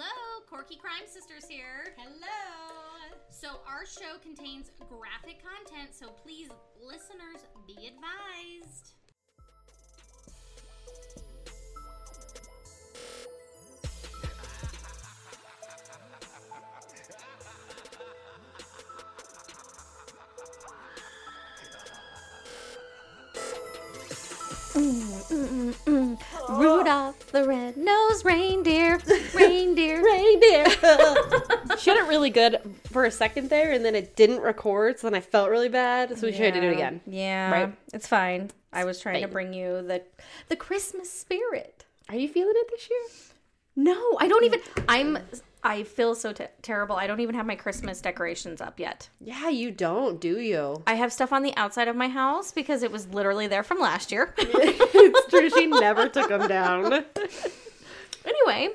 Hello, 0.00 0.40
Quirky 0.48 0.76
Crime 0.76 1.04
Sisters 1.04 1.44
here. 1.46 1.92
Hello. 1.98 3.12
So, 3.28 3.60
our 3.68 3.84
show 3.84 4.16
contains 4.22 4.70
graphic 4.88 5.44
content, 5.44 5.90
so 5.92 6.06
please, 6.24 6.48
listeners, 6.80 7.44
be 7.66 7.92
advised. 7.92 8.94
Really 32.34 32.50
good 32.50 32.74
for 32.90 33.04
a 33.04 33.10
second 33.10 33.50
there, 33.50 33.72
and 33.72 33.84
then 33.84 33.94
it 33.94 34.16
didn't 34.16 34.40
record, 34.40 34.98
so 34.98 35.08
then 35.08 35.14
I 35.16 35.20
felt 35.20 35.50
really 35.50 35.68
bad, 35.68 36.18
so 36.18 36.26
we 36.26 36.32
tried 36.32 36.52
to 36.52 36.60
do 36.60 36.68
it 36.68 36.72
again. 36.72 37.00
Yeah, 37.06 37.50
Right. 37.50 37.72
it's 37.92 38.06
fine. 38.06 38.50
I 38.72 38.84
was 38.84 39.00
trying 39.00 39.22
to 39.22 39.28
bring 39.28 39.52
you 39.52 39.82
the 39.82 40.02
the 40.48 40.56
Christmas 40.56 41.10
spirit. 41.12 41.84
Are 42.08 42.16
you 42.16 42.28
feeling 42.28 42.54
it 42.56 42.70
this 42.70 42.88
year? 42.88 43.00
No, 43.76 44.16
I 44.18 44.28
don't 44.28 44.44
even. 44.44 44.60
I'm. 44.88 45.18
I 45.62 45.82
feel 45.82 46.14
so 46.14 46.32
te- 46.32 46.46
terrible. 46.62 46.96
I 46.96 47.06
don't 47.06 47.20
even 47.20 47.34
have 47.34 47.44
my 47.44 47.54
Christmas 47.54 48.00
decorations 48.00 48.62
up 48.62 48.80
yet. 48.80 49.10
Yeah, 49.20 49.50
you 49.50 49.70
don't, 49.70 50.18
do 50.18 50.38
you? 50.38 50.82
I 50.86 50.94
have 50.94 51.12
stuff 51.12 51.34
on 51.34 51.42
the 51.42 51.54
outside 51.54 51.86
of 51.86 51.94
my 51.96 52.08
house 52.08 52.50
because 52.50 52.82
it 52.82 52.90
was 52.90 53.06
literally 53.08 53.46
there 53.46 53.62
from 53.62 53.78
last 53.78 54.10
year. 54.10 54.34
it's 54.38 55.28
true. 55.28 55.50
She 55.50 55.66
never 55.66 56.08
took 56.08 56.28
them 56.30 56.48
down. 56.48 57.04
anyway, 58.24 58.70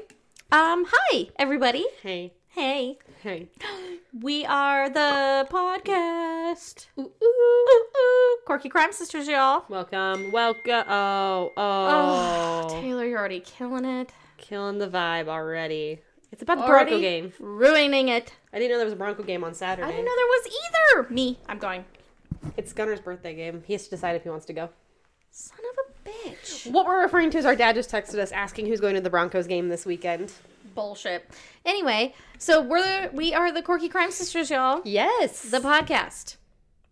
um, 0.51 0.85
hi 0.87 1.29
everybody. 1.37 1.85
Hey, 2.03 2.33
Hey, 2.55 2.97
hey. 3.21 3.49
we 4.21 4.45
are 4.45 4.89
the 4.89 5.45
podcast. 5.51 6.85
Ooh, 6.97 7.01
ooh, 7.01 7.25
ooh, 7.25 7.85
ooh. 7.97 8.37
Quirky 8.45 8.69
Crime 8.69 8.93
Sisters, 8.93 9.27
y'all. 9.27 9.65
Welcome, 9.67 10.31
welcome. 10.31 10.85
Oh, 10.87 11.51
Oh, 11.57 12.67
oh, 12.69 12.81
Taylor, 12.81 13.03
you're 13.05 13.19
already 13.19 13.41
killing 13.41 13.83
it. 13.83 14.13
killing 14.37 14.77
the 14.77 14.87
vibe 14.87 15.27
already. 15.27 15.99
It's 16.31 16.43
about 16.43 16.59
the 16.59 16.63
Already 16.63 16.91
Bronco 16.91 17.01
game. 17.01 17.33
Ruining 17.41 18.07
it. 18.07 18.31
I 18.53 18.59
didn't 18.59 18.71
know 18.71 18.77
there 18.77 18.85
was 18.85 18.93
a 18.93 18.97
Bronco 18.97 19.23
game 19.23 19.43
on 19.43 19.53
Saturday. 19.53 19.85
I 19.85 19.91
didn't 19.91 20.05
know 20.05 20.15
there 20.15 20.25
was 20.25 20.47
either. 21.03 21.13
Me, 21.13 21.37
I'm 21.49 21.57
going. 21.57 21.83
It's 22.55 22.71
Gunner's 22.71 23.01
birthday 23.01 23.35
game. 23.35 23.63
He 23.67 23.73
has 23.73 23.83
to 23.83 23.89
decide 23.89 24.15
if 24.15 24.23
he 24.23 24.29
wants 24.29 24.45
to 24.45 24.53
go. 24.53 24.69
Son 25.29 25.59
of 25.59 25.85
a 25.85 26.09
bitch. 26.09 26.71
What 26.71 26.85
we're 26.85 27.01
referring 27.01 27.31
to 27.31 27.37
is 27.37 27.43
our 27.45 27.55
dad 27.57 27.75
just 27.75 27.91
texted 27.91 28.17
us 28.19 28.31
asking 28.31 28.67
who's 28.67 28.79
going 28.79 28.95
to 28.95 29.01
the 29.01 29.09
Broncos 29.09 29.45
game 29.45 29.67
this 29.67 29.85
weekend. 29.85 30.31
Bullshit. 30.75 31.27
Anyway, 31.65 32.13
so 32.37 32.61
we're 32.61 32.81
the, 32.83 33.09
we 33.13 33.33
are 33.33 33.51
the 33.51 33.61
Quirky 33.61 33.89
Crime 33.89 34.11
Sisters, 34.11 34.49
y'all. 34.51 34.81
Yes. 34.83 35.41
The 35.41 35.59
podcast. 35.59 36.35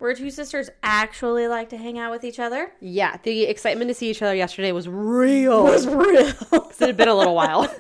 Where 0.04 0.14
two 0.14 0.32
sisters 0.32 0.70
actually 0.84 1.48
like 1.48 1.70
to 1.70 1.78
hang 1.78 1.98
out 1.98 2.12
with 2.12 2.26
each 2.26 2.38
other. 2.38 2.74
yeah, 2.82 3.16
the 3.24 3.44
excitement 3.44 3.88
to 3.88 3.94
see 3.94 4.10
each 4.10 4.22
other 4.22 4.36
yesterday 4.36 4.74
was 4.74 4.86
real. 4.86 5.66
It 5.66 5.72
was 5.72 5.88
real. 5.88 6.28
it 6.28 6.76
had 6.78 6.98
been 6.98 7.08
a 7.08 7.16
little 7.16 7.34
while. 7.34 7.74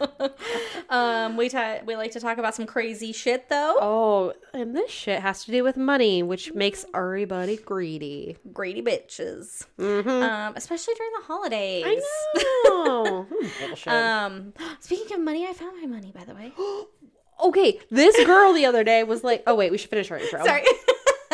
um, 0.89 1.35
we 1.35 1.49
ta- 1.49 1.79
we 1.85 1.97
like 1.97 2.11
to 2.11 2.21
talk 2.21 2.37
about 2.37 2.55
some 2.55 2.65
crazy 2.65 3.11
shit 3.11 3.49
though. 3.49 3.75
oh, 3.81 4.33
and 4.53 4.73
this 4.73 4.89
shit 4.89 5.19
has 5.21 5.43
to 5.43 5.51
do 5.51 5.65
with 5.65 5.75
money, 5.75 6.23
which 6.23 6.53
makes 6.53 6.85
everybody 6.95 7.57
greedy. 7.57 8.37
Greedy 8.53 8.81
bitches. 8.81 9.65
Mm-hmm. 9.77 10.09
Um, 10.09 10.53
especially 10.55 10.93
during 10.93 11.11
the 11.19 11.25
holidays. 11.25 11.83
I 11.85 12.73
know. 12.77 13.27
Um, 13.85 14.53
speaking 14.79 15.17
of 15.17 15.21
money, 15.21 15.45
I 15.45 15.51
found 15.51 15.75
my 15.81 15.87
money 15.87 16.13
by 16.15 16.23
the 16.23 16.33
way. 16.33 16.53
okay, 17.43 17.81
this 17.91 18.15
girl 18.25 18.53
the 18.53 18.65
other 18.65 18.85
day 18.85 19.03
was 19.03 19.25
like, 19.25 19.43
"Oh 19.45 19.55
wait, 19.55 19.71
we 19.73 19.77
should 19.77 19.89
finish 19.89 20.09
our 20.09 20.19
intro." 20.19 20.45
Sorry. 20.45 20.63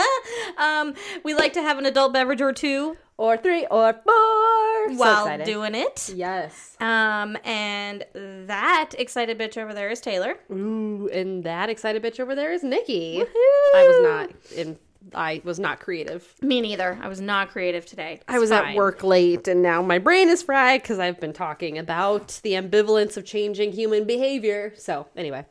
um, 0.57 0.93
we 1.23 1.33
like 1.33 1.53
to 1.53 1.61
have 1.61 1.77
an 1.77 1.85
adult 1.85 2.13
beverage 2.13 2.41
or 2.41 2.53
two 2.53 2.97
Or 3.17 3.35
three, 3.37 3.65
or 3.69 3.93
four. 3.93 4.95
While 4.97 5.25
excited. 5.25 5.45
doing 5.45 5.75
it. 5.75 6.11
Yes. 6.15 6.77
Um, 6.79 7.37
and 7.43 8.05
that 8.13 8.91
excited 8.97 9.37
bitch 9.37 9.57
over 9.57 9.73
there 9.73 9.89
is 9.89 9.99
Taylor. 10.01 10.37
Ooh, 10.51 11.09
and 11.11 11.43
that 11.43 11.69
excited 11.69 12.01
bitch 12.01 12.19
over 12.19 12.33
there 12.33 12.51
is 12.53 12.63
Nikki. 12.63 13.21
I 13.21 13.85
was 13.87 14.03
not 14.03 14.57
in. 14.57 14.77
I 15.13 15.41
was 15.43 15.59
not 15.59 15.79
creative. 15.79 16.35
Me 16.41 16.61
neither. 16.61 16.97
I 17.01 17.07
was 17.07 17.19
not 17.21 17.49
creative 17.49 17.85
today. 17.85 18.19
I 18.27 18.37
was 18.37 18.51
at 18.51 18.75
work 18.75 19.01
late 19.03 19.47
and 19.47 19.61
now 19.63 19.81
my 19.81 19.97
brain 19.97 20.29
is 20.29 20.43
fried 20.43 20.81
because 20.81 20.99
I've 20.99 21.19
been 21.19 21.33
talking 21.33 21.77
about 21.77 22.39
the 22.43 22.53
ambivalence 22.53 23.15
of 23.17 23.25
changing 23.25 23.71
human 23.71 24.03
behavior. 24.03 24.73
So, 24.77 25.07
anyway. 25.15 25.45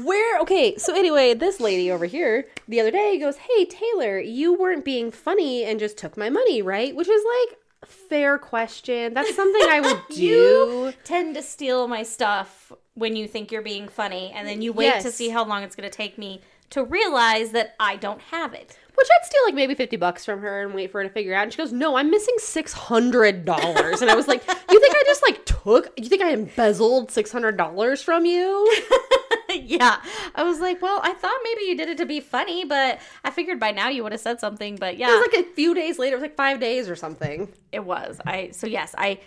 Where, 0.04 0.40
okay, 0.40 0.76
so 0.76 0.94
anyway, 0.94 1.34
this 1.34 1.60
lady 1.60 1.90
over 1.90 2.06
here 2.06 2.46
the 2.66 2.80
other 2.80 2.90
day 2.90 3.18
goes, 3.18 3.36
Hey, 3.36 3.64
Taylor, 3.64 4.18
you 4.18 4.54
weren't 4.54 4.84
being 4.84 5.10
funny 5.10 5.64
and 5.64 5.78
just 5.80 5.96
took 5.98 6.16
my 6.16 6.30
money, 6.30 6.62
right? 6.62 6.94
Which 6.94 7.08
is 7.08 7.22
like, 7.46 7.58
fair 7.86 8.38
question. 8.38 9.14
That's 9.14 9.34
something 9.34 9.62
I 9.68 9.80
would 9.80 10.00
do. 10.10 10.24
You 10.24 10.92
tend 11.04 11.34
to 11.36 11.42
steal 11.42 11.88
my 11.88 12.02
stuff 12.02 12.72
when 12.94 13.16
you 13.16 13.28
think 13.28 13.52
you're 13.52 13.62
being 13.62 13.88
funny, 13.88 14.32
and 14.34 14.46
then 14.46 14.60
you 14.62 14.72
wait 14.72 15.00
to 15.02 15.12
see 15.12 15.28
how 15.28 15.44
long 15.44 15.62
it's 15.62 15.76
going 15.76 15.88
to 15.88 15.96
take 15.96 16.18
me 16.18 16.40
to 16.70 16.84
realize 16.84 17.52
that 17.52 17.74
I 17.80 17.96
don't 17.96 18.20
have 18.20 18.52
it. 18.52 18.76
Which 18.94 19.06
I'd 19.20 19.26
steal 19.26 19.40
like 19.46 19.54
maybe 19.54 19.74
50 19.76 19.96
bucks 19.96 20.24
from 20.24 20.40
her 20.40 20.62
and 20.62 20.74
wait 20.74 20.90
for 20.90 21.00
her 21.00 21.06
to 21.08 21.14
figure 21.14 21.32
out. 21.32 21.44
And 21.44 21.52
she 21.52 21.58
goes, 21.58 21.72
No, 21.72 21.96
I'm 21.96 22.10
missing 22.10 22.34
$600. 22.40 24.02
And 24.02 24.10
I 24.10 24.14
was 24.16 24.26
like, 24.26 24.42
You 24.48 24.80
think 24.80 24.94
I 24.94 25.02
just 25.06 25.22
like 25.22 25.46
took, 25.46 25.92
you 25.96 26.08
think 26.08 26.20
I 26.22 26.32
embezzled 26.32 27.10
$600 27.10 28.02
from 28.02 28.26
you? 28.26 28.76
yeah. 29.54 30.00
I 30.34 30.42
was 30.42 30.60
like, 30.60 30.82
well, 30.82 31.00
I 31.02 31.12
thought 31.14 31.38
maybe 31.42 31.62
you 31.62 31.76
did 31.76 31.88
it 31.88 31.98
to 31.98 32.06
be 32.06 32.20
funny, 32.20 32.64
but 32.64 33.00
I 33.24 33.30
figured 33.30 33.58
by 33.58 33.70
now 33.70 33.88
you 33.88 34.02
would 34.02 34.12
have 34.12 34.20
said 34.20 34.40
something. 34.40 34.76
But 34.76 34.98
yeah, 34.98 35.08
It 35.08 35.20
was 35.20 35.28
like 35.32 35.46
a 35.46 35.50
few 35.54 35.74
days 35.74 35.98
later, 35.98 36.14
it 36.16 36.20
was 36.20 36.22
like 36.22 36.36
five 36.36 36.60
days 36.60 36.88
or 36.88 36.96
something. 36.96 37.52
it 37.72 37.84
was. 37.84 38.20
I 38.26 38.50
so 38.52 38.66
yes, 38.66 38.94
I 38.98 39.20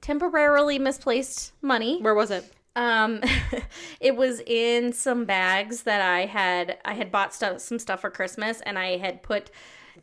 temporarily 0.00 0.78
misplaced 0.78 1.52
money. 1.62 2.00
Where 2.00 2.14
was 2.14 2.30
it? 2.30 2.44
Um, 2.76 3.20
it 4.00 4.16
was 4.16 4.40
in 4.46 4.92
some 4.92 5.24
bags 5.24 5.84
that 5.84 6.00
I 6.00 6.26
had. 6.26 6.78
I 6.84 6.94
had 6.94 7.10
bought 7.10 7.32
stuff, 7.34 7.60
some 7.60 7.78
stuff 7.78 8.00
for 8.00 8.10
Christmas, 8.10 8.60
and 8.62 8.78
I 8.78 8.96
had 8.98 9.22
put 9.22 9.50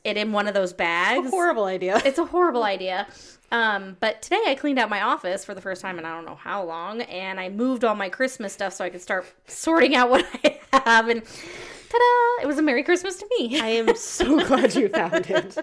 it 0.03 0.17
in 0.17 0.31
one 0.31 0.47
of 0.47 0.53
those 0.53 0.73
bags. 0.73 1.29
Horrible 1.29 1.65
idea. 1.65 2.01
It's 2.05 2.17
a 2.19 2.25
horrible 2.25 2.63
idea. 2.63 3.07
Um, 3.51 3.97
but 3.99 4.21
today 4.21 4.41
I 4.47 4.55
cleaned 4.55 4.79
out 4.79 4.89
my 4.89 5.01
office 5.01 5.43
for 5.43 5.53
the 5.53 5.59
first 5.61 5.81
time 5.81 5.99
in 5.99 6.05
I 6.05 6.15
don't 6.15 6.25
know 6.25 6.35
how 6.35 6.63
long, 6.63 7.01
and 7.01 7.39
I 7.39 7.49
moved 7.49 7.83
all 7.83 7.95
my 7.95 8.07
Christmas 8.09 8.53
stuff 8.53 8.73
so 8.73 8.85
I 8.85 8.89
could 8.89 9.01
start 9.01 9.25
sorting 9.47 9.93
out 9.95 10.09
what 10.11 10.25
I 10.43 10.59
have. 10.71 11.09
And 11.09 11.23
ta-da! 11.23 12.43
It 12.43 12.47
was 12.47 12.57
a 12.57 12.61
Merry 12.61 12.83
Christmas 12.83 13.17
to 13.17 13.27
me. 13.37 13.59
I 13.59 13.67
am 13.67 13.93
so 13.95 14.39
glad 14.47 14.73
you 14.75 14.87
found 14.89 15.29
it. 15.29 15.57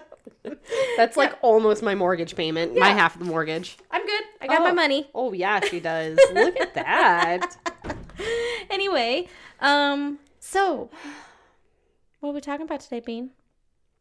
That's 0.97 1.17
like 1.17 1.33
almost 1.41 1.81
my 1.83 1.95
mortgage 1.95 2.35
payment, 2.35 2.77
my 2.77 2.89
half 2.89 3.15
of 3.15 3.19
the 3.19 3.25
mortgage. 3.25 3.77
I'm 3.91 4.05
good. 4.05 4.23
I 4.41 4.47
got 4.47 4.61
my 4.61 4.69
Oh. 4.69 4.73
money. 4.75 5.09
Oh, 5.15 5.33
yeah, 5.33 5.59
she 5.59 5.79
does. 5.81 6.17
Look 6.33 6.59
at 6.59 6.75
that. 6.75 7.57
Anyway, 8.69 9.27
um, 9.59 10.19
so 10.39 10.89
what 12.19 12.29
are 12.29 12.33
we 12.33 12.41
talking 12.41 12.65
about 12.65 12.81
today, 12.81 12.99
Bean? 12.99 13.31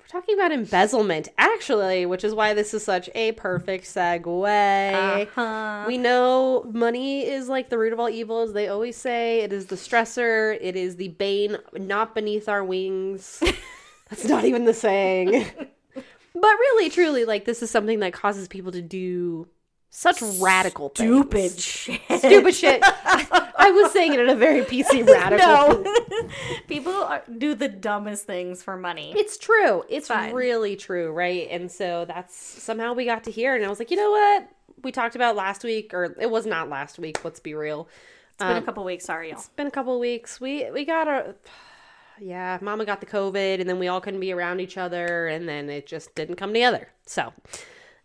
We're 0.08 0.20
talking 0.20 0.36
about 0.36 0.52
embezzlement, 0.52 1.28
actually, 1.36 2.06
which 2.06 2.24
is 2.24 2.34
why 2.34 2.54
this 2.54 2.72
is 2.72 2.82
such 2.82 3.10
a 3.14 3.32
perfect 3.32 3.84
segue. 3.84 5.26
Uh-huh. 5.26 5.84
We 5.86 5.98
know 5.98 6.64
money 6.72 7.26
is 7.26 7.48
like 7.48 7.68
the 7.68 7.76
root 7.76 7.92
of 7.92 8.00
all 8.00 8.08
evil, 8.08 8.40
as 8.40 8.54
they 8.54 8.68
always 8.68 8.96
say. 8.96 9.40
It 9.40 9.52
is 9.52 9.66
the 9.66 9.76
stressor, 9.76 10.56
it 10.60 10.76
is 10.76 10.96
the 10.96 11.08
bane 11.08 11.58
not 11.74 12.14
beneath 12.14 12.48
our 12.48 12.64
wings. 12.64 13.42
That's 14.08 14.24
not 14.24 14.46
even 14.46 14.64
the 14.64 14.72
saying. 14.72 15.30
but 15.94 16.04
really, 16.34 16.88
truly, 16.88 17.26
like, 17.26 17.44
this 17.44 17.62
is 17.62 17.70
something 17.70 18.00
that 18.00 18.14
causes 18.14 18.48
people 18.48 18.72
to 18.72 18.80
do 18.80 19.46
such 19.90 20.22
radical 20.40 20.90
Stupid 20.94 21.50
things. 21.52 21.64
shit. 21.64 22.00
Stupid 22.18 22.54
shit. 22.54 22.82
I 22.84 23.70
was 23.70 23.92
saying 23.92 24.14
it 24.14 24.20
in 24.20 24.28
a 24.28 24.34
very 24.36 24.62
PC 24.62 25.06
radical. 25.12 25.82
no. 25.82 26.28
People 26.68 26.92
are, 26.92 27.22
do 27.38 27.54
the 27.54 27.68
dumbest 27.68 28.26
things 28.26 28.62
for 28.62 28.76
money. 28.76 29.14
It's 29.16 29.36
true. 29.38 29.84
It's 29.88 30.08
fine. 30.08 30.34
really 30.34 30.76
true, 30.76 31.10
right? 31.10 31.48
And 31.50 31.70
so 31.70 32.04
that's 32.06 32.36
somehow 32.36 32.92
we 32.92 33.04
got 33.04 33.24
to 33.24 33.30
hear, 33.30 33.56
and 33.56 33.64
I 33.64 33.68
was 33.68 33.78
like, 33.78 33.90
you 33.90 33.96
know 33.96 34.10
what? 34.10 34.48
We 34.82 34.92
talked 34.92 35.16
about 35.16 35.34
last 35.36 35.64
week, 35.64 35.92
or 35.92 36.14
it 36.20 36.30
was 36.30 36.46
not 36.46 36.68
last 36.68 36.98
week. 36.98 37.24
Let's 37.24 37.40
be 37.40 37.54
real. 37.54 37.88
It's 38.34 38.44
been 38.44 38.56
a 38.56 38.62
couple 38.62 38.84
weeks. 38.84 39.04
Sorry, 39.06 39.30
y'all. 39.30 39.38
It's 39.38 39.48
been 39.48 39.66
a 39.66 39.70
couple 39.72 39.98
weeks. 39.98 40.40
We 40.40 40.70
we 40.70 40.84
got 40.84 41.08
a 41.08 41.34
yeah. 42.20 42.58
Mama 42.60 42.84
got 42.84 43.00
the 43.00 43.06
COVID, 43.06 43.60
and 43.60 43.68
then 43.68 43.78
we 43.80 43.88
all 43.88 44.00
couldn't 44.00 44.20
be 44.20 44.32
around 44.32 44.60
each 44.60 44.78
other, 44.78 45.26
and 45.26 45.48
then 45.48 45.68
it 45.68 45.86
just 45.86 46.14
didn't 46.14 46.36
come 46.36 46.52
together. 46.52 46.88
So, 47.06 47.32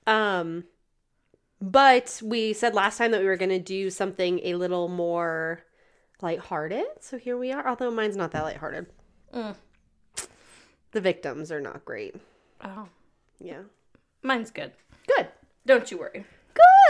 um, 0.07 0.63
but 1.71 2.19
we 2.23 2.51
said 2.53 2.73
last 2.75 2.97
time 2.97 3.11
that 3.11 3.21
we 3.21 3.27
were 3.27 3.37
going 3.37 3.49
to 3.49 3.59
do 3.59 3.89
something 3.89 4.39
a 4.43 4.55
little 4.55 4.89
more 4.89 5.61
lighthearted. 6.21 6.85
So 6.99 7.17
here 7.17 7.37
we 7.37 7.51
are. 7.51 7.67
Although 7.67 7.91
mine's 7.91 8.17
not 8.17 8.31
that 8.31 8.43
lighthearted. 8.43 8.87
Mm. 9.33 9.55
The 10.91 11.01
victims 11.01 11.51
are 11.51 11.61
not 11.61 11.85
great. 11.85 12.15
Oh, 12.63 12.87
Yeah. 13.39 13.61
mine's 14.21 14.51
good. 14.51 14.73
Good. 15.07 15.27
Don't 15.65 15.89
you 15.89 15.97
worry. 15.97 16.25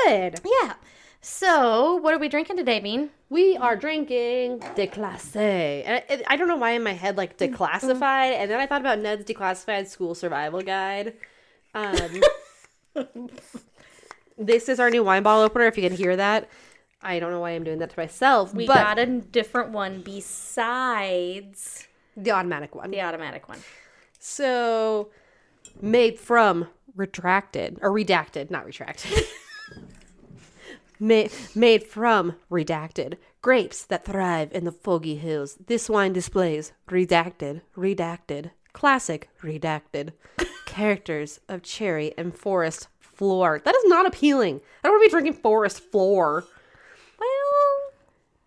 Good. 0.06 0.40
Yeah. 0.46 0.74
So, 1.22 1.96
what 1.96 2.14
are 2.14 2.20
we 2.20 2.28
drinking 2.28 2.58
today, 2.58 2.82
Bean? 2.82 3.10
We 3.30 3.56
are 3.56 3.78
drinking 3.78 4.60
declassé. 4.76 5.84
And 5.86 6.04
I, 6.10 6.24
I 6.34 6.36
don't 6.36 6.50
know 6.50 6.58
why 6.58 6.72
in 6.72 6.84
my 6.84 6.92
head 6.92 7.16
like 7.16 7.38
declassified, 7.38 8.34
and 8.34 8.52
then 8.52 8.60
I 8.60 8.66
thought 8.68 8.82
about 8.82 9.00
Ned's 9.00 9.24
declassified 9.24 9.88
school 9.88 10.16
survival 10.16 10.62
guide. 10.62 11.14
Um, 11.74 12.22
this 14.46 14.70
is 14.70 14.80
our 14.80 14.90
new 14.90 15.04
wine 15.04 15.24
bottle 15.24 15.44
opener. 15.44 15.66
If 15.66 15.78
you 15.78 15.84
can 15.84 15.96
hear 15.96 16.16
that, 16.16 16.50
I 17.02 17.20
don't 17.20 17.32
know 17.32 17.42
why 17.42 17.52
I'm 17.52 17.64
doing 17.64 17.80
that 17.80 17.90
to 17.90 18.00
myself. 18.00 18.54
We 18.54 18.66
but 18.66 18.76
got 18.76 19.00
a 19.00 19.06
different 19.06 19.72
one 19.72 20.02
besides 20.02 21.88
the 22.16 22.32
automatic 22.32 22.76
one. 22.76 22.92
the 22.92 23.02
automatic 23.02 23.50
one. 23.50 23.60
So, 24.20 25.10
made 25.82 26.20
from 26.20 26.68
retracted 26.96 27.80
or 27.82 27.92
redacted, 27.92 28.50
not 28.50 28.66
retracted. 28.66 29.26
made, 31.00 31.32
made 31.56 31.84
from 31.84 32.36
redacted 32.50 33.18
grapes 33.42 33.84
that 33.86 34.06
thrive 34.06 34.50
in 34.54 34.64
the 34.64 34.72
foggy 34.72 35.16
hills. 35.16 35.58
This 35.68 35.90
wine 35.90 36.14
displays 36.14 36.72
redacted, 36.90 37.62
redacted, 37.76 38.52
classic 38.72 39.30
redacted 39.42 40.14
characters 40.66 41.40
of 41.50 41.62
cherry 41.62 42.14
and 42.18 42.36
forest 42.36 42.88
floor. 43.14 43.62
That 43.64 43.76
is 43.76 43.86
not 43.86 44.06
appealing. 44.06 44.62
I 44.84 44.88
don't 44.88 44.94
want 44.94 45.04
to 45.04 45.08
be 45.08 45.12
drinking 45.12 45.42
forest 45.42 45.80
floor. 45.80 46.46
Well, 47.20 47.94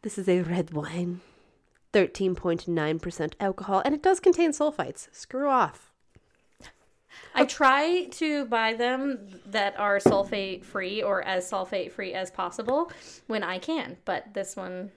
this 0.02 0.18
is 0.18 0.28
a 0.28 0.42
red 0.42 0.72
wine. 0.72 1.20
13.9% 1.92 3.32
alcohol, 3.40 3.82
and 3.84 3.94
it 3.94 4.02
does 4.02 4.20
contain 4.20 4.50
sulfites. 4.50 5.08
Screw 5.12 5.48
off. 5.48 5.92
I 7.34 7.44
try 7.44 8.06
to 8.12 8.44
buy 8.46 8.74
them 8.74 9.40
that 9.46 9.78
are 9.78 9.98
sulfate 9.98 10.64
free 10.64 11.02
or 11.02 11.22
as 11.22 11.50
sulfate 11.50 11.92
free 11.92 12.12
as 12.12 12.30
possible 12.30 12.90
when 13.26 13.42
I 13.42 13.58
can, 13.58 13.96
but 14.04 14.34
this 14.34 14.56
one, 14.56 14.90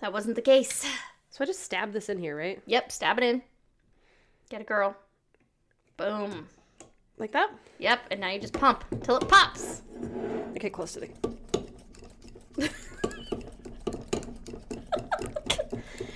that 0.00 0.12
wasn't 0.12 0.36
the 0.36 0.42
case. 0.42 0.86
So 1.30 1.42
I 1.42 1.46
just 1.46 1.62
stabbed 1.62 1.92
this 1.92 2.08
in 2.08 2.18
here, 2.18 2.36
right? 2.36 2.62
Yep, 2.66 2.92
stab 2.92 3.18
it 3.18 3.24
in. 3.24 3.42
Get 4.50 4.60
a 4.60 4.64
girl. 4.64 4.96
Boom. 5.96 6.48
Like 7.18 7.32
that? 7.32 7.50
Yep, 7.78 8.00
and 8.10 8.20
now 8.20 8.30
you 8.30 8.40
just 8.40 8.54
pump 8.54 8.84
till 9.02 9.16
it 9.16 9.28
pops. 9.28 9.82
Okay, 10.56 10.70
close 10.70 10.92
to 10.94 11.00
the. 11.00 11.08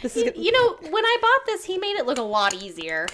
this 0.02 0.16
is. 0.16 0.24
You, 0.24 0.32
you 0.36 0.52
know, 0.52 0.76
when 0.90 1.04
I 1.04 1.16
bought 1.20 1.46
this, 1.46 1.64
he 1.64 1.78
made 1.78 1.96
it 1.96 2.06
look 2.06 2.18
a 2.18 2.22
lot 2.22 2.54
easier. 2.54 3.06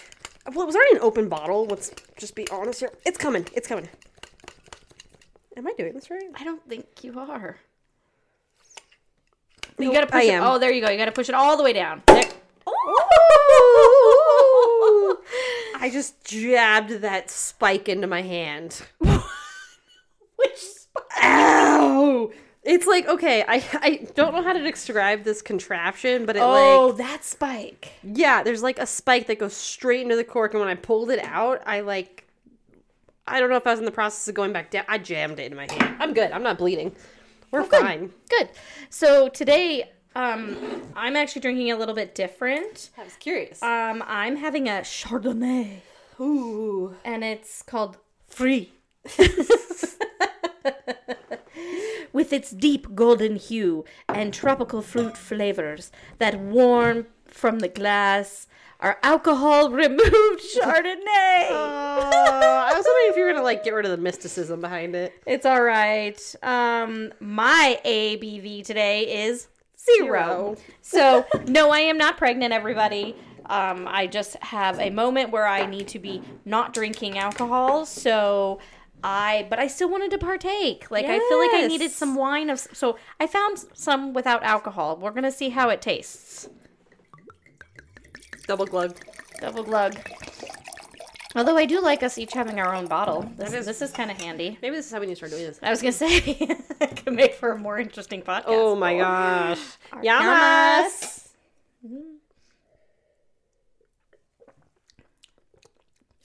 Well, 0.52 0.62
it 0.62 0.66
was 0.66 0.76
already 0.76 0.96
an 0.96 1.02
open 1.02 1.28
bottle. 1.28 1.66
Let's 1.66 1.90
just 2.16 2.34
be 2.34 2.48
honest 2.50 2.81
here. 2.81 2.90
It's 3.04 3.19
coming. 3.19 3.46
It's 3.54 3.69
coming. 3.69 3.88
Am 5.56 5.66
I 5.66 5.72
doing 5.76 5.94
this 5.94 6.10
right? 6.10 6.22
I 6.34 6.44
don't 6.44 6.62
think 6.69 6.86
you 7.02 7.19
are. 7.19 7.58
You 9.78 9.92
gotta 9.92 10.06
push 10.06 10.22
I 10.22 10.25
it. 10.25 10.31
am. 10.32 10.44
Oh, 10.44 10.58
there 10.58 10.72
you 10.72 10.81
go. 10.81 10.88
You 10.90 10.98
gotta 10.98 11.12
push 11.12 11.28
it 11.28 11.34
all 11.34 11.56
the 11.56 11.62
way 11.62 11.72
down. 11.72 12.02
There. 12.08 12.25
Oh! 12.66 13.10
I 15.84 15.90
just 15.90 16.25
jabbed 16.25 17.02
that 17.02 17.31
spike 17.31 17.90
into 17.90 18.06
my 18.06 18.22
hand. 18.22 18.81
Which 18.98 20.56
spot? 20.56 21.04
Ow! 21.22 22.31
It's 22.62 22.86
like 22.86 23.06
okay, 23.06 23.44
I 23.46 23.62
I 23.75 24.06
don't 24.14 24.32
know 24.34 24.42
how 24.42 24.54
to 24.54 24.62
describe 24.62 25.25
this 25.25 25.42
contraption, 25.42 26.25
but 26.25 26.36
it 26.36 26.42
Oh, 26.42 26.86
like 26.88 26.96
that 26.96 27.22
spike. 27.22 27.92
yeah, 28.02 28.42
there's 28.42 28.62
like 28.62 28.78
a 28.78 28.86
spike 28.86 29.26
that 29.26 29.38
goes 29.38 29.52
straight 29.52 30.00
into 30.00 30.16
the 30.16 30.25
cork, 30.25 30.54
and 30.54 30.60
when 30.60 30.70
I 30.70 30.75
pulled 30.75 31.10
it 31.10 31.19
out, 31.22 31.62
I 31.66 31.81
like 31.81 32.26
I 33.26 33.38
don't 33.38 33.50
know 33.50 33.56
if 33.56 33.66
I 33.66 33.72
was 33.72 33.78
in 33.78 33.84
the 33.84 33.90
process 33.90 34.26
of 34.26 34.34
going 34.34 34.54
back 34.54 34.70
down. 34.70 34.84
I 34.88 34.96
jammed 34.96 35.38
it 35.38 35.52
in 35.52 35.56
my 35.58 35.70
hand. 35.70 35.96
I'm 36.00 36.14
good. 36.14 36.32
I'm 36.32 36.42
not 36.42 36.56
bleeding. 36.56 36.96
We're 37.50 37.60
Oh, 37.60 37.66
good. 37.69 37.81
fine. 37.82 38.10
Good. 38.31 38.48
So 38.88 39.28
today, 39.28 39.92
um, 40.14 40.56
I'm 40.94 41.16
actually 41.16 41.43
drinking 41.43 41.70
a 41.72 41.76
little 41.76 41.94
bit 41.94 42.14
different. 42.14 42.90
I 42.99 43.05
was 43.05 43.16
curious. 43.16 43.62
Um, 43.62 44.02
I'm 44.06 44.37
having 44.37 44.69
a 44.69 44.82
Chardonnay, 44.82 45.81
Ooh, 46.20 46.94
and 47.05 47.25
it's 47.25 47.62
called 47.62 47.99
Free. 48.28 48.72
With 52.12 52.32
its 52.32 52.50
deep 52.52 52.94
golden 52.94 53.37
hue 53.37 53.84
and 54.08 54.32
tropical 54.32 54.82
fruit 54.82 55.16
flavors 55.16 55.90
that 56.19 56.38
warm 56.38 57.06
from 57.26 57.58
the 57.58 57.69
glass 57.69 58.46
our 58.81 58.99
alcohol 59.02 59.70
removed 59.70 60.02
Chardonnay. 60.56 61.49
Oh, 61.50 62.67
I 62.69 62.72
was 62.76 62.84
wondering 62.84 63.10
if 63.10 63.17
you 63.17 63.22
were 63.25 63.32
gonna 63.32 63.43
like 63.43 63.64
get 63.64 63.72
rid 63.72 63.84
of 63.87 63.90
the 63.90 63.96
mysticism 63.96 64.60
behind 64.60 64.94
it. 64.94 65.14
It's 65.26 65.46
all 65.46 65.62
right. 65.62 66.20
Um, 66.43 67.12
my 67.20 67.81
ABV 67.84 68.64
today 68.64 69.25
is 69.26 69.49
zero. 69.84 70.56
Zero. 70.56 70.56
so 70.82 71.26
no, 71.46 71.70
I 71.70 71.81
am 71.81 71.98
not 71.98 72.16
pregnant. 72.16 72.52
Everybody. 72.52 73.16
Um, 73.46 73.86
I 73.86 74.06
just 74.06 74.36
have 74.36 74.81
a 74.81 74.88
moment 74.88 75.31
where 75.31 75.46
I 75.46 75.66
need 75.66 75.88
to 75.88 75.98
be 75.98 76.22
not 76.46 76.72
drinking 76.72 77.19
alcohol. 77.19 77.84
So 77.84 78.58
I, 79.02 79.46
but 79.50 79.58
I 79.58 79.66
still 79.66 79.90
wanted 79.90 80.10
to 80.12 80.19
partake. 80.19 80.90
Like 80.90 81.04
I 81.04 81.19
feel 81.19 81.38
like 81.38 81.52
I 81.52 81.66
needed 81.66 81.90
some 81.90 82.14
wine 82.14 82.48
of. 82.48 82.58
So 82.58 82.96
I 83.20 83.26
found 83.26 83.62
some 83.75 84.14
without 84.14 84.42
alcohol. 84.42 84.96
We're 84.96 85.10
gonna 85.10 85.31
see 85.31 85.50
how 85.50 85.69
it 85.69 85.82
tastes. 85.82 86.48
Double 88.46 88.64
glug. 88.64 88.96
Double 89.40 89.62
glug. 89.62 89.96
Although 91.36 91.56
I 91.56 91.64
do 91.66 91.81
like 91.81 92.02
us 92.04 92.16
each 92.16 92.32
having 92.32 92.60
our 92.60 92.75
own 92.75 92.86
bottle. 92.86 93.28
This, 93.36 93.52
is- 93.52 93.66
this 93.66 93.82
is 93.82 93.90
kind 93.90 94.10
of 94.10 94.16
handy. 94.20 94.56
Maybe 94.62 94.76
this 94.76 94.86
is 94.86 94.92
how 94.92 95.00
we 95.00 95.06
need 95.06 95.12
to 95.12 95.16
start 95.16 95.32
doing 95.32 95.44
this. 95.44 95.58
I 95.62 95.70
was 95.70 95.81
gonna 95.82 95.92
say 95.92 96.19
it 96.81 96.96
could 97.04 97.12
make 97.14 97.34
for 97.34 97.52
a 97.52 97.58
more 97.58 97.78
interesting 97.78 98.22
podcast. 98.22 98.44
Oh 98.46 98.76
my 98.76 98.96
gosh. 98.96 99.58
Yamas. 99.94 100.04
Yamas. 100.04 101.28
Mm-hmm. 101.84 101.98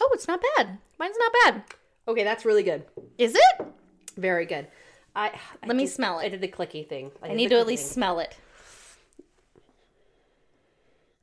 Oh, 0.02 0.10
it's 0.14 0.28
not 0.28 0.42
bad. 0.56 0.78
Mine's 0.98 1.18
not 1.20 1.32
bad. 1.44 1.64
Okay, 2.08 2.24
that's 2.24 2.46
really 2.46 2.64
good. 2.64 2.84
Is 3.18 3.36
it? 3.36 3.66
Very 4.18 4.46
good. 4.46 4.68
I, 5.16 5.28
I 5.64 5.68
Let 5.68 5.76
me 5.76 5.88
smell 5.88 6.20
it. 6.20 6.26
I 6.26 6.30
did 6.30 6.42
the 6.42 6.48
clicky 6.48 6.88
thing. 6.88 7.12
I 7.22 7.30
did 7.30 7.38
need 7.38 7.50
to 7.50 7.60
at 7.60 7.68
least 7.68 7.84
thing. 7.86 7.94
smell 7.94 8.20
it. 8.20 8.36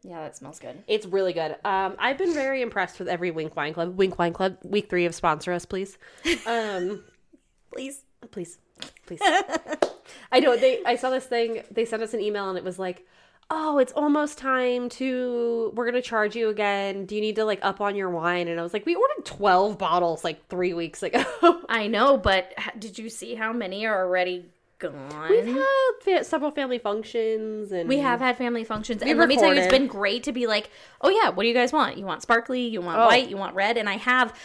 Yeah, 0.09 0.21
that 0.21 0.37
smells 0.37 0.61
good. 0.61 0.85
It's 0.87 1.05
really 1.05 1.33
good. 1.33 1.57
Um, 1.65 1.97
I've 1.99 2.17
been 2.17 2.33
very 2.33 2.63
impressed 2.63 3.01
with 3.01 3.09
every 3.09 3.33
Winc 3.33 3.57
Wine 3.57 3.75
Club. 3.75 3.97
Winc 3.97 4.17
Wine 4.19 4.33
Club, 4.33 4.57
week 4.63 4.89
three 4.89 5.05
of 5.05 5.15
sponsor 5.17 5.53
us, 5.53 5.65
please. 5.67 5.99
Um, 6.47 7.03
Please. 7.73 8.05
please, 8.31 8.59
please. 9.05 9.21
I 10.33 10.41
know 10.41 10.57
they. 10.57 10.83
I 10.87 10.97
saw 10.97 11.11
this 11.11 11.27
thing. 11.27 11.63
They 11.71 11.85
sent 11.85 12.03
us 12.03 12.15
an 12.15 12.21
email, 12.21 12.49
and 12.49 12.57
it 12.57 12.65
was 12.65 12.79
like, 12.79 13.05
"Oh, 13.51 13.77
it's 13.79 13.93
almost 13.93 14.39
time 14.39 14.89
to. 14.91 15.73
We're 15.75 15.85
gonna 15.85 16.01
charge 16.01 16.35
you 16.37 16.49
again. 16.49 17.05
Do 17.05 17.15
you 17.17 17.21
need 17.21 17.37
to 17.37 17.45
like 17.45 17.59
up 17.63 17.83
on 17.83 17.95
your 17.97 18.09
wine?" 18.09 18.49
And 18.49 18.59
I 18.59 18.63
was 18.63 18.73
like, 18.73 18.87
"We 18.87 18.95
ordered 18.95 19.27
twelve 19.27 19.77
bottles 19.77 20.25
like 20.25 20.47
three 20.49 20.73
weeks 20.73 21.03
ago. 21.03 21.23
I 21.69 21.87
know, 21.89 22.17
but 22.17 22.55
did 22.79 22.97
you 22.99 23.11
see 23.11 23.35
how 23.35 23.53
many 23.53 23.85
are 23.85 24.05
already 24.07 24.47
gone? 24.79 25.29
We've 25.31 25.47
had 25.47 25.91
fa- 26.03 26.25
several 26.25 26.51
family 26.51 26.79
functions, 26.79 27.73
and 27.73 27.89
We 27.89 27.99
have 27.99 28.21
had 28.21 28.37
family 28.37 28.65
functions, 28.65 29.03
and 29.03 29.19
let 29.19 29.29
me 29.29 29.37
tell 29.37 29.55
you, 29.55 29.61
it's 29.61 29.71
been 29.73 29.87
great 29.87 30.23
to 30.25 30.33
be 30.33 30.47
like, 30.47 30.71
oh 31.01 31.09
yeah, 31.11 31.31
what 31.31 31.43
do 31.45 31.49
you 31.49 31.55
guys 31.55 31.73
want? 31.73 31.97
You 31.99 32.05
want 32.05 32.23
sparkly, 32.23 32.67
you 32.67 32.81
want 32.81 32.99
Oh. 33.01 33.07
white, 33.07 33.29
you 33.29 33.37
want 33.37 33.55
red, 33.55 33.77
and 33.77 33.89
I 33.89 33.97
have 33.97 34.39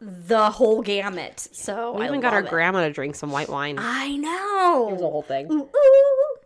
the 0.00 0.50
whole 0.50 0.80
gamut. 0.82 1.48
So 1.52 1.92
We 1.98 2.04
even 2.04 2.20
got 2.20 2.32
our 2.32 2.40
it. 2.40 2.48
grandma 2.48 2.82
to 2.86 2.92
drink 2.92 3.14
some 3.16 3.30
white 3.32 3.48
wine. 3.48 3.76
I 3.78 4.16
know. 4.16 4.88
It 4.90 4.92
was 4.92 5.02
a 5.02 5.10
whole 5.10 5.22
thing. 5.22 5.50
Ooh, 5.50 5.68
ooh. 5.74 6.36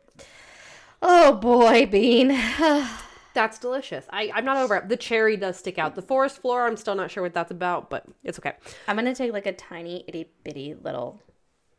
Oh 1.03 1.33
boy, 1.35 1.87
Bean. 1.87 2.29
That's 3.35 3.59
delicious. 3.59 4.05
I, 4.11 4.31
I'm 4.35 4.45
not 4.45 4.59
over 4.59 4.77
it. 4.77 4.89
The 4.91 4.97
cherry 4.97 5.37
does 5.39 5.57
stick 5.59 5.79
out. 5.79 5.95
The 5.95 6.03
forest 6.03 6.41
floor, 6.43 6.67
I'm 6.67 6.77
still 6.77 6.95
not 6.95 7.11
sure 7.11 7.23
what 7.23 7.33
that's 7.33 7.51
about, 7.51 7.89
but 7.89 8.05
it's 8.23 8.39
okay. 8.39 8.53
I'm 8.87 8.95
gonna 8.95 9.15
take 9.15 9.33
like 9.33 9.47
a 9.47 9.53
tiny 9.55 10.05
itty 10.07 10.29
bitty 10.45 10.75
little 10.75 11.19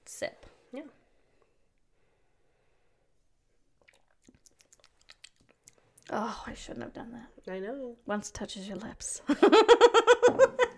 sip. 0.06 0.48
Yeah. 0.74 0.82
Oh, 6.16 6.44
I 6.46 6.54
shouldn't 6.54 6.84
have 6.84 6.94
done 6.94 7.12
that. 7.12 7.52
I 7.52 7.60
know. 7.60 7.96
Once 8.06 8.30
it 8.30 8.34
touches 8.34 8.68
your 8.68 8.78
lips. 8.78 9.22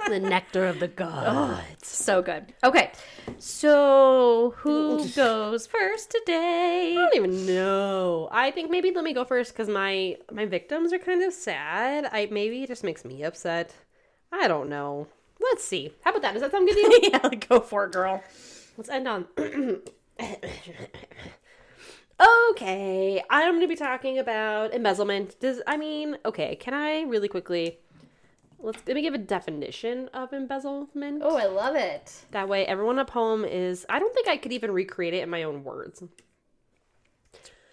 The 0.08 0.20
nectar 0.20 0.68
of 0.68 0.80
the 0.80 0.88
gods. 0.88 1.26
Oh, 1.28 1.64
it's 1.72 1.90
so 1.90 2.22
good. 2.22 2.54
Okay, 2.64 2.92
so 3.40 4.54
who 4.58 5.04
goes 5.10 5.66
first 5.66 6.12
today? 6.12 6.96
I 6.96 7.02
don't 7.02 7.16
even 7.16 7.48
know. 7.48 8.30
I 8.32 8.52
think 8.52 8.70
maybe 8.70 8.92
let 8.92 9.04
me 9.04 9.14
go 9.14 9.26
first 9.26 9.54
because 9.54 9.68
my 9.68 10.18
my 10.32 10.46
victims 10.46 10.94
are 10.94 11.00
kind 11.00 11.24
of 11.24 11.34
sad. 11.34 12.06
I 12.12 12.28
maybe 12.30 12.62
it 12.62 12.68
just 12.68 12.84
makes 12.84 13.04
me 13.04 13.24
upset. 13.24 13.74
I 14.32 14.48
don't 14.48 14.70
know. 14.70 15.08
Let's 15.42 15.64
see. 15.64 15.92
How 16.04 16.12
about 16.12 16.22
that? 16.22 16.34
Does 16.34 16.44
that 16.44 16.52
sound 16.52 16.68
good 16.68 16.76
to 16.76 16.82
you? 16.82 17.00
yeah, 17.12 17.30
go 17.50 17.60
for 17.60 17.86
it, 17.86 17.94
girl. 17.94 18.24
Let's 18.78 18.90
end 18.90 19.08
on. 19.08 19.26
okay, 22.20 23.24
I'm 23.30 23.52
going 23.52 23.62
to 23.62 23.68
be 23.68 23.76
talking 23.76 24.20
about 24.20 24.74
embezzlement. 24.74 25.40
Does 25.40 25.62
I 25.68 25.78
mean, 25.78 26.18
okay, 26.26 26.56
can 26.56 26.74
I 26.74 27.02
really 27.04 27.28
quickly 27.28 27.80
let's 28.66 28.82
let 28.88 28.96
me 28.96 29.02
give 29.02 29.14
a 29.14 29.20
definition 29.20 30.10
of 30.14 30.34
embezzlement. 30.34 31.22
Oh, 31.24 31.38
I 31.38 31.46
love 31.46 31.76
it. 31.76 32.26
That 32.32 32.50
way, 32.50 32.66
everyone 32.66 33.00
up 33.00 33.12
home 33.12 33.46
is. 33.46 33.86
I 33.90 34.00
don't 34.00 34.14
think 34.14 34.28
I 34.28 34.38
could 34.38 34.52
even 34.52 34.72
recreate 34.72 35.14
it 35.14 35.24
in 35.24 35.30
my 35.30 35.44
own 35.44 35.64
words. 35.64 36.04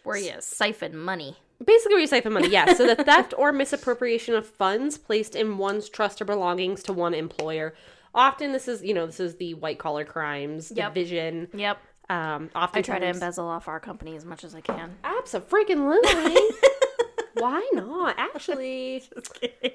Where 0.05 0.17
you 0.17 0.33
siphon 0.41 0.97
money. 0.97 1.37
Basically, 1.65 1.95
where 1.95 2.01
you 2.01 2.07
siphon 2.07 2.33
money, 2.33 2.49
yeah. 2.49 2.75
So 2.75 2.87
the 2.87 2.97
theft 3.05 3.35
or 3.37 3.53
misappropriation 3.53 4.35
of 4.35 4.47
funds 4.47 4.99
placed 4.99 5.35
in 5.35 5.59
one's 5.59 5.89
trust 5.89 6.21
or 6.21 6.25
belongings 6.25 6.83
to 6.85 6.93
one 6.93 7.15
employer. 7.15 7.75
Often, 8.15 8.53
this 8.53 8.69
is 8.69 8.83
you 8.83 8.95
know 8.95 9.07
this 9.07 9.21
is 9.21 9.37
the 9.37 9.55
white 9.55 9.79
collar 9.79 10.05
crimes 10.05 10.73
Yep. 10.75 10.95
division. 10.95 11.49
Yep. 11.55 11.79
Um, 12.13 12.51
often 12.55 12.81
I 12.81 12.83
try 12.83 12.99
to 12.99 13.07
embezzle 13.07 13.49
off 13.49 13.69
our 13.69 13.81
company 13.81 14.17
as 14.17 14.27
much 14.27 14.45
as 14.45 14.55
I 14.55 14.61
can. 14.61 14.97
Absolutely. 15.03 16.37
Why 17.35 17.67
not? 17.73 18.17
Actually, 18.19 19.03
Just 19.15 19.41
kidding. 19.41 19.73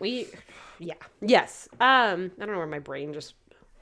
we, 0.00 0.26
yeah, 0.80 0.94
yes. 1.20 1.68
Um, 1.74 2.32
I 2.36 2.46
don't 2.46 2.50
know 2.50 2.58
where 2.58 2.66
my 2.66 2.80
brain 2.80 3.12
just. 3.12 3.34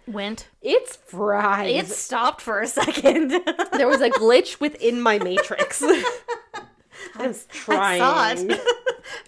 Went. 0.07 0.49
It's 0.61 0.97
fried. 0.97 1.71
It 1.71 1.87
stopped 1.87 2.43
for 2.43 2.61
a 2.61 2.67
second. 2.67 3.31
there 3.73 3.89
was 3.89 4.03
a 4.03 4.11
glitch 4.11 4.61
within 4.61 5.01
my 5.01 5.19
matrix. 5.19 5.83
I'm 7.15 7.35
trying. 7.49 8.03
I 8.03 8.35
saw 8.35 8.43
it 8.55 8.61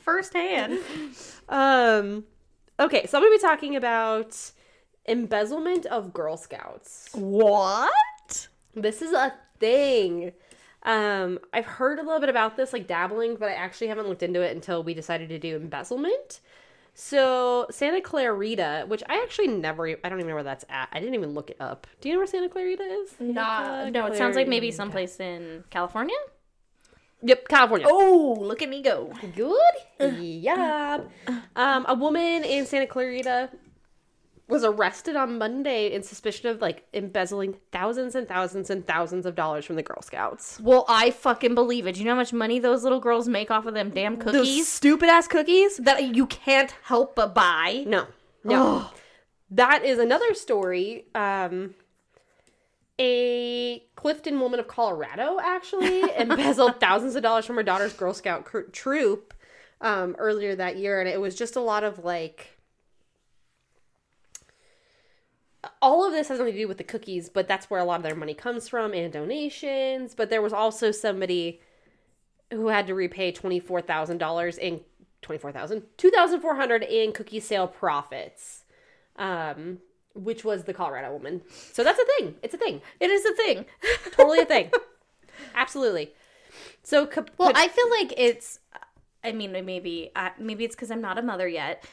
firsthand. 0.03 0.79
Um, 1.49 2.25
okay, 2.79 3.07
so 3.07 3.17
I'm 3.17 3.25
gonna 3.25 3.35
be 3.35 3.39
talking 3.39 3.77
about 3.77 4.53
embezzlement 5.07 5.87
of 5.87 6.13
Girl 6.13 6.37
Scouts. 6.37 7.11
What? 7.13 7.91
This 8.75 9.03
is 9.03 9.13
a 9.13 9.35
thing. 9.59 10.33
Um, 10.83 11.39
I've 11.53 11.67
heard 11.67 11.99
a 11.99 12.03
little 12.03 12.21
bit 12.21 12.29
about 12.29 12.57
this, 12.57 12.73
like 12.73 12.87
dabbling, 12.87 13.37
but 13.37 13.49
I 13.49 13.53
actually 13.53 13.89
haven't 13.89 14.09
looked 14.09 14.23
into 14.23 14.41
it 14.41 14.55
until 14.55 14.83
we 14.83 14.95
decided 14.95 15.29
to 15.29 15.39
do 15.39 15.57
embezzlement. 15.57 16.41
So 16.95 17.67
Santa 17.71 18.01
Clarita, 18.01 18.85
which 18.89 19.03
I 19.09 19.23
actually 19.23 19.49
never, 19.49 19.89
I 19.89 20.09
don't 20.09 20.19
even 20.19 20.29
know 20.29 20.35
where 20.35 20.43
that's 20.43 20.65
at. 20.69 20.89
I 20.93 20.99
didn't 20.99 21.15
even 21.15 21.35
look 21.35 21.51
it 21.51 21.57
up. 21.61 21.87
Do 22.01 22.09
you 22.09 22.15
know 22.15 22.21
where 22.21 22.27
Santa 22.27 22.49
Clarita 22.49 22.83
is? 22.83 23.15
Nah, 23.21 23.89
no, 23.91 24.07
it 24.07 24.17
sounds 24.17 24.37
like 24.37 24.49
maybe 24.49 24.71
someplace 24.71 25.21
in 25.21 25.65
California. 25.71 26.17
Yep, 27.23 27.49
California. 27.49 27.87
Oh, 27.89 28.37
look 28.41 28.63
at 28.63 28.69
me 28.69 28.83
go. 28.83 29.13
Good. 29.37 30.19
yeah. 30.19 31.01
Um, 31.55 31.85
a 31.89 31.95
woman 31.95 32.45
in 32.45 32.65
Santa 32.67 32.87
Clarita 32.87 33.51
was 34.51 34.65
arrested 34.65 35.17
on 35.17 35.39
Monday 35.39 35.93
in 35.93 36.03
suspicion 36.03 36.49
of 36.49 36.61
like 36.61 36.85
embezzling 36.93 37.57
thousands 37.73 38.15
and 38.15 38.29
thousands 38.29 38.71
and 38.71 38.87
thousands 38.87 39.27
of 39.27 39.35
dollars 39.35 39.65
from 39.65 39.77
the 39.77 39.83
Girl 39.83 40.03
Scouts. 40.03 40.59
Well, 40.61 40.85
I 40.89 41.11
fucking 41.11 41.55
believe 41.55 41.87
it. 41.87 41.95
Do 41.95 42.01
you 42.01 42.07
know 42.07 42.13
how 42.13 42.19
much 42.19 42.33
money 42.33 42.59
those 42.59 42.83
little 42.83 43.01
girls 43.01 43.29
make 43.29 43.51
off 43.51 43.67
of 43.67 43.75
them 43.75 43.91
damn 43.91 44.17
cookies? 44.17 44.33
Those 44.33 44.69
stupid 44.69 45.09
ass 45.09 45.29
cookies? 45.29 45.79
that 45.79 46.15
you 46.15 46.27
can't 46.27 46.75
help 46.83 47.15
but 47.15 47.35
buy? 47.35 47.85
No. 47.87 48.07
No. 48.45 48.89
That 49.51 49.85
is 49.85 49.99
another 49.99 50.35
story. 50.35 51.07
Um 51.15 51.75
a 53.01 53.83
Clifton 53.97 54.39
woman 54.41 54.61
of 54.61 54.69
Colorado 54.69 55.39
actually 55.43 56.03
embezzled 56.19 56.79
thousands 56.81 57.17
of 57.17 57.23
dollars 57.23 57.47
from 57.47 57.57
her 57.57 57.63
daughter's 57.63 57.95
Girl 57.95 58.13
Scout 58.13 58.47
troop 58.73 59.33
um, 59.81 60.15
earlier 60.19 60.55
that 60.55 60.77
year, 60.77 61.01
and 61.01 61.09
it 61.09 61.21
was 61.21 61.35
just 61.35 61.57
a 61.57 61.61
lot 61.61 61.83
of 61.83 62.05
like. 62.05 62.59
All 65.83 66.07
of 66.07 66.13
this 66.13 66.29
has 66.29 66.39
nothing 66.39 66.55
to 66.55 66.61
do 66.61 66.69
with 66.69 66.79
the 66.79 66.85
cookies, 66.85 67.29
but 67.29 67.47
that's 67.47 67.69
where 67.69 67.81
a 67.81 67.85
lot 67.85 67.97
of 67.97 68.03
their 68.03 68.15
money 68.15 68.35
comes 68.35 68.69
from 68.69 68.95
and 68.95 69.13
donations. 69.13 70.15
But 70.15 70.31
there 70.31 70.41
was 70.43 70.53
also 70.53 70.91
somebody 70.91 71.61
who 72.51 72.69
had 72.69 72.87
to 72.87 72.95
repay 72.95 73.33
twenty 73.33 73.61
four 73.61 73.81
thousand 73.83 74.19
dollars 74.19 74.57
in 74.59 74.81
twenty 75.23 75.39
four 75.39 75.53
thousand 75.53 75.83
two 75.97 76.11
thousand 76.11 76.41
four 76.41 76.57
hundred 76.57 76.83
in 76.83 77.13
cookie 77.13 77.41
sale 77.41 77.69
profits, 77.69 78.65
um, 79.17 79.79
which 80.15 80.45
was 80.45 80.65
the 80.65 80.75
Colorado 80.75 81.13
woman. 81.13 81.43
So 81.73 81.85
that's 81.85 82.01
a 82.01 82.07
thing. 82.19 82.35
It's 82.43 82.55
a 82.55 82.59
thing. 82.59 82.81
It 82.99 83.11
is 83.11 83.25
a 83.25 83.35
thing. 83.35 83.67
Totally 84.13 84.41
a 84.41 84.47
thing. 84.47 84.71
Absolutely. 85.55 86.13
So 86.83 87.09
Well, 87.39 87.53
I 87.55 87.69
feel 87.69 87.91
like 87.91 88.15
it's. 88.17 88.59
I 89.23 89.33
mean, 89.33 89.53
maybe 89.53 90.11
uh, 90.17 90.31
maybe 90.39 90.65
it's 90.65 90.75
because 90.75 90.91
I'm 90.91 91.03
not 91.03 91.19
a 91.19 91.23
mother 91.23 91.47
yet. 91.47 91.85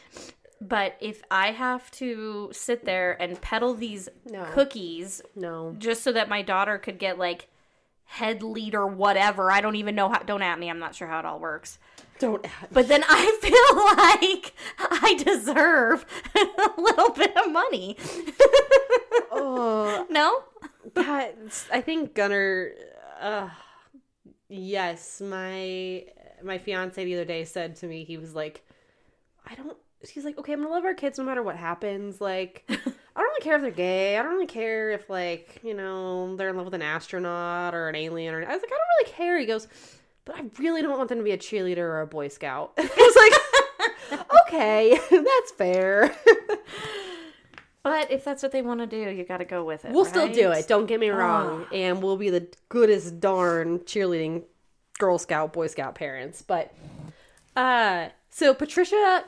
But 0.59 0.95
if 0.99 1.21
I 1.29 1.51
have 1.51 1.91
to 1.91 2.49
sit 2.51 2.83
there 2.85 3.19
and 3.21 3.39
peddle 3.41 3.73
these 3.75 4.09
No. 4.25 4.43
cookies 4.45 5.21
no. 5.35 5.75
just 5.77 6.01
so 6.03 6.11
that 6.13 6.29
my 6.29 6.41
daughter 6.41 6.77
could 6.79 6.97
get 6.97 7.19
like 7.19 7.47
head 8.05 8.41
leader 8.41 8.87
whatever, 8.87 9.51
I 9.51 9.61
don't 9.61 9.75
even 9.75 9.93
know 9.93 10.09
how. 10.09 10.19
Don't 10.19 10.41
at 10.41 10.57
me. 10.59 10.69
I'm 10.69 10.79
not 10.79 10.95
sure 10.95 11.07
how 11.07 11.19
it 11.19 11.25
all 11.25 11.39
works. 11.39 11.77
Don't. 12.19 12.43
But 12.71 12.87
then 12.87 13.03
I 13.07 13.37
feel 13.41 13.85
like 13.97 14.53
I 15.03 15.13
deserve 15.23 16.05
a 16.35 16.81
little 16.81 17.09
bit 17.11 17.37
of 17.37 17.51
money. 17.51 17.95
Oh, 19.31 20.07
no? 20.09 20.43
that's. 20.95 21.69
I 21.71 21.81
think 21.81 22.15
Gunner. 22.15 22.71
Uh, 23.19 23.49
yes, 24.49 25.21
my 25.21 26.05
my 26.43 26.57
fiance 26.57 27.03
the 27.03 27.13
other 27.13 27.25
day 27.25 27.43
said 27.45 27.75
to 27.77 27.87
me, 27.87 28.03
he 28.03 28.17
was 28.17 28.33
like, 28.33 28.65
I 29.45 29.53
don't. 29.55 29.77
He's 30.01 30.25
like, 30.25 30.37
okay, 30.37 30.53
I'm 30.53 30.61
gonna 30.61 30.73
love 30.73 30.85
our 30.85 30.93
kids 30.93 31.17
no 31.17 31.25
matter 31.25 31.41
what 31.41 31.55
happens. 31.55 32.21
Like, 32.21 32.63
I 32.69 32.75
don't 32.75 32.91
really 33.15 33.41
care 33.41 33.55
if 33.55 33.61
they're 33.61 33.71
gay. 33.71 34.17
I 34.17 34.21
don't 34.21 34.33
really 34.33 34.45
care 34.45 34.91
if 34.91 35.09
like 35.09 35.59
you 35.63 35.73
know 35.73 36.35
they're 36.35 36.49
in 36.49 36.55
love 36.55 36.65
with 36.65 36.75
an 36.75 36.81
astronaut 36.81 37.73
or 37.73 37.89
an 37.89 37.95
alien. 37.95 38.33
Or 38.33 38.37
I 38.37 38.53
was 38.53 38.61
like, 38.61 38.71
I 38.71 38.77
don't 38.77 38.87
really 38.99 39.11
care. 39.13 39.39
He 39.39 39.45
goes, 39.45 39.67
but 40.25 40.35
I 40.35 40.43
really 40.59 40.81
don't 40.81 40.97
want 40.97 41.09
them 41.09 41.17
to 41.17 41.23
be 41.23 41.31
a 41.31 41.37
cheerleader 41.37 41.79
or 41.79 42.01
a 42.01 42.07
boy 42.07 42.27
scout. 42.27 42.73
I 42.77 42.83
was 42.83 44.11
like, 44.11 44.27
okay, 44.47 44.99
that's 45.09 45.51
fair. 45.51 46.15
But 47.83 48.11
if 48.11 48.25
that's 48.25 48.43
what 48.43 48.51
they 48.51 48.61
want 48.61 48.81
to 48.81 48.85
do, 48.85 48.97
you 48.97 49.23
got 49.23 49.37
to 49.37 49.45
go 49.45 49.63
with 49.63 49.85
it. 49.85 49.93
We'll 49.93 50.03
still 50.03 50.27
do 50.27 50.51
it. 50.51 50.67
Don't 50.67 50.87
get 50.87 50.99
me 50.99 51.07
wrong, 51.07 51.65
and 51.73 52.03
we'll 52.03 52.17
be 52.17 52.29
the 52.29 52.45
goodest 52.67 53.21
darn 53.21 53.79
cheerleading 53.79 54.43
Girl 54.99 55.17
Scout, 55.17 55.53
Boy 55.53 55.67
Scout 55.67 55.95
parents. 55.95 56.41
But 56.41 56.73
uh, 57.55 58.09
so 58.29 58.53
Patricia 58.53 59.23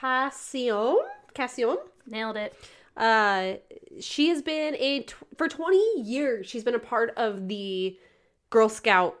Cassion, 0.00 0.96
Cassion, 1.34 1.76
Nailed 2.06 2.36
it. 2.36 2.54
uh, 2.96 3.54
she 4.00 4.28
has 4.28 4.40
been 4.42 4.74
a 4.76 5.02
tw- 5.02 5.14
for 5.36 5.48
twenty 5.48 6.00
years. 6.00 6.46
She's 6.46 6.64
been 6.64 6.74
a 6.74 6.78
part 6.80 7.12
of 7.16 7.48
the 7.48 7.96
Girl 8.50 8.68
Scout 8.68 9.16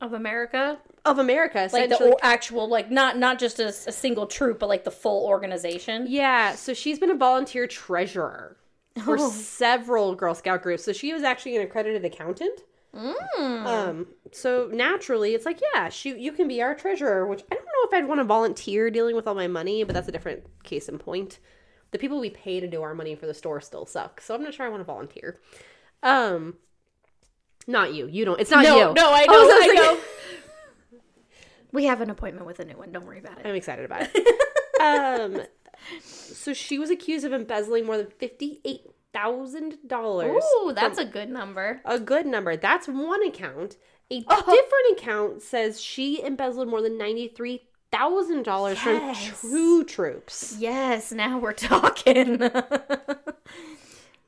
Of 0.00 0.12
America, 0.12 0.78
of 1.04 1.18
America. 1.18 1.68
like 1.72 1.88
the 1.88 1.98
o- 2.14 2.18
actual, 2.22 2.68
like 2.68 2.90
not 2.90 3.18
not 3.18 3.38
just 3.38 3.58
a, 3.58 3.68
a 3.68 3.72
single 3.92 4.26
troop, 4.26 4.58
but 4.60 4.68
like 4.68 4.84
the 4.84 4.90
full 4.90 5.26
organization. 5.26 6.06
Yeah, 6.08 6.54
so 6.54 6.72
she's 6.74 6.98
been 6.98 7.10
a 7.10 7.14
volunteer 7.16 7.66
treasurer 7.66 8.56
for 9.04 9.16
Oh. 9.18 9.30
several 9.30 10.14
Girl 10.14 10.34
Scout 10.34 10.62
groups. 10.62 10.84
So 10.84 10.92
she 10.92 11.12
was 11.12 11.22
actually 11.22 11.56
an 11.56 11.62
accredited 11.62 12.04
accountant. 12.04 12.60
Mm. 12.94 13.66
Um, 13.66 14.06
so 14.32 14.68
naturally, 14.72 15.34
it's 15.34 15.46
like, 15.46 15.60
yeah, 15.74 15.88
she 15.88 16.18
you 16.18 16.32
can 16.32 16.46
be 16.48 16.60
our 16.60 16.74
treasurer. 16.74 17.26
Which 17.26 17.42
I 17.50 17.54
don't 17.54 17.64
know 17.64 17.84
if 17.88 17.94
I'd 17.94 18.06
want 18.08 18.20
to 18.20 18.24
volunteer 18.24 18.90
dealing 18.90 19.16
with 19.16 19.26
all 19.26 19.34
my 19.34 19.48
money, 19.48 19.82
but 19.84 19.94
that's 19.94 20.08
a 20.08 20.12
different 20.12 20.44
case 20.62 20.88
in 20.88 20.98
point. 20.98 21.38
The 21.92 21.98
people 21.98 22.20
we 22.20 22.30
pay 22.30 22.60
to 22.60 22.68
do 22.68 22.82
our 22.82 22.94
money 22.94 23.14
for 23.14 23.26
the 23.26 23.34
store 23.34 23.60
still 23.60 23.86
suck, 23.86 24.20
so 24.20 24.34
I'm 24.34 24.42
not 24.42 24.54
sure 24.54 24.66
I 24.66 24.68
want 24.68 24.80
to 24.80 24.84
volunteer. 24.84 25.40
Um, 26.02 26.56
not 27.66 27.94
you. 27.94 28.06
You 28.08 28.24
don't. 28.24 28.40
It's 28.40 28.50
not 28.50 28.64
no, 28.64 28.76
you. 28.88 28.94
no, 28.94 29.10
I 29.12 29.26
Oh, 29.28 29.32
know, 29.32 29.48
so 29.48 29.54
I 29.54 29.58
it's 29.62 29.80
like- 29.80 29.96
know. 29.96 29.98
We 31.72 31.84
have 31.86 32.02
an 32.02 32.10
appointment 32.10 32.46
with 32.46 32.60
a 32.60 32.66
new 32.66 32.74
one. 32.76 32.92
Don't 32.92 33.06
worry 33.06 33.18
about 33.18 33.38
it. 33.38 33.46
I'm 33.46 33.54
excited 33.54 33.86
about 33.86 34.06
it. 34.14 34.80
um, 34.82 35.40
so 36.02 36.52
she 36.52 36.78
was 36.78 36.90
accused 36.90 37.24
of 37.24 37.32
embezzling 37.32 37.86
more 37.86 37.96
than 37.96 38.08
fifty-eight 38.08 38.82
thousand 39.12 39.78
dollars. 39.86 40.42
Ooh, 40.62 40.72
that's 40.74 40.98
a 40.98 41.04
good 41.04 41.28
number. 41.30 41.80
a 41.84 41.98
good 41.98 42.26
number. 42.26 42.56
That's 42.56 42.86
one 42.88 43.22
account. 43.26 43.76
A 44.10 44.24
Oh. 44.28 44.36
different 44.40 44.98
account 44.98 45.42
says 45.42 45.80
she 45.80 46.22
embezzled 46.22 46.68
more 46.68 46.82
than 46.82 46.98
ninety-three 46.98 47.62
thousand 47.90 48.42
dollars 48.44 48.78
from 48.78 49.14
two 49.40 49.84
troops. 49.84 50.56
Yes, 50.58 51.12
now 51.12 51.38
we're 51.38 51.52
talking. 51.72 52.40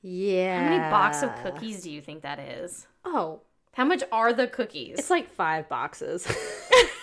Yeah. 0.02 0.62
How 0.62 0.68
many 0.70 0.90
box 0.90 1.22
of 1.22 1.34
cookies 1.42 1.82
do 1.82 1.90
you 1.90 2.00
think 2.02 2.22
that 2.22 2.38
is? 2.38 2.86
Oh, 3.04 3.40
How 3.72 3.84
much 3.84 4.02
are 4.12 4.32
the 4.32 4.46
cookies? 4.46 4.98
it's 4.98 5.10
like 5.10 5.30
five 5.30 5.68
boxes. 5.68 6.26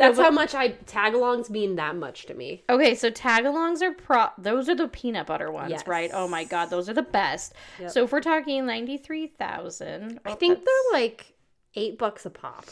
That's 0.00 0.18
how 0.18 0.30
much 0.30 0.54
I 0.54 0.70
tagalongs 0.70 1.50
mean 1.50 1.76
that 1.76 1.94
much 1.94 2.26
to 2.26 2.34
me. 2.34 2.64
Okay, 2.68 2.94
so 2.94 3.10
tagalongs 3.10 3.82
are 3.82 3.92
pro. 3.92 4.26
Those 4.38 4.68
are 4.68 4.74
the 4.74 4.88
peanut 4.88 5.26
butter 5.26 5.50
ones, 5.52 5.70
Yes. 5.70 5.86
right? 5.86 6.10
Oh 6.12 6.26
my 6.26 6.44
god, 6.44 6.70
those 6.70 6.88
are 6.88 6.94
the 6.94 7.02
best. 7.02 7.52
Yep. 7.78 7.90
So 7.90 8.04
if 8.04 8.12
we're 8.12 8.20
talking 8.20 8.66
ninety 8.66 8.96
three 8.96 9.26
thousand, 9.28 10.18
I 10.24 10.32
think 10.34 10.58
they're 10.64 10.92
like 11.00 11.34
eight 11.74 11.98
bucks 11.98 12.24
a 12.26 12.30
pop. 12.30 12.64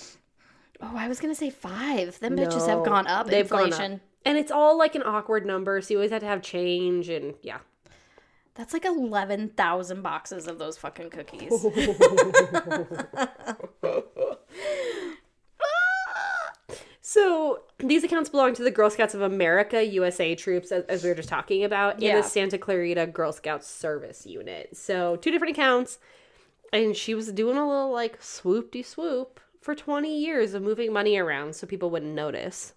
Oh, 0.81 0.95
I 0.97 1.07
was 1.09 1.21
gonna 1.21 1.35
say 1.35 1.51
five. 1.51 2.19
Them 2.21 2.37
bitches 2.37 2.67
have 2.67 2.85
gone 2.85 3.07
up. 3.07 3.27
They've 3.29 3.49
gone 3.49 3.65
inflation. 3.67 3.93
up. 3.95 4.01
And 4.25 4.37
it's 4.39 4.51
all 4.51 4.77
like 4.77 4.95
an 4.95 5.03
awkward 5.05 5.47
number, 5.47 5.81
so 5.81 5.95
you 5.95 5.99
always 5.99 6.11
have 6.11 6.21
to 6.21 6.27
have 6.27 6.43
change 6.43 7.09
and 7.09 7.35
yeah. 7.43 7.59
That's 8.55 8.73
like 8.73 8.85
eleven 8.85 9.51
thousand 9.51 10.03
boxes 10.03 10.47
of 10.49 10.59
those 10.59 10.77
fucking 10.79 11.11
cookies. 11.11 11.53
So 17.09 17.61
these 17.79 18.05
accounts 18.05 18.29
belong 18.29 18.53
to 18.57 18.63
the 18.63 18.71
Girl 18.71 18.91
Scouts 18.91 19.15
of 19.15 19.23
America 19.23 19.83
USA 19.83 20.35
troops, 20.35 20.71
as, 20.71 20.85
as 20.91 21.03
we 21.03 21.09
were 21.09 21.15
just 21.15 21.31
talking 21.31 21.65
about, 21.65 22.03
in 22.03 22.15
the 22.15 22.23
Santa 22.23 22.59
Clarita 22.59 23.07
Girl 23.07 23.33
Scouts 23.33 23.67
Service 23.67 24.27
Unit. 24.27 24.77
So 24.77 25.17
two 25.17 25.31
different 25.31 25.57
accounts, 25.57 26.01
and 26.71 26.95
she 26.95 27.15
was 27.15 27.33
doing 27.33 27.57
a 27.57 27.67
little 27.67 27.91
like 27.91 28.23
swoop 28.23 28.73
de 28.73 28.83
swoop 28.83 29.41
for 29.59 29.75
20 29.75 30.21
years 30.21 30.53
of 30.53 30.63
moving 30.63 30.93
money 30.93 31.17
around 31.17 31.57
so 31.57 31.67
people 31.67 31.89
wouldn't 31.89 32.13
notice, 32.15 32.75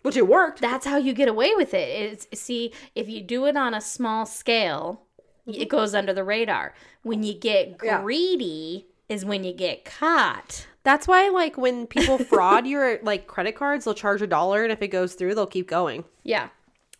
which 0.00 0.16
it 0.16 0.26
worked. 0.26 0.62
That's 0.62 0.86
how 0.86 0.96
you 0.96 1.12
get 1.12 1.28
away 1.28 1.54
with 1.54 1.74
it. 1.74 1.86
It's 2.30 2.40
see, 2.40 2.72
if 2.94 3.10
you 3.10 3.20
do 3.20 3.44
it 3.44 3.58
on 3.58 3.74
a 3.74 3.82
small 3.82 4.24
scale, 4.24 5.02
it 5.46 5.68
goes 5.68 5.94
under 5.94 6.14
the 6.14 6.24
radar. 6.24 6.72
When 7.02 7.22
you 7.22 7.34
get 7.34 7.76
Yeah. 7.84 8.00
greedy 8.00 8.86
is 9.10 9.26
when 9.26 9.44
you 9.44 9.52
get 9.52 9.84
caught. 9.84 10.66
That's 10.86 11.08
why, 11.08 11.30
like, 11.30 11.58
when 11.58 11.88
people 11.88 12.16
fraud 12.16 12.64
your 12.64 13.00
like 13.02 13.26
credit 13.26 13.56
cards, 13.56 13.84
they'll 13.84 13.92
charge 13.92 14.22
a 14.22 14.26
dollar, 14.28 14.62
and 14.62 14.70
if 14.70 14.80
it 14.82 14.86
goes 14.88 15.14
through, 15.14 15.34
they'll 15.34 15.44
keep 15.48 15.66
going. 15.68 16.04
Yeah. 16.22 16.50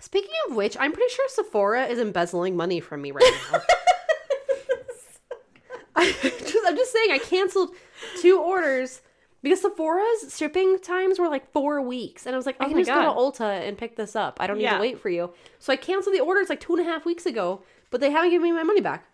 Speaking 0.00 0.32
of 0.48 0.56
which, 0.56 0.76
I'm 0.80 0.90
pretty 0.90 1.14
sure 1.14 1.24
Sephora 1.28 1.84
is 1.86 2.00
embezzling 2.00 2.56
money 2.56 2.80
from 2.80 3.00
me 3.00 3.12
right 3.12 3.32
now. 3.52 3.60
I 5.94 6.12
I'm 6.66 6.76
just 6.76 6.92
saying, 6.92 7.12
I 7.12 7.18
canceled 7.18 7.70
two 8.20 8.40
orders 8.40 9.02
because 9.40 9.62
Sephora's 9.62 10.36
shipping 10.36 10.80
times 10.80 11.20
were 11.20 11.28
like 11.28 11.52
four 11.52 11.80
weeks, 11.80 12.26
and 12.26 12.34
I 12.34 12.36
was 12.36 12.44
like, 12.44 12.56
oh 12.58 12.64
I 12.64 12.66
Oh 12.66 12.70
can 12.70 12.78
just 12.78 12.90
go 12.90 13.02
to 13.02 13.08
Ulta 13.44 13.68
and 13.68 13.78
pick 13.78 13.94
this 13.94 14.16
up. 14.16 14.38
I 14.40 14.48
don't 14.48 14.56
need 14.58 14.64
Yeah. 14.64 14.74
to 14.74 14.80
wait 14.80 14.98
for 14.98 15.10
you. 15.10 15.32
So 15.60 15.72
I 15.72 15.76
canceled 15.76 16.16
the 16.16 16.20
orders 16.20 16.48
like 16.48 16.58
two 16.58 16.74
and 16.74 16.84
a 16.84 16.90
half 16.90 17.06
weeks 17.06 17.24
ago, 17.24 17.62
but 17.90 18.00
they 18.00 18.10
haven't 18.10 18.30
given 18.30 18.42
me 18.42 18.50
my 18.52 18.64
money 18.64 18.80
back, 18.80 19.04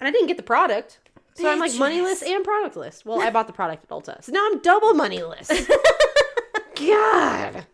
and 0.00 0.08
I 0.08 0.10
didn't 0.10 0.26
get 0.26 0.38
the 0.38 0.42
product. 0.42 0.98
So 1.34 1.50
I'm 1.50 1.58
like 1.58 1.74
moneyless 1.76 2.22
and 2.22 2.44
productless. 2.44 3.04
Well, 3.04 3.20
I 3.20 3.30
bought 3.36 3.46
the 3.46 3.52
product 3.52 3.84
at 3.84 3.90
Ulta, 3.90 4.22
so 4.22 4.32
now 4.32 4.46
I'm 4.50 4.60
double 4.60 4.94
moneyless. 4.94 5.50
God. 6.76 7.66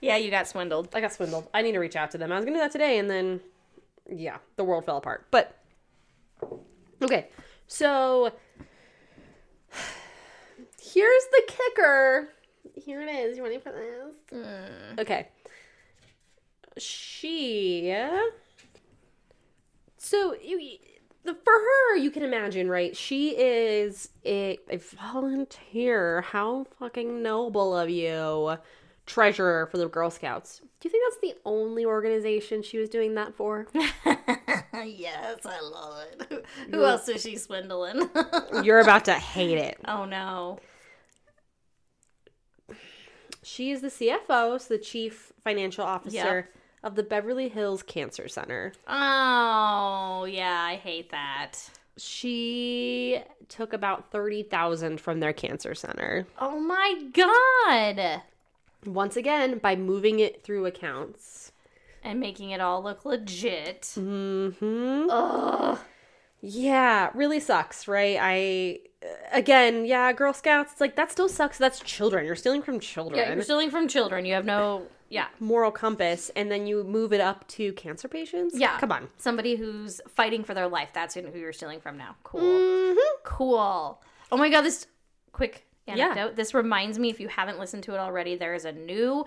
Yeah, 0.00 0.16
you 0.16 0.30
got 0.30 0.48
swindled. 0.48 0.88
I 0.94 1.00
got 1.00 1.12
swindled. 1.12 1.48
I 1.54 1.62
need 1.62 1.72
to 1.72 1.78
reach 1.78 1.94
out 1.94 2.10
to 2.12 2.18
them. 2.18 2.32
I 2.32 2.36
was 2.36 2.44
gonna 2.44 2.56
do 2.56 2.60
that 2.60 2.72
today, 2.72 2.98
and 2.98 3.08
then, 3.08 3.40
yeah, 4.10 4.38
the 4.56 4.64
world 4.64 4.84
fell 4.84 4.96
apart. 4.96 5.26
But 5.30 5.56
okay, 7.00 7.28
so 7.68 8.32
here's 10.80 11.24
the 11.30 11.42
kicker. 11.46 12.28
Here 12.74 13.02
it 13.02 13.08
is. 13.08 13.36
You 13.36 13.44
ready 13.44 13.58
for 13.58 13.70
this? 13.70 14.16
Mm. 14.40 15.00
Okay. 15.00 15.28
She. 16.78 17.94
So 19.98 20.34
you, 20.42 20.78
the 21.24 21.34
for 21.34 21.52
her, 21.52 21.96
you 21.96 22.10
can 22.10 22.22
imagine, 22.22 22.68
right? 22.68 22.96
She 22.96 23.30
is 23.30 24.08
a, 24.24 24.58
a 24.68 24.78
volunteer. 24.78 26.22
How 26.22 26.64
fucking 26.78 27.22
noble 27.22 27.76
of 27.76 27.90
you 27.90 28.56
treasurer 29.06 29.66
for 29.66 29.78
the 29.78 29.88
Girl 29.88 30.10
Scouts. 30.10 30.60
Do 30.80 30.88
you 30.88 30.90
think 30.90 31.04
that's 31.06 31.20
the 31.20 31.40
only 31.44 31.84
organization 31.84 32.62
she 32.62 32.78
was 32.78 32.88
doing 32.88 33.14
that 33.14 33.34
for? 33.34 33.66
yes, 33.74 35.40
I 35.44 35.60
love 35.60 36.06
it. 36.30 36.46
Who 36.70 36.84
else 36.84 37.08
is 37.08 37.22
she 37.22 37.36
swindling? 37.36 38.08
You're 38.62 38.80
about 38.80 39.04
to 39.06 39.14
hate 39.14 39.58
it. 39.58 39.78
oh 39.86 40.04
no. 40.04 40.58
She 43.44 43.72
is 43.72 43.80
the 43.80 43.88
CFO, 43.88 44.60
so 44.60 44.74
the 44.74 44.78
chief 44.78 45.32
financial 45.42 45.84
officer 45.84 46.48
of 46.82 46.94
the 46.94 47.02
Beverly 47.02 47.48
Hills 47.48 47.82
Cancer 47.82 48.28
Center. 48.28 48.72
Oh, 48.86 50.24
yeah, 50.28 50.60
I 50.60 50.76
hate 50.76 51.10
that. 51.10 51.70
She 51.96 53.20
took 53.48 53.72
about 53.72 54.10
30,000 54.10 55.00
from 55.00 55.20
their 55.20 55.32
cancer 55.32 55.74
center. 55.74 56.26
Oh 56.40 56.58
my 56.58 57.04
god. 57.12 58.22
Once 58.86 59.16
again, 59.16 59.58
by 59.58 59.76
moving 59.76 60.18
it 60.18 60.42
through 60.42 60.66
accounts. 60.66 61.52
And 62.02 62.18
making 62.18 62.50
it 62.50 62.60
all 62.60 62.82
look 62.82 63.04
legit. 63.04 63.82
Mhm. 63.82 65.06
Ugh. 65.10 65.78
Yeah, 66.40 67.10
really 67.14 67.38
sucks, 67.38 67.86
right? 67.86 68.18
I 68.20 68.80
again, 69.30 69.84
yeah, 69.84 70.12
Girl 70.12 70.32
Scouts, 70.32 70.72
it's 70.72 70.80
like 70.80 70.96
that 70.96 71.12
still 71.12 71.28
sucks. 71.28 71.58
That's 71.58 71.78
children. 71.80 72.26
You're 72.26 72.34
stealing 72.34 72.62
from 72.62 72.80
children. 72.80 73.18
Yeah, 73.20 73.34
you're 73.34 73.42
stealing 73.42 73.70
from 73.70 73.86
children. 73.86 74.24
You 74.24 74.34
have 74.34 74.44
no, 74.44 74.86
yeah, 75.12 75.26
moral 75.40 75.70
compass 75.70 76.30
and 76.34 76.50
then 76.50 76.66
you 76.66 76.82
move 76.84 77.12
it 77.12 77.20
up 77.20 77.46
to 77.56 77.72
cancer 77.74 78.08
patients? 78.08 78.58
yeah. 78.58 78.78
Come 78.78 78.92
on. 78.92 79.08
somebody 79.18 79.56
who's 79.56 80.00
fighting 80.08 80.42
for 80.44 80.54
their 80.54 80.68
life. 80.68 80.88
That's 80.94 81.14
who 81.14 81.38
you're 81.38 81.52
stealing 81.52 81.80
from 81.80 81.96
now. 81.98 82.16
Cool, 82.24 82.40
Mhm. 82.40 82.96
cool. 83.22 84.02
Oh 84.32 84.36
my 84.36 84.48
god, 84.48 84.62
this 84.62 84.86
quick 85.32 85.66
Yeah. 85.86 85.94
anecdote. 85.94 86.36
This 86.36 86.54
reminds 86.54 86.98
me, 86.98 87.10
if 87.10 87.18
you 87.20 87.28
haven't 87.28 87.58
listened 87.58 87.82
to 87.84 87.94
it 87.94 87.98
already, 87.98 88.36
there 88.36 88.54
is 88.54 88.64
a 88.64 88.72
new 88.72 89.24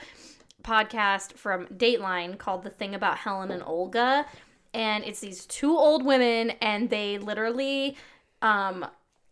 podcast 0.63 1.33
from 1.33 1.67
Dateline 1.67 2.37
called 2.37 2.63
"The 2.63 2.69
Thing 2.69 2.95
About 2.95 3.17
Helen 3.19 3.51
and 3.51 3.61
Olga," 3.63 4.25
and 4.73 5.03
it's 5.03 5.19
these 5.19 5.45
two 5.45 5.75
old 5.77 6.03
women, 6.05 6.51
and 6.61 6.89
they 6.89 7.17
literally, 7.17 7.95
um. 8.41 8.85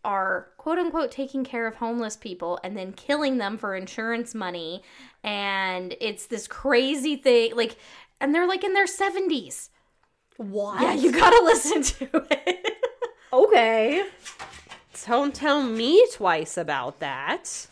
Are 0.06 0.48
quote 0.58 0.76
unquote 0.78 1.10
taking 1.10 1.44
care 1.44 1.66
of 1.66 1.76
homeless 1.76 2.14
people 2.14 2.60
and 2.62 2.76
then 2.76 2.92
killing 2.92 3.38
them 3.38 3.56
for 3.56 3.74
insurance 3.74 4.34
money. 4.34 4.82
And 5.24 5.96
it's 6.00 6.26
this 6.26 6.46
crazy 6.46 7.16
thing. 7.16 7.56
Like, 7.56 7.76
and 8.20 8.34
they're 8.34 8.46
like 8.46 8.62
in 8.62 8.74
their 8.74 8.86
70s. 8.86 9.70
What? 10.36 10.80
Yeah, 10.82 10.92
you 10.94 11.10
gotta 11.12 11.40
listen 11.44 11.82
to 11.82 12.26
it. 12.30 12.72
Okay. 13.32 14.04
Don't 15.06 15.34
tell 15.34 15.62
me 15.62 16.06
twice 16.12 16.56
about 16.56 17.00
that. 17.00 17.66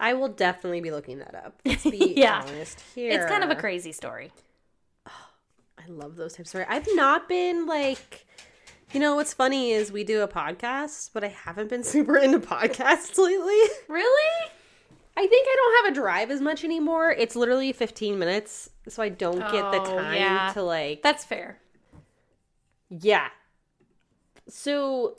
I 0.00 0.14
will 0.14 0.28
definitely 0.28 0.80
be 0.80 0.90
looking 0.90 1.18
that 1.18 1.34
up. 1.34 1.60
Let's 1.64 1.84
be 1.84 2.14
Yeah. 2.16 2.42
honest 2.46 2.80
here. 2.94 3.10
it's 3.10 3.26
kind 3.26 3.42
of 3.42 3.50
a 3.50 3.56
crazy 3.56 3.92
story. 3.92 4.30
I 5.06 5.86
love 5.88 6.16
those 6.16 6.32
types 6.34 6.48
of 6.48 6.48
stories. 6.48 6.68
I've 6.70 6.86
not 6.94 7.28
been 7.28 7.66
like, 7.66 8.26
you 8.92 9.00
know, 9.00 9.14
what's 9.16 9.34
funny 9.34 9.70
is 9.72 9.92
we 9.92 10.04
do 10.04 10.22
a 10.22 10.28
podcast, 10.28 11.10
but 11.12 11.22
I 11.24 11.28
haven't 11.28 11.68
been 11.68 11.82
super 11.94 12.16
into 12.16 12.40
podcasts 12.40 13.18
lately. 13.18 13.60
Really? 13.88 14.50
I 15.16 15.26
think 15.26 15.46
I 15.50 15.56
don't 15.56 15.84
have 15.86 15.92
a 15.92 16.00
drive 16.00 16.30
as 16.30 16.40
much 16.40 16.62
anymore. 16.64 17.10
It's 17.10 17.34
literally 17.34 17.72
15 17.72 18.18
minutes, 18.18 18.70
so 18.88 19.02
I 19.02 19.08
don't 19.08 19.40
get 19.40 19.72
the 19.72 19.80
Oh, 19.80 19.84
time 19.84 20.14
yeah. 20.14 20.52
to 20.54 20.62
like 20.62 21.02
That's 21.02 21.24
fair. 21.24 21.58
Yeah. 22.88 23.28
So 24.48 25.16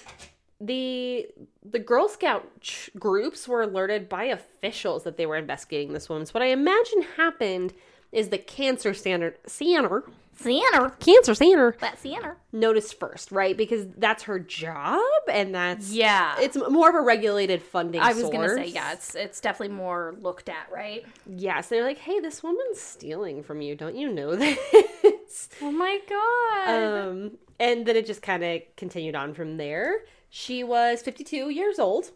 the 0.62 1.27
the 1.63 1.79
Girl 1.79 2.08
Scout 2.10 2.62
ch- 2.62 2.89
groups 2.97 3.47
were 3.47 3.62
alerted 3.62 4.10
by 4.10 4.23
officials 4.25 5.03
that 5.03 5.17
they 5.17 5.25
were 5.25 5.36
investigating 5.38 5.93
this 5.93 6.10
woman. 6.10 6.25
So 6.25 6.32
what 6.32 6.43
I 6.43 6.47
imagine 6.47 7.03
happened 7.17 7.73
is 8.12 8.29
the 8.29 8.38
cancer 8.38 8.93
standard 8.93 9.38
center 9.45 10.03
Sienna. 10.43 10.91
cancer 10.99 11.34
center 11.36 11.75
That 11.82 11.99
Sienna. 11.99 12.38
noticed 12.54 12.99
first, 12.99 13.32
right? 13.32 13.56
Because 13.58 13.88
that's 13.97 14.23
her 14.23 14.39
job 14.39 15.02
and 15.32 15.54
that's 15.54 15.91
Yeah. 15.91 16.36
it's 16.39 16.56
more 16.69 16.89
of 16.89 16.95
a 16.95 17.02
regulated 17.02 17.62
funding 17.62 18.02
I 18.02 18.13
was 18.13 18.30
gonna 18.30 18.49
say, 18.49 18.56
source. 18.63 18.71
yeah, 18.73 18.93
it's 18.93 19.15
it's 19.15 19.41
definitely 19.41 19.75
more 19.75 20.15
looked 20.19 20.49
at, 20.49 20.67
right? 20.71 21.06
Yes, 21.25 21.67
they're 21.69 21.84
like, 21.84 21.97
"Hey, 21.99 22.19
this 22.19 22.41
woman's 22.41 22.80
stealing 22.80 23.43
from 23.43 23.62
you. 23.62 23.75
Don't 23.75 23.95
you 23.95 24.10
know 24.12 24.36
this?" 24.36 25.49
Oh 25.62 25.71
my 25.71 25.99
god. 26.10 26.69
Um, 27.10 27.38
and 27.60 27.86
then 27.86 27.95
it 27.95 28.06
just 28.06 28.21
kind 28.21 28.43
of 28.43 28.62
continued 28.78 29.15
on 29.15 29.34
from 29.34 29.58
there. 29.58 30.06
She 30.30 30.63
was 30.63 31.02
52 31.02 31.49
years 31.49 31.80
old, 31.80 32.12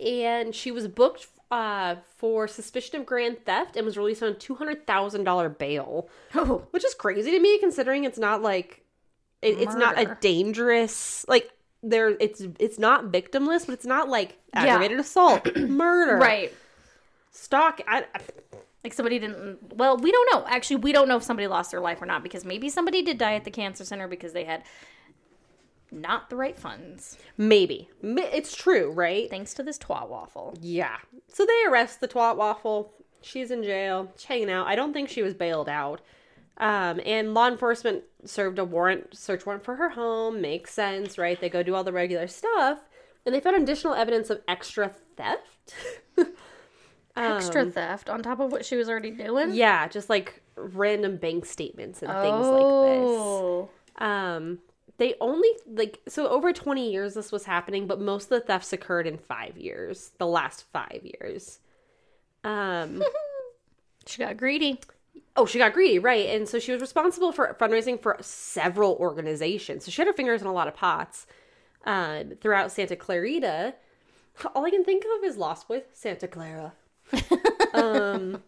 and 0.00 0.54
she 0.54 0.70
was 0.70 0.88
booked 0.88 1.26
uh, 1.52 1.96
for 2.16 2.48
suspicion 2.48 2.98
of 3.00 3.06
grand 3.06 3.44
theft 3.46 3.76
and 3.76 3.86
was 3.86 3.96
released 3.96 4.22
on 4.22 4.30
a 4.30 4.34
$200,000 4.34 5.58
bail, 5.58 6.08
oh, 6.34 6.66
which 6.70 6.84
is 6.84 6.94
crazy 6.94 7.30
to 7.30 7.38
me 7.38 7.58
considering 7.60 8.02
it's 8.04 8.18
not 8.18 8.42
like 8.42 8.82
it, 9.42 9.58
it's 9.60 9.74
not 9.74 9.98
a 10.00 10.16
dangerous 10.20 11.24
like 11.28 11.50
there 11.82 12.10
it's 12.20 12.40
it's 12.58 12.78
not 12.78 13.06
victimless, 13.12 13.66
but 13.66 13.72
it's 13.74 13.84
not 13.86 14.08
like 14.08 14.38
Yeah. 14.54 14.60
aggravated 14.62 14.98
assault, 14.98 15.54
murder, 15.56 16.16
right. 16.16 16.52
Stock. 17.32 17.80
I, 17.86 18.06
I- 18.14 18.20
Like 18.84 18.92
somebody 18.94 19.18
didn't. 19.20 19.76
Well, 19.76 19.96
we 19.96 20.10
don't 20.10 20.28
know. 20.32 20.44
Actually, 20.48 20.76
we 20.76 20.90
don't 20.92 21.06
know 21.06 21.16
if 21.16 21.22
somebody 21.22 21.46
lost 21.46 21.70
their 21.70 21.80
life 21.80 22.02
or 22.02 22.06
not 22.06 22.22
because 22.24 22.44
maybe 22.44 22.68
somebody 22.68 23.00
did 23.02 23.16
die 23.18 23.34
at 23.34 23.44
the 23.44 23.50
cancer 23.50 23.84
center 23.84 24.08
because 24.08 24.32
they 24.32 24.42
had 24.44 24.64
not 25.92 26.30
the 26.30 26.36
right 26.36 26.58
funds. 26.58 27.18
maybe 27.36 27.88
it's 28.02 28.56
true, 28.56 28.90
right? 28.90 29.28
Thanks 29.30 29.54
to 29.54 29.62
this 29.62 29.78
twat 29.78 30.08
waffle. 30.08 30.56
Yeah. 30.60 30.96
So 31.28 31.44
they 31.46 31.64
arrest 31.68 32.00
the 32.00 32.08
twat 32.08 32.36
waffle. 32.36 32.92
She's 33.20 33.50
in 33.50 33.62
jail. 33.62 34.10
She's 34.16 34.24
hanging 34.26 34.50
out. 34.50 34.66
I 34.66 34.74
don't 34.74 34.92
think 34.92 35.08
she 35.08 35.22
was 35.22 35.34
bailed 35.34 35.68
out. 35.68 36.00
Um, 36.58 37.00
and 37.06 37.34
law 37.34 37.48
enforcement 37.48 38.02
served 38.24 38.58
a 38.58 38.64
warrant, 38.64 39.16
search 39.16 39.46
warrant 39.46 39.64
for 39.64 39.76
her 39.76 39.90
home. 39.90 40.40
Makes 40.40 40.72
sense, 40.74 41.18
right? 41.18 41.40
They 41.40 41.48
go 41.48 41.62
do 41.62 41.74
all 41.74 41.84
the 41.84 41.92
regular 41.92 42.26
stuff, 42.26 42.80
and 43.24 43.34
they 43.34 43.40
found 43.40 43.56
additional 43.56 43.94
evidence 43.94 44.28
of 44.30 44.40
extra 44.48 44.92
theft. 45.16 45.74
Extra 47.14 47.62
Um, 47.62 47.72
theft 47.72 48.08
on 48.08 48.22
top 48.22 48.40
of 48.40 48.50
what 48.52 48.64
she 48.64 48.74
was 48.76 48.88
already 48.88 49.10
doing. 49.10 49.52
yeah, 49.52 49.86
just 49.86 50.08
like 50.08 50.40
random 50.56 51.16
bank 51.18 51.44
statements 51.44 52.02
and 52.02 52.10
things 52.10 52.46
like 52.46 52.56
this. 52.56 53.10
oh. 53.10 53.70
Um, 53.98 54.58
they 55.02 55.14
only 55.20 55.48
like 55.66 56.00
so 56.06 56.28
over 56.28 56.52
20 56.52 56.92
years 56.92 57.14
this 57.14 57.32
was 57.32 57.44
happening, 57.44 57.88
but 57.88 58.00
most 58.00 58.24
of 58.24 58.40
the 58.40 58.40
thefts 58.40 58.72
occurred 58.72 59.06
in 59.08 59.18
5 59.18 59.56
years, 59.56 60.12
the 60.18 60.26
last 60.28 60.64
5 60.72 61.00
years. 61.02 61.58
Um 62.44 63.02
She 64.06 64.18
got 64.18 64.36
greedy. 64.36 64.78
Oh, 65.36 65.46
she 65.46 65.58
got 65.58 65.72
greedy, 65.72 65.98
right? 65.98 66.28
And 66.28 66.48
so 66.48 66.58
she 66.58 66.72
was 66.72 66.80
responsible 66.80 67.32
for 67.32 67.56
fundraising 67.60 68.00
for 68.00 68.16
several 68.20 68.94
organizations. 68.94 69.84
So 69.84 69.90
she 69.90 70.00
had 70.00 70.06
her 70.06 70.12
fingers 70.12 70.40
in 70.40 70.46
a 70.46 70.52
lot 70.52 70.68
of 70.68 70.74
pots 70.74 71.26
um, 71.84 72.32
throughout 72.40 72.72
Santa 72.72 72.96
Clarita. 72.96 73.74
All 74.54 74.64
I 74.64 74.70
can 74.70 74.84
think 74.84 75.04
of 75.04 75.24
is 75.24 75.36
Lost 75.36 75.68
Boys, 75.68 75.82
Santa 75.92 76.28
Clara. 76.28 76.72
um, 77.74 78.42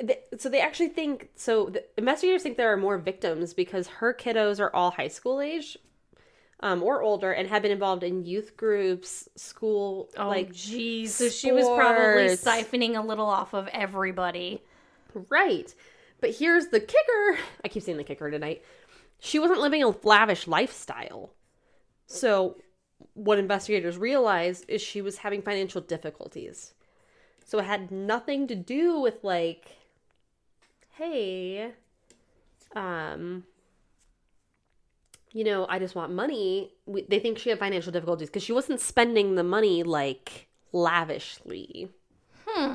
th- 0.00 0.24
so 0.38 0.48
they 0.48 0.60
actually 0.60 0.88
think 0.88 1.30
so. 1.34 1.70
The 1.70 1.84
investigators 1.96 2.42
think 2.42 2.56
there 2.56 2.72
are 2.72 2.76
more 2.76 2.98
victims 2.98 3.54
because 3.54 3.86
her 3.86 4.14
kiddos 4.14 4.60
are 4.60 4.74
all 4.74 4.90
high 4.90 5.08
school 5.08 5.40
age. 5.40 5.76
Um, 6.60 6.82
or 6.82 7.02
older, 7.02 7.30
and 7.30 7.48
have 7.48 7.62
been 7.62 7.70
involved 7.70 8.02
in 8.02 8.24
youth 8.24 8.56
groups, 8.56 9.28
school, 9.36 10.08
Oh, 10.16 10.26
like 10.26 10.50
jeez. 10.50 11.10
So 11.10 11.28
she 11.28 11.52
was 11.52 11.64
probably 11.68 12.30
siphoning 12.30 12.98
a 12.98 13.00
little 13.00 13.26
off 13.26 13.54
of 13.54 13.68
everybody. 13.68 14.64
Right. 15.30 15.72
But 16.20 16.34
here's 16.34 16.66
the 16.68 16.80
kicker. 16.80 17.38
I 17.64 17.68
keep 17.68 17.84
saying 17.84 17.98
the 17.98 18.02
kicker 18.02 18.28
tonight. 18.28 18.64
She 19.20 19.38
wasn't 19.38 19.60
living 19.60 19.84
a 19.84 19.94
lavish 20.02 20.48
lifestyle. 20.48 21.30
So, 22.06 22.56
what 23.14 23.38
investigators 23.38 23.96
realized 23.96 24.64
is 24.66 24.80
she 24.82 25.00
was 25.00 25.18
having 25.18 25.42
financial 25.42 25.80
difficulties. 25.80 26.74
So, 27.44 27.58
it 27.58 27.66
had 27.66 27.90
nothing 27.90 28.48
to 28.48 28.54
do 28.54 28.98
with, 28.98 29.22
like, 29.22 29.76
hey, 30.98 31.72
um, 32.74 33.44
you 35.32 35.44
know, 35.44 35.66
I 35.68 35.78
just 35.78 35.94
want 35.94 36.12
money. 36.12 36.72
We, 36.86 37.02
they 37.02 37.18
think 37.18 37.38
she 37.38 37.50
had 37.50 37.58
financial 37.58 37.92
difficulties 37.92 38.28
because 38.28 38.42
she 38.42 38.52
wasn't 38.52 38.80
spending 38.80 39.36
the 39.36 39.44
money, 39.44 39.82
like, 39.82 40.48
lavishly. 40.72 41.88
Hmm. 42.46 42.74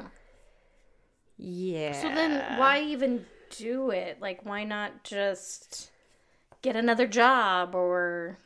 Yeah. 1.38 1.92
So 1.94 2.08
then 2.10 2.58
why 2.60 2.82
even 2.82 3.26
do 3.58 3.90
it? 3.92 4.20
Like 4.22 4.46
why 4.46 4.64
not 4.64 5.04
just 5.04 5.92
get 6.62 6.76
another 6.76 7.08
job 7.08 7.76
or 7.76 8.38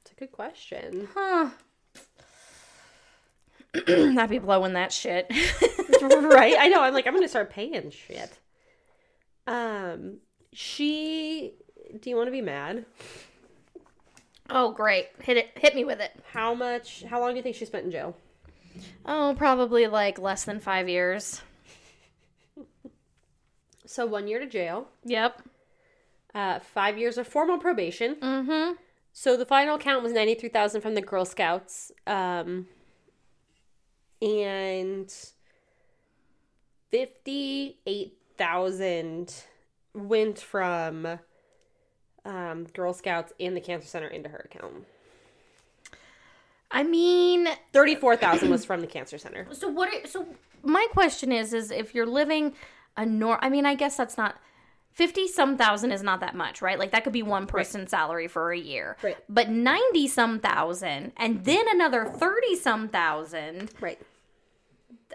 It's 0.00 0.12
a 0.12 0.14
good 0.14 0.32
question. 0.32 1.08
huh? 1.14 1.50
I'd 3.88 4.30
be 4.30 4.38
blowing 4.38 4.74
that 4.74 4.92
shit. 4.92 5.26
right? 6.02 6.56
I 6.58 6.68
know. 6.68 6.80
I'm 6.82 6.94
like, 6.94 7.06
I'm 7.06 7.14
gonna 7.14 7.28
start 7.28 7.50
paying 7.50 7.90
shit. 7.90 8.38
Um, 9.46 10.18
she. 10.52 11.54
Do 12.00 12.10
you 12.10 12.16
want 12.16 12.26
to 12.28 12.32
be 12.32 12.40
mad? 12.40 12.86
oh 14.50 14.72
great. 14.72 15.08
Hit 15.20 15.36
it 15.36 15.50
hit 15.56 15.74
me 15.74 15.84
with 15.84 16.00
it. 16.00 16.12
How 16.32 16.54
much? 16.54 17.02
How 17.04 17.20
long 17.20 17.30
do 17.30 17.36
you 17.36 17.42
think 17.42 17.56
she 17.56 17.64
spent 17.64 17.84
in 17.84 17.90
jail? 17.90 18.16
Oh, 19.06 19.34
probably 19.38 19.86
like 19.86 20.18
less 20.18 20.44
than 20.44 20.60
five 20.60 20.88
years. 20.88 21.40
So 23.86 24.06
one 24.06 24.26
year 24.26 24.40
to 24.40 24.46
jail, 24.46 24.88
Yep. 25.04 25.42
uh, 26.34 26.58
five 26.60 26.98
years 26.98 27.16
of 27.18 27.28
formal 27.28 27.58
probation. 27.58 28.16
Mm-hmm. 28.16 28.72
So 29.12 29.36
the 29.36 29.46
final 29.46 29.78
count 29.78 30.02
was 30.02 30.12
ninety 30.12 30.34
three 30.34 30.48
thousand 30.48 30.80
from 30.80 30.94
the 30.94 31.02
Girl 31.02 31.24
Scouts, 31.24 31.92
um, 32.06 32.66
and 34.20 35.14
fifty 36.90 37.78
eight 37.86 38.18
thousand 38.36 39.34
went 39.94 40.38
from 40.38 41.18
um, 42.24 42.64
Girl 42.74 42.92
Scouts 42.92 43.32
and 43.38 43.56
the 43.56 43.60
Cancer 43.60 43.88
Center 43.88 44.08
into 44.08 44.28
her 44.28 44.48
account. 44.50 44.86
I 46.70 46.82
mean, 46.82 47.48
Thirty 47.72 47.94
four 47.94 48.16
thousand 48.16 48.50
was 48.50 48.64
from 48.64 48.80
the 48.80 48.86
Cancer 48.86 49.18
Center. 49.18 49.46
so 49.52 49.68
what 49.68 49.92
are, 49.92 50.06
so 50.06 50.26
my 50.62 50.86
question 50.92 51.32
is 51.32 51.52
is 51.52 51.70
if 51.70 51.94
you're 51.94 52.06
living 52.06 52.54
a 52.96 53.06
nor 53.06 53.42
I 53.44 53.48
mean, 53.48 53.66
I 53.66 53.74
guess 53.74 53.96
that's 53.96 54.16
not 54.16 54.36
50 54.94 55.26
some 55.26 55.56
thousand 55.56 55.90
is 55.90 56.04
not 56.04 56.20
that 56.20 56.36
much, 56.36 56.62
right? 56.62 56.78
Like 56.78 56.92
that 56.92 57.02
could 57.02 57.12
be 57.12 57.22
one 57.22 57.46
person's 57.46 57.90
salary 57.90 58.28
for 58.28 58.52
a 58.52 58.58
year. 58.58 58.96
Right. 59.02 59.16
But 59.28 59.50
90 59.50 60.06
some 60.06 60.38
thousand 60.38 61.12
and 61.16 61.44
then 61.44 61.66
another 61.68 62.04
30 62.04 62.54
some 62.54 62.88
thousand. 62.88 63.70
Right. 63.80 64.00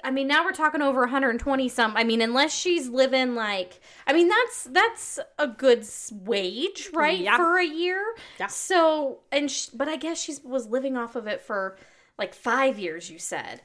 I 0.04 0.12
mean, 0.12 0.28
now 0.28 0.46
we're 0.46 0.52
talking 0.54 0.82
over 0.82 1.02
120 1.02 1.68
some. 1.70 1.96
I 1.98 2.04
mean, 2.04 2.22
unless 2.22 2.54
she's 2.54 2.88
living 2.90 3.36
like 3.36 3.80
I 4.08 4.14
mean, 4.14 4.30
that's 4.30 4.64
that's 4.66 5.20
a 5.38 5.48
good 5.48 5.86
wage, 6.12 6.90
right? 6.94 7.20
Yeah. 7.20 7.38
For 7.38 7.58
a 7.58 7.66
year. 7.66 8.04
Yeah. 8.40 8.48
So, 8.48 9.20
and 9.32 9.50
sh- 9.52 9.68
but 9.74 9.88
I 9.88 9.96
guess 9.98 10.22
she 10.22 10.36
was 10.44 10.68
living 10.68 10.96
off 10.98 11.16
of 11.16 11.28
it 11.28 11.42
for 11.42 11.78
like 12.18 12.34
5 12.34 12.78
years, 12.80 13.10
you 13.10 13.20
said. 13.20 13.62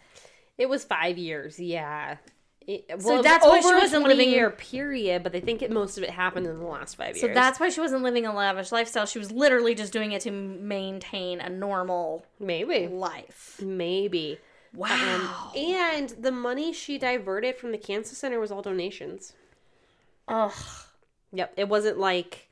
It 0.57 0.69
was 0.69 0.85
five 0.85 1.19
years, 1.19 1.59
yeah. 1.59 2.19
It, 2.67 2.85
So 3.01 3.09
well, 3.09 3.17
was 3.19 3.25
that's 3.25 3.45
why 3.45 3.61
she 3.61 3.75
wasn't 3.75 4.05
living- 4.05 4.31
year 4.31 4.51
period, 4.51 5.23
but 5.23 5.33
they 5.33 5.41
think 5.41 5.61
it 5.63 5.71
most 5.71 5.99
of 5.99 6.05
it 6.05 6.11
happened 6.11 6.47
in 6.47 6.59
the 6.59 6.65
last 6.67 6.95
five 6.97 7.17
years. 7.17 7.21
So 7.21 7.29
that's 7.29 7.59
why 7.61 7.69
she 7.69 7.81
wasn't 7.81 8.03
living 8.05 8.25
a 8.25 8.35
lavish 8.35 8.73
lifestyle. 8.73 9.05
She 9.05 9.19
was 9.19 9.31
literally 9.33 9.75
just 9.75 9.93
doing 9.93 10.13
it 10.13 10.23
to 10.23 10.31
maintain 10.31 11.41
a 11.41 11.49
normal 11.51 12.25
maybe, 12.39 12.87
life. 12.87 13.61
maybe. 13.63 14.39
Um, 14.75 14.81
wow. 14.81 15.53
And 15.57 16.09
the 16.11 16.33
money 16.33 16.73
she 16.73 16.99
diverted 16.99 17.57
from 17.57 17.73
the 17.73 17.79
cancer 17.79 18.15
center 18.15 18.41
was 18.41 18.51
all 18.51 18.63
donations. 18.63 19.33
Ugh. 20.29 20.53
Yep, 21.33 21.55
it 21.57 21.69
wasn't 21.69 21.99
like 21.99 22.49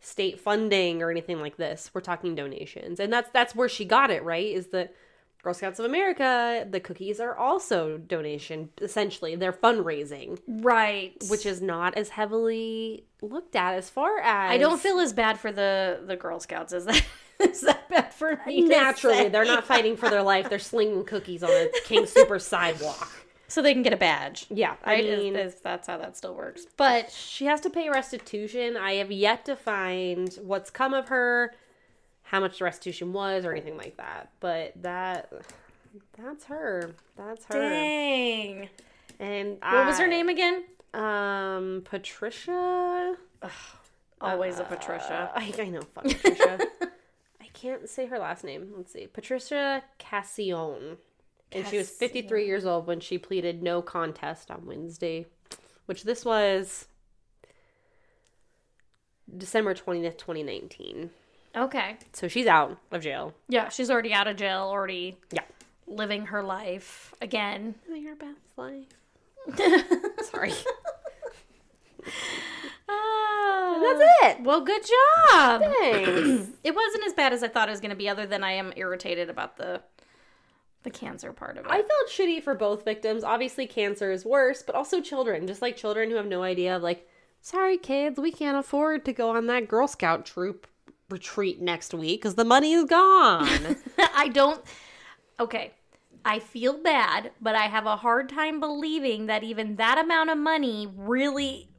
state 0.00 0.40
funding 0.40 1.02
or 1.02 1.10
anything 1.10 1.40
like 1.40 1.56
this. 1.56 1.90
We're 1.92 2.00
talking 2.00 2.34
donations, 2.34 3.00
and 3.00 3.12
that's 3.12 3.30
that's 3.32 3.54
where 3.54 3.68
she 3.68 3.84
got 3.84 4.10
it 4.10 4.22
right. 4.24 4.46
Is 4.46 4.68
the 4.68 4.88
Girl 5.42 5.52
Scouts 5.54 5.78
of 5.78 5.84
America? 5.84 6.66
The 6.70 6.80
cookies 6.80 7.18
are 7.18 7.34
also 7.36 7.98
donation. 7.98 8.70
Essentially, 8.80 9.36
they're 9.36 9.52
fundraising, 9.52 10.38
Right. 10.46 11.14
which 11.28 11.44
is 11.44 11.60
not 11.60 11.96
as 11.96 12.10
heavily 12.10 13.04
looked 13.20 13.56
at 13.56 13.74
as 13.74 13.90
far 13.90 14.18
as 14.20 14.50
I 14.52 14.58
don't 14.58 14.80
feel 14.80 15.00
as 15.00 15.12
bad 15.12 15.38
for 15.40 15.50
the 15.52 16.00
the 16.06 16.16
Girl 16.16 16.40
Scouts. 16.40 16.72
as 16.72 16.84
that 16.86 17.04
is 17.50 17.60
that 17.62 17.88
bad 17.88 18.12
for 18.14 18.40
me? 18.46 18.62
to 18.62 18.68
naturally 18.68 19.28
they're 19.28 19.44
not 19.44 19.64
fighting 19.66 19.96
for 19.96 20.08
their 20.10 20.22
life. 20.22 20.48
They're 20.48 20.58
slinging 20.58 21.04
cookies 21.04 21.42
on 21.42 21.50
a 21.50 21.68
King 21.84 22.06
Sooper 22.06 22.38
sidewalk. 22.40 23.10
so 23.48 23.62
they 23.62 23.72
can 23.72 23.82
get 23.82 23.92
a 23.92 23.96
badge. 23.96 24.46
Yeah, 24.50 24.74
I 24.84 24.94
Right? 24.94 25.04
mean, 25.04 25.36
Is- 25.36 25.54
is- 25.54 25.60
that's 25.60 25.86
how 25.88 25.98
that 25.98 26.16
still 26.16 26.34
works. 26.34 26.66
But 26.76 27.10
she 27.10 27.46
has 27.46 27.60
to 27.62 27.70
pay 27.70 27.88
restitution. 27.90 28.76
I 28.76 28.94
have 28.94 29.10
yet 29.10 29.44
to 29.46 29.56
find 29.56 30.32
what's 30.42 30.70
come 30.70 30.94
of 30.94 31.08
her, 31.08 31.54
how 32.22 32.40
much 32.40 32.58
the 32.58 32.64
restitution 32.64 33.12
was, 33.12 33.44
or 33.44 33.52
anything 33.52 33.76
like 33.76 33.96
that. 33.96 34.30
But 34.40 34.72
that 34.82 35.32
that's 36.16 36.44
her. 36.44 36.92
That's 37.16 37.44
her. 37.46 37.54
dang, 37.58 38.68
And 39.18 39.58
what 39.60 39.86
was 39.86 39.98
her 39.98 40.06
name 40.06 40.28
again? 40.28 40.64
Um, 40.94 41.82
Patricia. 41.84 43.16
Always 44.20 44.58
a 44.60 44.64
Patricia. 44.64 45.32
Uh, 45.34 45.40
I, 45.40 45.52
I 45.58 45.68
know, 45.70 45.80
fuck 45.94 46.04
Patricia. 46.04 46.58
I 47.60 47.62
can't 47.62 47.88
say 47.90 48.06
her 48.06 48.18
last 48.18 48.42
name. 48.42 48.72
Let's 48.74 48.92
see, 48.92 49.06
Patricia 49.06 49.82
Cassione, 49.98 50.96
and 51.52 51.66
she 51.66 51.76
was 51.76 51.90
53 51.90 52.46
years 52.46 52.64
old 52.64 52.86
when 52.86 53.00
she 53.00 53.18
pleaded 53.18 53.62
no 53.62 53.82
contest 53.82 54.50
on 54.50 54.64
Wednesday, 54.64 55.26
which 55.84 56.04
this 56.04 56.24
was 56.24 56.86
December 59.36 59.74
20th, 59.74 60.16
2019. 60.16 61.10
Okay. 61.54 61.96
So 62.14 62.28
she's 62.28 62.46
out 62.46 62.78
of 62.92 63.02
jail. 63.02 63.34
Yeah, 63.48 63.68
she's 63.68 63.90
already 63.90 64.14
out 64.14 64.26
of 64.26 64.36
jail. 64.36 64.62
Already 64.62 65.18
Yeah. 65.30 65.42
living 65.86 66.26
her 66.26 66.42
life 66.42 67.12
again. 67.20 67.74
Living 67.88 68.04
her 68.06 68.16
best 68.16 68.40
life. 68.56 68.86
Sorry. 70.30 70.52
Uh, 72.88 72.92
That's 73.78 74.38
it. 74.38 74.42
Well, 74.44 74.62
good 74.62 74.82
job. 74.82 75.62
Thanks. 75.80 76.48
It 76.64 76.74
wasn't 76.74 77.04
as 77.06 77.12
bad 77.14 77.32
as 77.32 77.42
I 77.42 77.48
thought 77.48 77.68
it 77.68 77.72
was 77.72 77.80
going 77.80 77.90
to 77.90 77.96
be, 77.96 78.08
other 78.08 78.26
than 78.26 78.44
I 78.44 78.52
am 78.52 78.72
irritated 78.76 79.30
about 79.30 79.56
the 79.56 79.82
the 80.82 80.90
cancer 80.90 81.32
part 81.32 81.58
of 81.58 81.66
it. 81.66 81.70
I 81.70 81.76
felt 81.82 82.08
shitty 82.08 82.42
for 82.42 82.54
both 82.54 82.84
victims. 82.84 83.22
Obviously, 83.22 83.66
cancer 83.66 84.10
is 84.10 84.24
worse, 84.24 84.62
but 84.62 84.74
also 84.74 85.00
children. 85.00 85.46
Just 85.46 85.60
like 85.60 85.76
children 85.76 86.10
who 86.10 86.16
have 86.16 86.26
no 86.26 86.42
idea 86.42 86.76
of, 86.76 86.82
like, 86.82 87.06
sorry, 87.42 87.76
kids, 87.76 88.18
we 88.18 88.32
can't 88.32 88.56
afford 88.56 89.04
to 89.04 89.12
go 89.12 89.36
on 89.36 89.46
that 89.46 89.68
Girl 89.68 89.86
Scout 89.86 90.24
troop 90.24 90.66
retreat 91.10 91.60
next 91.60 91.92
week 91.92 92.22
because 92.22 92.34
the 92.34 92.44
money 92.44 92.72
is 92.72 92.84
gone. 92.84 93.76
I 94.14 94.28
don't. 94.28 94.62
Okay. 95.38 95.72
I 96.24 96.38
feel 96.38 96.76
bad, 96.76 97.30
but 97.40 97.54
I 97.54 97.62
have 97.66 97.86
a 97.86 97.96
hard 97.96 98.28
time 98.28 98.60
believing 98.60 99.26
that 99.26 99.42
even 99.42 99.76
that 99.76 99.98
amount 99.98 100.30
of 100.30 100.38
money 100.38 100.86
really. 100.94 101.69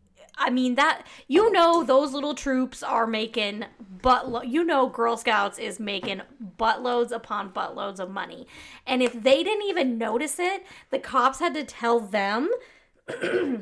I 0.41 0.49
mean 0.49 0.75
that 0.75 1.05
you 1.27 1.51
know 1.51 1.83
those 1.83 2.13
little 2.13 2.33
troops 2.33 2.81
are 2.81 3.05
making 3.05 3.65
butt 4.01 4.47
you 4.47 4.63
know 4.63 4.89
Girl 4.89 5.15
Scouts 5.15 5.59
is 5.59 5.79
making 5.79 6.21
buttloads 6.57 7.11
upon 7.11 7.53
buttloads 7.53 7.99
of 7.99 8.09
money. 8.09 8.47
And 8.87 9.03
if 9.03 9.13
they 9.13 9.43
didn't 9.43 9.67
even 9.67 9.97
notice 9.97 10.39
it, 10.39 10.65
the 10.89 10.99
cops 10.99 11.39
had 11.39 11.53
to 11.53 11.63
tell 11.63 11.99
them 11.99 12.49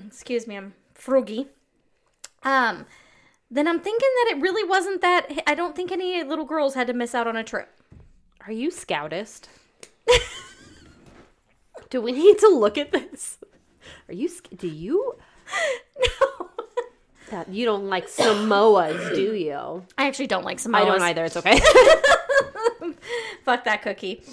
excuse 0.08 0.48
me, 0.48 0.56
I'm 0.56 0.74
froggy. 0.94 1.48
Um 2.44 2.86
then 3.52 3.68
I'm 3.68 3.80
thinking 3.80 4.10
that 4.15 4.36
it 4.36 4.42
really 4.42 4.63
wasn't 4.63 5.02
that. 5.02 5.28
I 5.48 5.56
don't 5.56 5.76
think 5.76 5.92
any 5.92 6.24
little 6.24 6.46
girls 6.46 6.76
had 6.76 6.88
to 6.88 6.94
miss 6.94 7.13
out 7.13 7.28
on 7.28 7.36
a 7.36 7.44
trip. 7.44 7.70
Are 8.46 8.54
you 8.54 8.70
scoutist? 8.72 9.50
do 11.89 12.02
we 12.02 12.12
need 12.12 12.38
to 12.39 12.48
look 12.48 12.78
at 12.78 12.92
this? 12.92 13.39
Are 14.08 14.13
you? 14.13 14.30
Do 14.56 14.68
you? 14.68 15.15
No. 16.22 16.38
That 17.32 17.50
you 17.50 17.65
don't 17.65 17.86
like 17.89 18.08
Samoas, 18.08 19.13
do 19.15 19.34
you? 19.34 19.84
I 19.98 20.08
actually 20.08 20.28
don't 20.28 20.44
like 20.46 20.58
Samoas. 20.58 20.76
I 20.82 20.86
don't 20.86 21.02
either. 21.02 21.26
It's 21.26 21.38
okay. 21.38 21.60
Fuck 23.46 23.63
that 23.65 23.82
cookie. 23.82 24.24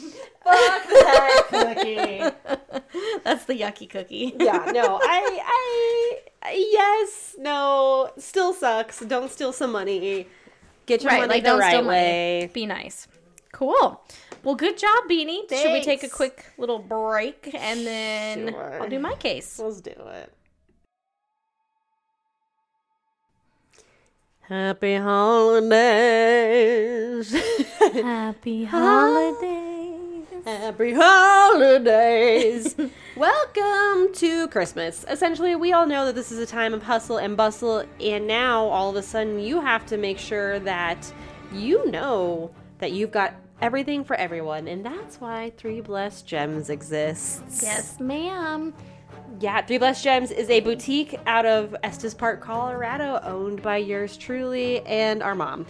Fuck 0.43 0.89
that 0.89 1.43
cookie. 1.49 2.19
That's 3.25 3.45
the 3.45 3.55
yucky 3.55 3.89
cookie. 3.89 4.35
Yeah, 4.39 4.71
no, 4.73 4.99
I, 5.03 6.21
I, 6.43 6.53
yes, 6.55 7.35
no, 7.39 8.11
still 8.19 8.53
sucks. 8.53 9.01
Don't 9.01 9.31
steal 9.31 9.53
some 9.53 9.73
money. 9.73 10.27
Get 10.87 11.03
your 11.03 11.11
right, 11.11 11.21
money 11.21 11.29
like 11.35 11.43
the 11.43 11.49
don't 11.51 11.59
right 11.61 11.71
steal 11.71 11.83
money. 11.83 11.97
way. 11.97 12.51
Be 12.53 12.67
nice. 12.67 13.09
Cool. 13.53 14.01
Well, 14.45 14.55
good 14.55 14.79
job, 14.79 15.05
Beanie. 15.11 15.49
Should 15.51 15.73
we 15.73 15.83
take 15.83 16.05
a 16.05 16.09
quick 16.09 16.45
little 16.59 16.79
break 16.79 17.51
and 17.55 17.85
then 17.87 18.49
Sure. 18.51 18.83
I'll 18.83 18.89
do 18.89 19.01
my 19.01 19.15
case? 19.15 19.59
Let's 19.59 19.81
do 19.81 19.91
it. 19.91 20.33
Happy 24.49 24.95
holidays. 24.95 25.73
Happy 27.33 28.65
ah, 28.73 29.35
holidays. 29.35 30.25
Happy 30.45 30.93
holidays. 30.93 32.77
Welcome 33.17 34.15
to 34.15 34.47
Christmas. 34.47 35.05
Essentially, 35.09 35.57
we 35.57 35.73
all 35.73 35.85
know 35.85 36.07
that 36.07 36.15
this 36.15 36.31
is 36.31 36.39
a 36.39 36.47
time 36.47 36.75
of 36.75 36.85
hustle 36.85 37.17
and 37.17 37.37
bustle, 37.37 37.85
and 37.99 38.29
now 38.29 38.67
all 38.67 38.89
of 38.89 38.95
a 38.95 39.03
sudden 39.03 39.41
you 39.41 39.61
have 39.61 39.85
to 39.87 39.97
make 39.97 40.17
sure 40.21 40.61
that 40.61 41.13
you 41.53 41.91
know 41.91 42.53
that 42.79 42.93
you've 42.93 43.11
got 43.11 43.35
everything 43.61 44.05
for 44.05 44.15
everyone, 44.15 44.69
and 44.69 44.87
that's 44.87 45.21
why 45.21 45.51
Three 45.57 45.81
Blessed 45.81 46.25
Gems 46.25 46.71
exists. 46.71 47.65
Yes, 47.65 47.99
ma'am. 47.99 48.73
Yeah, 49.39 49.61
Three 49.61 49.77
Blessed 49.77 50.03
Gems 50.03 50.31
is 50.31 50.49
a 50.49 50.61
boutique 50.61 51.15
out 51.27 51.45
of 51.45 51.77
Estes 51.83 52.15
Park, 52.15 52.41
Colorado, 52.41 53.21
owned 53.23 53.61
by 53.61 53.77
yours 53.77 54.17
truly 54.17 54.81
and 54.87 55.23
our 55.23 55.35
mom, 55.35 55.67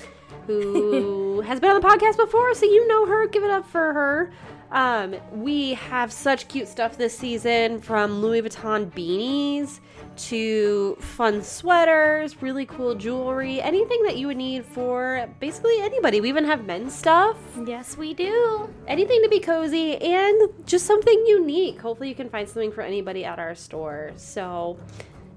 who 0.47 1.41
has 1.47 1.59
been 1.59 1.71
on 1.71 1.81
the 1.81 1.87
podcast 1.87 2.17
before, 2.17 2.55
so 2.55 2.65
you 2.65 2.87
know 2.87 3.07
her. 3.07 3.27
Give 3.27 3.43
it 3.43 3.51
up 3.51 3.67
for 3.67 3.93
her. 3.93 4.33
Um, 4.71 5.15
we 5.33 5.75
have 5.75 6.13
such 6.13 6.49
cute 6.49 6.69
stuff 6.69 6.99
this 6.99 7.17
season 7.17 7.81
from 7.81 8.21
Louis 8.21 8.43
Vuitton 8.43 8.91
beanies 8.93 9.81
to 10.17 10.97
fun 10.97 11.43
sweaters, 11.43 12.41
really 12.43 12.67
cool 12.67 12.95
jewelry, 12.95 13.61
anything 13.61 14.03
that 14.05 14.17
you 14.17 14.27
would 14.27 14.37
need 14.37 14.65
for 14.65 15.29
basically 15.41 15.79
anybody. 15.81 16.21
We 16.21 16.29
even 16.31 16.45
have 16.45 16.65
men's 16.65 16.95
stuff 16.95 17.37
Yes, 17.67 17.97
we 17.97 18.15
do. 18.15 18.69
anything 18.87 19.23
to 19.23 19.29
be 19.29 19.41
cozy 19.41 19.97
and 19.97 20.51
just 20.67 20.87
something 20.87 21.25
unique. 21.27 21.81
Hopefully, 21.81 22.09
you 22.09 22.15
can 22.15 22.29
find 22.31 22.49
something 22.49 22.73
for 22.73 22.81
anybody 22.83 23.25
at 23.25 23.39
our 23.39 23.55
store. 23.55 24.13
So, 24.17 24.79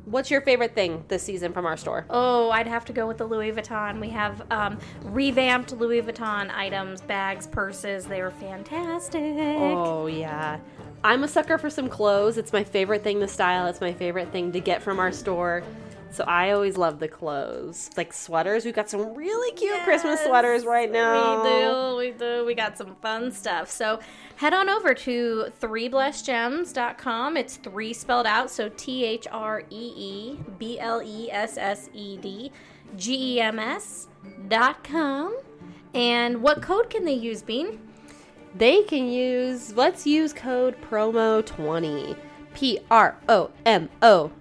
what's 0.06 0.32
your 0.32 0.42
favorite 0.42 0.74
thing 0.76 1.04
this 1.08 1.24
season 1.24 1.54
from 1.54 1.66
our 1.66 1.78
store? 1.78 2.06
Oh, 2.10 2.50
I'd 2.50 2.68
have 2.68 2.86
to 2.86 2.94
go 2.94 3.08
with 3.08 3.18
the 3.18 3.26
Louis 3.26 3.52
Vuitton. 3.52 4.00
We 4.00 4.10
have 4.10 4.42
um, 4.52 4.80
revamped 5.04 5.74
Louis 5.74 6.02
Vuitton 6.02 6.50
items, 6.52 7.02
bags, 7.02 7.48
purses. 7.48 8.06
They 8.06 8.22
were 8.22 8.32
fantastic. 8.32 9.22
Oh, 9.22 10.08
yeah. 10.08 10.60
I'm 11.04 11.24
a 11.24 11.28
sucker 11.28 11.58
for 11.58 11.70
some 11.70 11.88
clothes. 11.88 12.38
It's 12.38 12.52
my 12.52 12.64
favorite 12.64 13.04
thing 13.04 13.20
to 13.22 13.28
style, 13.28 13.68
it's 13.68 13.82
my 13.82 13.94
favorite 13.94 14.32
thing 14.32 14.52
to 14.52 14.60
get 14.60 14.82
from 14.82 15.00
our 15.00 15.12
store. 15.12 15.64
So, 16.12 16.24
I 16.26 16.52
always 16.52 16.78
love 16.78 17.00
the 17.00 17.08
clothes. 17.08 17.90
Like 17.98 18.14
sweaters. 18.14 18.66
We've 18.66 18.74
got 18.74 18.90
some 18.90 19.14
really 19.14 19.56
cute 19.56 19.84
Christmas 19.84 20.20
sweaters 20.22 20.66
right 20.66 20.92
now. 20.92 21.44
We 21.44 21.50
do, 21.50 21.96
we 21.98 22.12
do. 22.18 22.46
We 22.46 22.56
got 22.56 22.78
some 22.78 22.96
fun 23.02 23.32
stuff. 23.32 23.70
So 23.70 24.00
head 24.38 24.54
on 24.54 24.70
over 24.70 24.94
to 24.94 25.48
threeblessedgems.com. 25.62 27.38
It's 27.38 27.58
three 27.58 27.94
spelled 27.94 28.26
out, 28.26 28.50
so 28.50 28.70
T 28.70 29.06
H 29.06 29.28
R 29.32 29.64
E 29.70 29.94
E 29.96 30.40
B 30.58 30.80
L 30.80 31.02
E 31.04 31.32
S 31.32 31.58
S 31.58 31.90
E 31.94 32.18
D 32.18 32.52
G 32.96 33.36
E 33.36 33.42
M 33.42 33.60
S 33.60 34.08
dot 34.48 34.84
com. 34.84 35.38
And 35.94 36.42
what 36.42 36.62
code 36.62 36.90
can 36.90 37.06
they 37.06 37.14
use, 37.14 37.42
Bean? 37.42 37.80
They 38.56 38.84
can 38.84 39.08
use, 39.08 39.74
let's 39.76 40.08
use 40.08 40.34
code 40.34 40.76
promo20. 40.90 42.18
P 42.54 42.80
R 42.90 43.16
O 43.28 43.52
M 43.66 43.90
O 44.02 44.32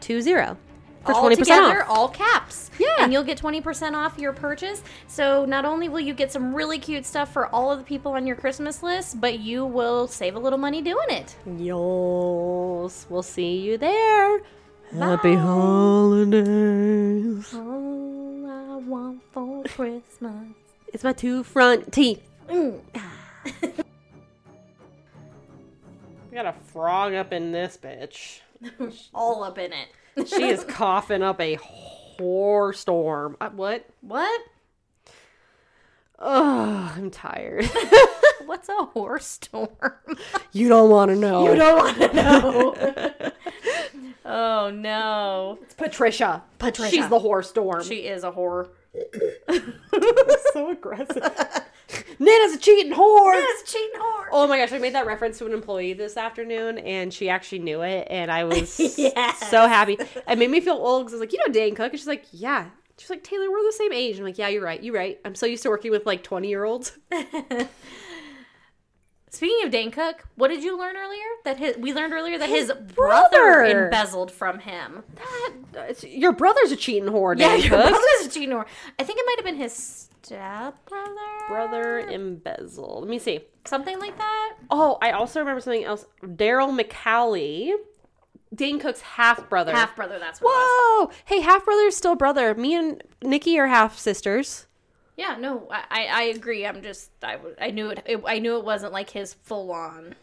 20 0.00 0.56
for 1.04 1.12
all 1.12 1.28
20% 1.28 1.36
together, 1.36 1.82
off. 1.84 1.90
all 1.90 2.08
caps. 2.08 2.70
Yeah. 2.78 2.96
And 3.00 3.12
you'll 3.12 3.24
get 3.24 3.40
20% 3.40 3.94
off 3.94 4.18
your 4.18 4.32
purchase. 4.32 4.82
So 5.06 5.44
not 5.44 5.64
only 5.64 5.88
will 5.88 6.00
you 6.00 6.14
get 6.14 6.32
some 6.32 6.54
really 6.54 6.78
cute 6.78 7.06
stuff 7.06 7.32
for 7.32 7.46
all 7.48 7.70
of 7.70 7.78
the 7.78 7.84
people 7.84 8.12
on 8.12 8.26
your 8.26 8.36
Christmas 8.36 8.82
list, 8.82 9.20
but 9.20 9.38
you 9.38 9.64
will 9.64 10.06
save 10.06 10.34
a 10.36 10.38
little 10.38 10.58
money 10.58 10.82
doing 10.82 11.08
it. 11.10 11.36
Yos. 11.58 13.06
We'll 13.08 13.22
see 13.22 13.58
you 13.58 13.78
there. 13.78 14.40
Happy 14.92 15.34
holidays. 15.34 16.34
All 17.54 18.46
I 18.46 18.76
want 18.76 19.22
for 19.32 19.64
Christmas. 19.64 20.48
It's 20.92 21.04
my 21.04 21.12
two 21.12 21.42
front 21.42 21.92
teeth. 21.92 22.22
Mm. 22.48 22.80
We 26.34 26.42
got 26.42 26.46
a 26.46 26.58
frog 26.72 27.14
up 27.14 27.32
in 27.32 27.52
this 27.52 27.78
bitch. 27.80 28.40
All 29.14 29.44
up 29.44 29.56
in 29.56 29.72
it. 29.72 29.86
She 30.26 30.48
is 30.48 30.64
coughing 30.68 31.22
up 31.22 31.40
a 31.40 31.56
whore 32.18 32.74
storm. 32.74 33.36
Uh, 33.40 33.50
what? 33.50 33.86
What? 34.00 34.40
Oh, 36.18 36.92
I'm 36.96 37.10
tired. 37.10 37.64
What's 38.46 38.68
a 38.68 38.84
horse 38.86 39.26
storm? 39.26 39.68
you 40.52 40.68
don't 40.68 40.88
want 40.90 41.10
to 41.10 41.16
know. 41.16 41.50
you 41.50 41.56
don't 41.56 41.76
want 41.76 41.96
to 41.98 42.12
know. 42.14 43.32
oh 44.24 44.70
no. 44.70 45.58
It's 45.62 45.74
Patricia. 45.74 46.42
Patricia. 46.58 46.94
She's 46.94 47.08
the 47.08 47.18
whore 47.18 47.44
storm. 47.44 47.82
She 47.82 48.06
is 48.06 48.22
a 48.24 48.30
whore. 48.30 48.68
so 50.52 50.70
aggressive. 50.70 51.22
Nana's 52.18 52.54
a 52.54 52.58
cheating 52.58 52.92
whore. 52.92 53.34
Yes, 53.34 53.70
cheating 53.70 54.00
whore. 54.00 54.24
Oh 54.32 54.46
my 54.48 54.58
gosh, 54.58 54.72
I 54.72 54.78
made 54.78 54.94
that 54.94 55.06
reference 55.06 55.38
to 55.38 55.46
an 55.46 55.52
employee 55.52 55.92
this 55.92 56.16
afternoon, 56.16 56.78
and 56.78 57.12
she 57.12 57.28
actually 57.28 57.58
knew 57.60 57.82
it, 57.82 58.06
and 58.10 58.30
I 58.30 58.44
was 58.44 58.78
Yes. 58.98 59.50
so 59.50 59.68
happy. 59.68 59.98
It 60.28 60.38
made 60.38 60.50
me 60.50 60.60
feel 60.60 60.74
old 60.74 61.06
because 61.06 61.14
I 61.14 61.16
was 61.16 61.20
like, 61.20 61.32
you 61.32 61.38
know, 61.46 61.52
Dane 61.52 61.74
Cook, 61.74 61.92
and 61.92 61.98
she's 61.98 62.06
like, 62.06 62.24
yeah. 62.32 62.66
She's 62.96 63.10
like, 63.10 63.24
Taylor, 63.24 63.50
we're 63.50 63.64
the 63.64 63.72
same 63.72 63.92
age. 63.92 64.18
I'm 64.18 64.24
like, 64.24 64.38
yeah, 64.38 64.48
you're 64.48 64.62
right, 64.62 64.80
you're 64.82 64.94
right. 64.94 65.18
I'm 65.24 65.34
so 65.34 65.46
used 65.46 65.64
to 65.64 65.68
working 65.68 65.90
with 65.90 66.06
like 66.06 66.22
20 66.22 66.48
year 66.48 66.64
olds. 66.64 66.96
Speaking 69.34 69.64
of 69.66 69.72
Dane 69.72 69.90
Cook, 69.90 70.24
what 70.36 70.48
did 70.48 70.62
you 70.62 70.78
learn 70.78 70.96
earlier? 70.96 71.24
That 71.44 71.58
his, 71.58 71.76
we 71.76 71.92
learned 71.92 72.12
earlier 72.12 72.38
that 72.38 72.48
his, 72.48 72.72
brother. 72.94 73.28
brother 73.30 73.64
embezzled 73.64 74.30
from 74.30 74.60
him. 74.60 75.02
That, 75.72 76.04
your 76.04 76.30
brother's 76.32 76.70
a 76.70 76.76
cheating 76.76 77.08
whore, 77.08 77.36
Dane 77.36 77.50
Yeah, 77.50 77.56
your 77.56 77.70
Cook. 77.70 77.88
brother's 77.90 78.26
a 78.26 78.30
cheating 78.30 78.50
whore. 78.54 78.64
I 78.96 79.02
think 79.02 79.18
it 79.18 79.24
might 79.26 79.36
have 79.38 79.44
been 79.44 79.56
his 79.56 80.08
stepbrother. 80.22 81.10
Brother 81.48 81.98
embezzled. 81.98 83.00
Let 83.02 83.10
me 83.10 83.18
see. 83.18 83.40
something 83.64 83.98
like 83.98 84.16
that. 84.18 84.56
Oh, 84.70 84.98
I 85.02 85.10
also 85.10 85.40
remember 85.40 85.60
something 85.60 85.84
else. 85.84 86.06
Darryl 86.22 86.70
McCauley, 86.80 87.72
Dane 88.54 88.78
Cook's 88.78 89.00
half 89.00 89.48
brother. 89.50 89.72
Half 89.72 89.96
brother. 89.96 90.18
That's 90.20 90.40
what 90.40 90.50
it 90.50 90.54
was. 90.54 91.08
Whoa! 91.08 91.16
Hey, 91.24 91.40
half 91.40 91.64
brother 91.64 91.82
is 91.88 91.96
still 91.96 92.14
brother. 92.14 92.54
Me 92.54 92.74
and 92.74 93.02
Nikki 93.20 93.58
are 93.58 93.66
half 93.66 93.98
sisters. 93.98 94.66
Yeah, 95.16 95.36
no, 95.38 95.68
I, 95.70 96.06
I, 96.06 96.22
agree. 96.24 96.66
I'm 96.66 96.82
just 96.82 97.10
I, 97.22 97.38
I 97.60 97.70
knew 97.70 97.90
it, 97.90 98.02
it. 98.04 98.20
I 98.26 98.40
knew 98.40 98.56
it 98.58 98.64
wasn't 98.64 98.92
like 98.92 99.10
his 99.10 99.32
full 99.32 99.70
on. 99.70 100.16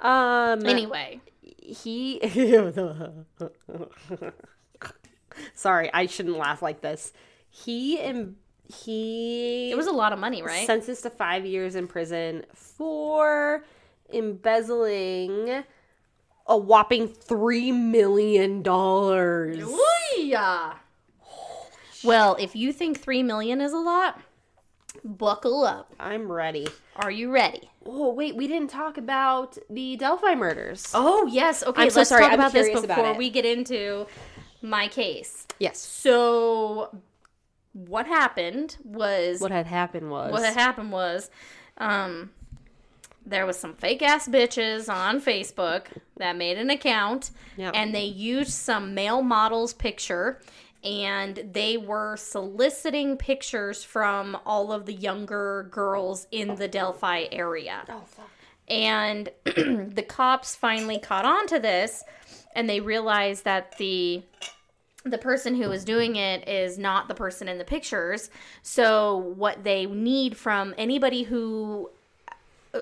Um. 0.00 0.66
Anyway, 0.66 1.22
he 1.66 2.20
sorry 5.54 5.90
i 5.92 6.06
shouldn't 6.06 6.38
laugh 6.38 6.62
like 6.62 6.80
this 6.80 7.12
he 7.50 8.00
em- 8.00 8.36
he 8.84 9.70
it 9.70 9.76
was 9.76 9.86
a 9.86 9.92
lot 9.92 10.12
of 10.12 10.18
money, 10.18 10.42
right? 10.42 10.66
sentenced 10.66 11.04
to 11.04 11.10
five 11.10 11.46
years 11.46 11.76
in 11.76 11.86
prison 11.86 12.44
for 12.52 13.64
embezzling 14.12 15.62
a 16.46 16.56
whopping 16.56 17.06
three 17.08 17.70
million 17.70 18.62
dollars 18.62 19.58
Ooh-yah. 19.58 20.74
Well, 22.06 22.36
if 22.38 22.54
you 22.56 22.72
think 22.72 23.00
three 23.00 23.22
million 23.22 23.60
is 23.60 23.72
a 23.72 23.78
lot, 23.78 24.20
buckle 25.04 25.64
up. 25.64 25.92
i'm 26.00 26.30
ready 26.32 26.66
Are 26.96 27.10
you 27.10 27.30
ready? 27.30 27.68
oh 27.84 28.12
wait 28.12 28.34
we 28.34 28.46
didn't 28.48 28.70
talk 28.70 28.96
about 28.98 29.56
the 29.68 29.96
delphi 29.96 30.34
murders 30.34 30.90
Oh 30.94 31.26
yes. 31.26 31.62
Okay, 31.62 31.82
I'm 31.82 31.90
so 31.90 32.00
let's 32.00 32.08
sorry. 32.08 32.22
talk 32.22 32.32
I'm 32.32 32.38
about 32.40 32.52
this 32.52 32.66
curious 32.66 32.82
about 32.84 32.96
before 32.96 33.14
we 33.14 33.28
get 33.30 33.44
into 33.44 34.06
my 34.62 34.88
case. 34.88 35.46
yes 35.58 35.78
So, 35.78 36.96
what 37.74 38.06
happened 38.06 38.78
was 38.84 39.40
what 39.40 39.50
had 39.52 39.66
happened 39.66 40.10
was 40.10 40.32
what 40.32 40.42
had 40.42 40.54
happened 40.54 40.90
was 40.92 41.30
um 41.78 42.30
there 43.26 43.44
was 43.44 43.58
some 43.58 43.74
fake 43.74 44.02
ass 44.02 44.26
bitches 44.28 44.88
on 44.92 45.20
Facebook 45.20 45.86
that 46.16 46.36
made 46.36 46.56
an 46.58 46.70
account 46.70 47.30
Yep. 47.58 47.72
and 47.76 47.94
they 47.94 48.04
used 48.04 48.52
some 48.52 48.94
male 48.94 49.20
model's 49.22 49.74
picture 49.74 50.40
and 50.84 51.50
they 51.52 51.76
were 51.76 52.16
soliciting 52.16 53.16
pictures 53.16 53.82
from 53.82 54.36
all 54.46 54.72
of 54.72 54.86
the 54.86 54.92
younger 54.92 55.68
girls 55.70 56.26
in 56.30 56.56
the 56.56 56.68
Delphi 56.68 57.26
area. 57.32 57.82
Oh 57.88 58.02
fuck. 58.06 58.30
And 58.68 59.30
the 59.44 60.04
cops 60.06 60.56
finally 60.56 60.98
caught 60.98 61.24
on 61.24 61.46
to 61.48 61.58
this 61.58 62.04
and 62.54 62.68
they 62.68 62.80
realized 62.80 63.44
that 63.44 63.76
the 63.78 64.22
the 65.04 65.18
person 65.18 65.54
who 65.54 65.68
was 65.68 65.84
doing 65.84 66.16
it 66.16 66.48
is 66.48 66.78
not 66.78 67.06
the 67.06 67.14
person 67.14 67.46
in 67.46 67.58
the 67.58 67.64
pictures. 67.64 68.28
So 68.62 69.16
what 69.16 69.62
they 69.62 69.86
need 69.86 70.36
from 70.36 70.74
anybody 70.76 71.22
who 71.22 71.90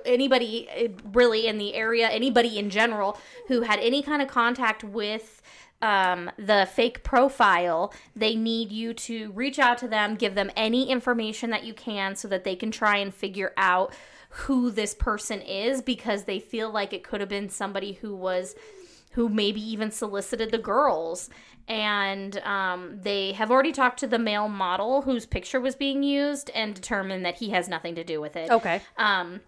anybody 0.05 0.69
uh, 0.71 0.89
really 1.13 1.47
in 1.47 1.59
the 1.59 1.75
area, 1.75 2.09
anybody 2.09 2.59
in 2.59 2.71
general 2.71 3.19
who 3.49 3.63
had 3.63 3.79
any 3.81 4.03
kind 4.03 4.23
of 4.23 4.29
contact 4.29 4.83
with 4.83 5.43
um, 5.83 6.31
the 6.39 6.69
fake 6.73 7.03
profile, 7.03 7.93
they 8.17 8.35
need 8.35 8.73
you 8.73 8.95
to 8.95 9.31
reach 9.33 9.59
out 9.59 9.79
to 9.79 9.89
them, 9.89 10.15
give 10.15 10.35
them 10.35 10.51
any 10.57 10.91
information 10.91 11.51
that 11.51 11.65
you 11.65 11.75
can 11.75 12.17
so 12.17 12.29
that 12.29 12.45
they 12.45 12.57
can 12.57 12.71
try 12.71 12.97
and 12.97 13.15
figure 13.15 13.53
out 13.57 13.93
who 14.31 14.71
this 14.71 14.95
person 14.95 15.41
is 15.41 15.83
because 15.83 16.25
they 16.25 16.41
feel 16.41 16.71
like 16.71 16.93
it 16.93 17.05
could 17.05 17.21
have 17.21 17.29
been 17.29 17.49
somebody 17.49 17.93
who 17.95 18.15
was 18.17 18.55
who 19.13 19.29
maybe 19.29 19.61
even 19.61 19.93
solicited 19.93 20.51
the 20.51 20.59
girls 20.59 21.31
and 21.69 22.39
um, 22.39 22.99
they 23.03 23.31
have 23.33 23.49
already 23.51 23.71
talked 23.71 24.01
to 24.01 24.09
the 24.09 24.19
male 24.19 24.49
model 24.49 25.03
whose 25.03 25.25
picture 25.25 25.61
was 25.61 25.77
being 25.77 26.03
used 26.03 26.51
and 26.51 26.75
determined 26.75 27.25
that 27.25 27.37
he 27.37 27.51
has 27.51 27.69
nothing 27.69 27.95
to 27.95 28.03
do 28.03 28.21
with 28.21 28.35
it 28.35 28.51
Okay. 28.51 28.81
um, 28.97 29.41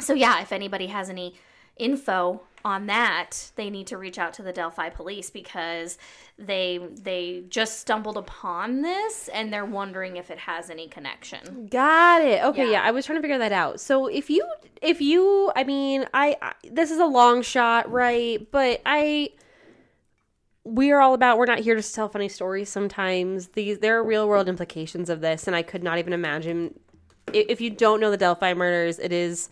so 0.00 0.12
yeah, 0.12 0.42
if 0.42 0.52
anybody 0.52 0.88
has 0.88 1.08
any 1.08 1.34
info 1.78 2.42
on 2.64 2.86
that, 2.86 3.50
they 3.54 3.70
need 3.70 3.86
to 3.86 3.96
reach 3.96 4.18
out 4.18 4.34
to 4.34 4.42
the 4.42 4.52
Delphi 4.52 4.88
police 4.90 5.30
because 5.30 5.96
they 6.38 6.80
they 6.92 7.44
just 7.48 7.78
stumbled 7.80 8.16
upon 8.16 8.82
this 8.82 9.28
and 9.32 9.52
they're 9.52 9.64
wondering 9.64 10.16
if 10.16 10.30
it 10.30 10.38
has 10.38 10.68
any 10.68 10.88
connection. 10.88 11.68
Got 11.68 12.22
it. 12.22 12.42
Okay, 12.44 12.66
Yeah. 12.66 12.72
yeah. 12.72 12.82
I 12.82 12.90
was 12.90 13.06
trying 13.06 13.18
to 13.18 13.22
figure 13.22 13.38
that 13.38 13.52
out. 13.52 13.80
So 13.80 14.06
if 14.06 14.28
you, 14.28 14.46
if 14.82 15.00
you, 15.00 15.52
I 15.54 15.64
mean, 15.64 16.06
I, 16.12 16.36
I 16.42 16.52
this 16.70 16.90
is 16.90 16.98
a 16.98 17.06
long 17.06 17.42
shot, 17.42 17.90
right? 17.90 18.46
But 18.50 18.82
I, 18.84 19.30
we 20.64 20.90
are 20.90 21.00
all 21.00 21.14
about. 21.14 21.38
We're 21.38 21.46
not 21.46 21.60
here 21.60 21.74
to 21.74 21.92
tell 21.92 22.08
funny 22.08 22.28
stories. 22.28 22.68
Sometimes 22.68 23.48
these 23.48 23.78
there 23.78 23.96
are 23.98 24.04
real 24.04 24.28
world 24.28 24.48
implications 24.48 25.08
of 25.08 25.20
this, 25.20 25.46
and 25.46 25.54
I 25.56 25.62
could 25.62 25.82
not 25.82 25.98
even 25.98 26.12
imagine. 26.12 26.78
If 27.32 27.60
you 27.60 27.70
don't 27.70 28.00
know 28.00 28.10
the 28.10 28.16
Delphi 28.16 28.52
murders, 28.54 28.98
it 28.98 29.12
is 29.12 29.48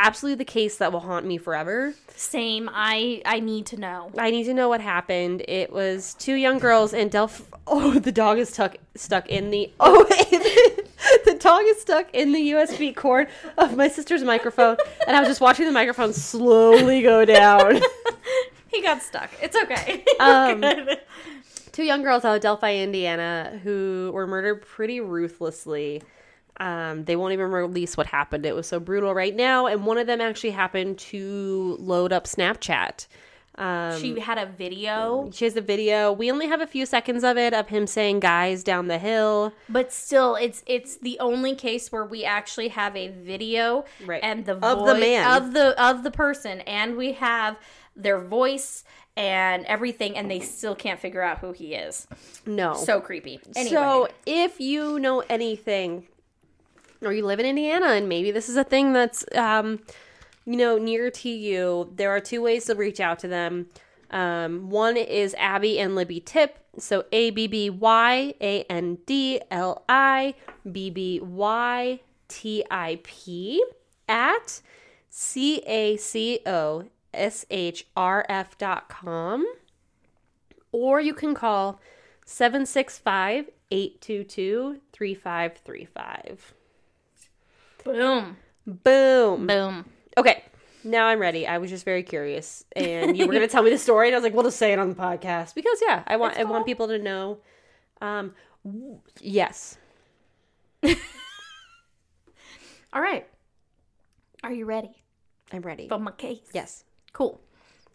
absolutely 0.00 0.36
the 0.36 0.44
case 0.44 0.78
that 0.78 0.92
will 0.92 1.00
haunt 1.00 1.26
me 1.26 1.38
forever. 1.38 1.94
Same, 2.08 2.68
I 2.72 3.22
I 3.24 3.40
need 3.40 3.66
to 3.66 3.76
know. 3.76 4.10
I 4.18 4.30
need 4.30 4.44
to 4.44 4.54
know 4.54 4.68
what 4.68 4.80
happened. 4.80 5.42
It 5.46 5.72
was 5.72 6.14
two 6.14 6.34
young 6.34 6.58
girls 6.58 6.92
in 6.92 7.08
Delphi. 7.08 7.44
Oh, 7.72 8.00
the 8.00 8.10
dog 8.10 8.38
is 8.38 8.48
stuck 8.48 8.76
stuck 8.96 9.28
in 9.28 9.50
the. 9.50 9.70
Oh, 9.80 10.04
the 11.24 11.36
dog 11.38 11.62
is 11.66 11.80
stuck 11.80 12.12
in 12.12 12.32
the 12.32 12.50
USB 12.50 12.94
cord 12.94 13.28
of 13.56 13.76
my 13.76 13.86
sister's 13.86 14.24
microphone, 14.24 14.76
and 15.06 15.16
I 15.16 15.20
was 15.20 15.28
just 15.28 15.40
watching 15.40 15.66
the 15.66 15.72
microphone 15.72 16.12
slowly 16.12 17.02
go 17.02 17.24
down. 17.24 17.80
He 18.66 18.82
got 18.82 19.02
stuck. 19.02 19.30
It's 19.40 19.56
okay. 19.56 20.04
Um, 20.18 20.64
two 21.72 21.84
young 21.84 22.02
girls 22.02 22.24
out 22.24 22.36
of 22.36 22.42
Delphi, 22.42 22.76
Indiana, 22.76 23.60
who 23.62 24.10
were 24.12 24.26
murdered 24.26 24.62
pretty 24.62 25.00
ruthlessly. 25.00 26.02
Um, 26.60 27.04
they 27.06 27.16
won't 27.16 27.32
even 27.32 27.50
release 27.50 27.96
what 27.96 28.06
happened. 28.06 28.44
It 28.46 28.54
was 28.54 28.66
so 28.68 28.78
brutal 28.78 29.14
right 29.14 29.34
now, 29.34 29.66
and 29.66 29.84
one 29.86 29.98
of 29.98 30.06
them 30.06 30.20
actually 30.20 30.50
happened 30.50 30.98
to 30.98 31.76
load 31.80 32.12
up 32.12 32.24
Snapchat. 32.24 33.06
Um, 33.56 34.00
she 34.00 34.18
had 34.20 34.38
a 34.38 34.46
video, 34.46 35.28
She 35.34 35.44
has 35.44 35.56
a 35.56 35.60
video. 35.60 36.12
We 36.12 36.30
only 36.30 36.46
have 36.46 36.60
a 36.60 36.66
few 36.66 36.86
seconds 36.86 37.24
of 37.24 37.36
it 37.36 37.52
of 37.52 37.68
him 37.68 37.86
saying 37.86 38.20
"guys 38.20 38.62
down 38.62 38.86
the 38.88 38.98
hill." 38.98 39.52
but 39.68 39.92
still, 39.92 40.36
it's 40.36 40.62
it's 40.66 40.96
the 40.98 41.18
only 41.18 41.54
case 41.54 41.90
where 41.90 42.04
we 42.04 42.24
actually 42.24 42.68
have 42.68 42.94
a 42.96 43.08
video 43.08 43.84
Right. 44.06 44.20
and 44.22 44.46
the 44.46 44.54
Of 44.64 44.86
the 44.86 44.94
man. 44.94 45.42
of 45.42 45.52
the 45.52 45.82
of 45.82 46.04
the 46.04 46.10
person, 46.10 46.60
and 46.62 46.96
we 46.96 47.12
have 47.14 47.56
their 47.96 48.20
voice 48.20 48.84
and 49.16 49.66
everything, 49.66 50.16
and 50.16 50.30
they 50.30 50.40
still 50.40 50.74
can't 50.76 51.00
figure 51.00 51.20
out 51.20 51.38
who 51.40 51.52
he 51.52 51.74
is. 51.74 52.06
No. 52.46 52.74
So 52.74 53.00
creepy. 53.00 53.40
Anyway, 53.56 53.74
So 53.74 54.08
if 54.24 54.60
you 54.60 54.98
know 55.00 55.22
anything, 55.28 56.06
or 57.02 57.12
you 57.12 57.24
live 57.24 57.40
in 57.40 57.46
Indiana, 57.46 57.88
and 57.88 58.08
maybe 58.08 58.30
this 58.30 58.48
is 58.48 58.56
a 58.56 58.64
thing 58.64 58.92
that's 58.92 59.24
um, 59.34 59.80
you 60.44 60.56
know 60.56 60.78
near 60.78 61.10
to 61.10 61.28
you, 61.28 61.90
there 61.94 62.10
are 62.10 62.20
two 62.20 62.42
ways 62.42 62.66
to 62.66 62.74
reach 62.74 63.00
out 63.00 63.18
to 63.20 63.28
them. 63.28 63.66
Um, 64.10 64.70
one 64.70 64.96
is 64.96 65.34
Abby 65.38 65.78
and 65.78 65.94
Libby 65.94 66.20
Tip. 66.20 66.58
So 66.78 67.04
A 67.12 67.30
B 67.30 67.46
B 67.46 67.70
Y 67.70 68.34
A 68.40 68.62
N 68.64 68.98
D 69.06 69.40
L 69.50 69.84
I 69.88 70.34
B 70.70 70.90
B 70.90 71.20
Y 71.20 72.00
T 72.28 72.64
I 72.70 73.00
P 73.02 73.64
at 74.08 74.60
C 75.08 75.62
A 75.66 75.96
C 75.96 76.40
O 76.46 76.84
S 77.12 77.44
H 77.50 77.86
R 77.96 78.24
F 78.28 78.58
dot 78.58 78.88
com. 78.88 79.46
Or 80.72 81.00
you 81.00 81.14
can 81.14 81.34
call 81.34 81.80
765 82.24 83.50
822 83.72 84.80
3535. 84.92 86.54
Boom, 87.84 88.36
Boom. 88.66 89.46
boom. 89.46 89.84
Okay, 90.18 90.44
now 90.84 91.06
I'm 91.06 91.18
ready. 91.20 91.46
I 91.46 91.58
was 91.58 91.70
just 91.70 91.84
very 91.84 92.02
curious, 92.02 92.64
and 92.76 93.16
you 93.16 93.26
were 93.26 93.32
going 93.32 93.46
to 93.46 93.52
tell 93.52 93.62
me 93.62 93.70
the 93.70 93.78
story, 93.78 94.08
and 94.08 94.14
I 94.14 94.18
was 94.18 94.24
like, 94.24 94.34
"We'll 94.34 94.44
just 94.44 94.58
say 94.58 94.72
it 94.72 94.78
on 94.78 94.88
the 94.88 94.94
podcast 94.94 95.54
because, 95.54 95.78
yeah, 95.86 96.02
I 96.06 96.16
want 96.16 96.36
I 96.36 96.44
want 96.44 96.66
people 96.66 96.88
to 96.88 96.98
know." 96.98 97.38
Um, 98.00 98.34
w- 98.64 99.00
yes, 99.20 99.76
All 102.92 103.00
right, 103.00 103.26
are 104.42 104.52
you 104.52 104.64
ready 104.64 104.90
I'm 105.52 105.62
ready. 105.62 105.88
for 105.88 105.98
my 105.98 106.10
case? 106.12 106.40
Yes, 106.52 106.84
Cool. 107.12 107.40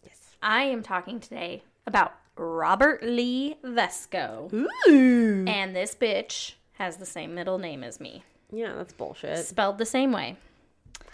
yes. 0.04 0.18
I 0.42 0.62
am 0.64 0.82
talking 0.82 1.20
today 1.20 1.62
about 1.86 2.14
Robert 2.36 3.02
Lee 3.02 3.56
Vesco, 3.64 4.50
Ooh. 4.88 5.44
and 5.46 5.74
this 5.76 5.94
bitch 5.94 6.54
has 6.74 6.96
the 6.96 7.06
same 7.06 7.34
middle 7.34 7.58
name 7.58 7.82
as 7.84 8.00
me, 8.00 8.22
Yeah, 8.52 8.74
that's 8.76 8.92
bullshit. 8.92 9.44
spelled 9.46 9.78
the 9.78 9.86
same 9.86 10.12
way. 10.12 10.36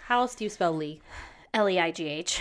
How 0.05 0.21
else 0.21 0.35
do 0.35 0.43
you 0.43 0.49
spell 0.49 0.73
Lee? 0.73 1.01
L 1.53 1.69
E 1.69 1.79
I 1.79 1.91
G 1.91 2.07
H. 2.07 2.39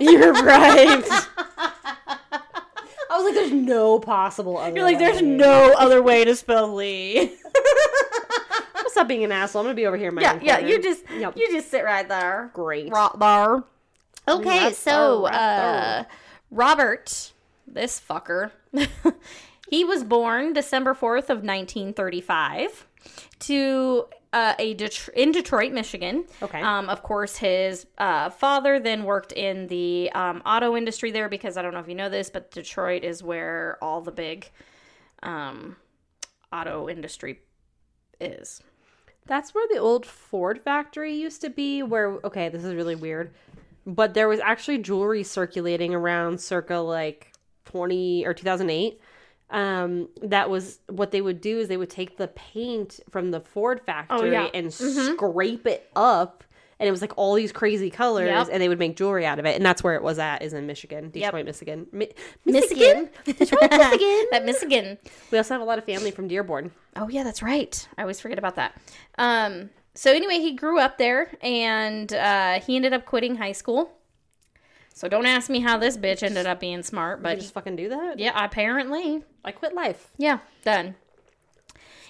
You're 0.00 0.32
right. 0.32 1.02
I 3.10 3.16
was 3.18 3.24
like, 3.24 3.34
"There's 3.34 3.52
no 3.52 3.98
possible 3.98 4.56
other." 4.58 4.74
You're 4.74 4.84
like, 4.84 4.98
there's 4.98 5.20
way." 5.20 5.28
no 5.28 5.74
other 5.78 6.02
way 6.02 6.24
to 6.24 6.34
spell 6.34 6.74
Lee. 6.74 7.36
Stop 8.88 9.08
being 9.08 9.24
an 9.24 9.32
asshole. 9.32 9.60
I'm 9.60 9.66
gonna 9.66 9.74
be 9.74 9.86
over 9.86 9.96
here. 9.96 10.08
in 10.08 10.14
my 10.16 10.22
yeah, 10.22 10.38
yeah. 10.42 10.56
corner. 10.56 10.68
You 10.68 10.82
just, 10.82 11.04
Yep. 11.10 11.36
you 11.36 11.48
just 11.52 11.70
sit 11.70 11.84
right 11.84 12.08
there. 12.08 12.50
great. 12.54 12.90
Right 12.90 13.10
there. 13.18 13.62
Okay, 14.28 14.72
so 14.72 15.26
uh, 15.26 16.04
Robert, 16.50 17.32
this 17.66 18.00
fucker, 18.00 18.50
he 19.72 19.84
was 19.86 20.04
born 20.04 20.52
December 20.52 20.92
fourth 20.92 21.30
of 21.30 21.38
1935 21.38 22.86
to 23.38 24.04
uh, 24.34 24.52
a 24.58 24.74
Det- 24.74 25.08
in 25.16 25.32
Detroit, 25.32 25.72
Michigan. 25.72 26.26
Okay. 26.42 26.60
Um, 26.60 26.90
of 26.90 27.02
course, 27.02 27.38
his 27.38 27.86
uh, 27.96 28.28
father 28.28 28.78
then 28.78 29.04
worked 29.04 29.32
in 29.32 29.68
the 29.68 30.12
um, 30.12 30.42
auto 30.44 30.76
industry 30.76 31.10
there 31.10 31.30
because 31.30 31.56
I 31.56 31.62
don't 31.62 31.72
know 31.72 31.80
if 31.80 31.88
you 31.88 31.94
know 31.94 32.10
this, 32.10 32.28
but 32.28 32.50
Detroit 32.50 33.02
is 33.02 33.22
where 33.22 33.78
all 33.80 34.02
the 34.02 34.12
big 34.12 34.50
um, 35.22 35.76
auto 36.52 36.90
industry 36.90 37.40
is. 38.20 38.62
That's 39.24 39.54
where 39.54 39.66
the 39.72 39.78
old 39.78 40.04
Ford 40.04 40.60
factory 40.62 41.14
used 41.14 41.40
to 41.40 41.48
be. 41.48 41.82
Where 41.82 42.18
okay, 42.24 42.50
this 42.50 42.62
is 42.62 42.74
really 42.74 42.94
weird, 42.94 43.32
but 43.86 44.12
there 44.12 44.28
was 44.28 44.40
actually 44.40 44.78
jewelry 44.78 45.22
circulating 45.22 45.94
around 45.94 46.42
circa 46.42 46.76
like 46.76 47.32
twenty 47.64 48.26
or 48.26 48.34
two 48.34 48.44
thousand 48.44 48.68
eight. 48.68 49.00
Um, 49.52 50.08
that 50.22 50.48
was 50.48 50.80
what 50.88 51.10
they 51.10 51.20
would 51.20 51.40
do 51.40 51.58
is 51.58 51.68
they 51.68 51.76
would 51.76 51.90
take 51.90 52.16
the 52.16 52.28
paint 52.28 53.00
from 53.10 53.30
the 53.30 53.40
Ford 53.40 53.82
factory 53.84 54.32
yeah. 54.32 54.48
and 54.54 54.72
scrape 54.72 55.66
it 55.66 55.90
up, 55.94 56.42
and 56.80 56.88
it 56.88 56.90
was 56.90 57.02
like 57.02 57.12
all 57.16 57.34
these 57.34 57.52
crazy 57.52 57.90
colors, 57.90 58.28
Yep. 58.28 58.48
and 58.50 58.62
they 58.62 58.68
would 58.68 58.78
make 58.78 58.96
jewelry 58.96 59.26
out 59.26 59.38
of 59.38 59.44
it. 59.44 59.54
And 59.54 59.64
that's 59.64 59.84
where 59.84 59.94
it 59.94 60.02
was 60.02 60.18
at, 60.18 60.42
is 60.42 60.54
in 60.54 60.66
Michigan, 60.66 61.10
Detroit, 61.10 61.44
Michigan, 61.44 61.86
Mi- 61.92 62.12
Michigan. 62.46 63.10
Detroit, 63.24 63.70
Michigan. 63.70 64.26
that 64.30 64.42
Michigan. 64.46 64.98
We 65.30 65.36
also 65.36 65.52
have 65.54 65.60
a 65.60 65.64
lot 65.64 65.76
of 65.78 65.84
family 65.84 66.10
from 66.10 66.28
Dearborn. 66.28 66.72
Oh 66.96 67.08
yeah, 67.08 67.22
that's 67.22 67.42
right. 67.42 67.86
I 67.98 68.02
always 68.02 68.20
forget 68.20 68.38
about 68.38 68.56
that. 68.56 68.80
Um, 69.18 69.68
so 69.94 70.10
anyway, 70.10 70.38
he 70.38 70.52
grew 70.52 70.78
up 70.78 70.96
there, 70.96 71.30
and 71.42 72.10
uh, 72.14 72.60
he 72.60 72.76
ended 72.76 72.94
up 72.94 73.04
quitting 73.04 73.36
high 73.36 73.52
school. 73.52 73.92
So 74.94 75.08
don't 75.08 75.26
ask 75.26 75.48
me 75.50 75.60
how 75.60 75.78
this 75.78 75.96
bitch 75.96 76.22
ended 76.22 76.46
up 76.46 76.60
being 76.60 76.82
smart, 76.82 77.22
But 77.22 77.30
but 77.36 77.40
just 77.40 77.54
fucking 77.54 77.76
do 77.76 77.88
that. 77.88 78.18
yeah, 78.18 78.32
apparently, 78.44 79.22
I 79.44 79.50
quit 79.52 79.74
life. 79.74 80.08
yeah, 80.18 80.38
done. 80.64 80.94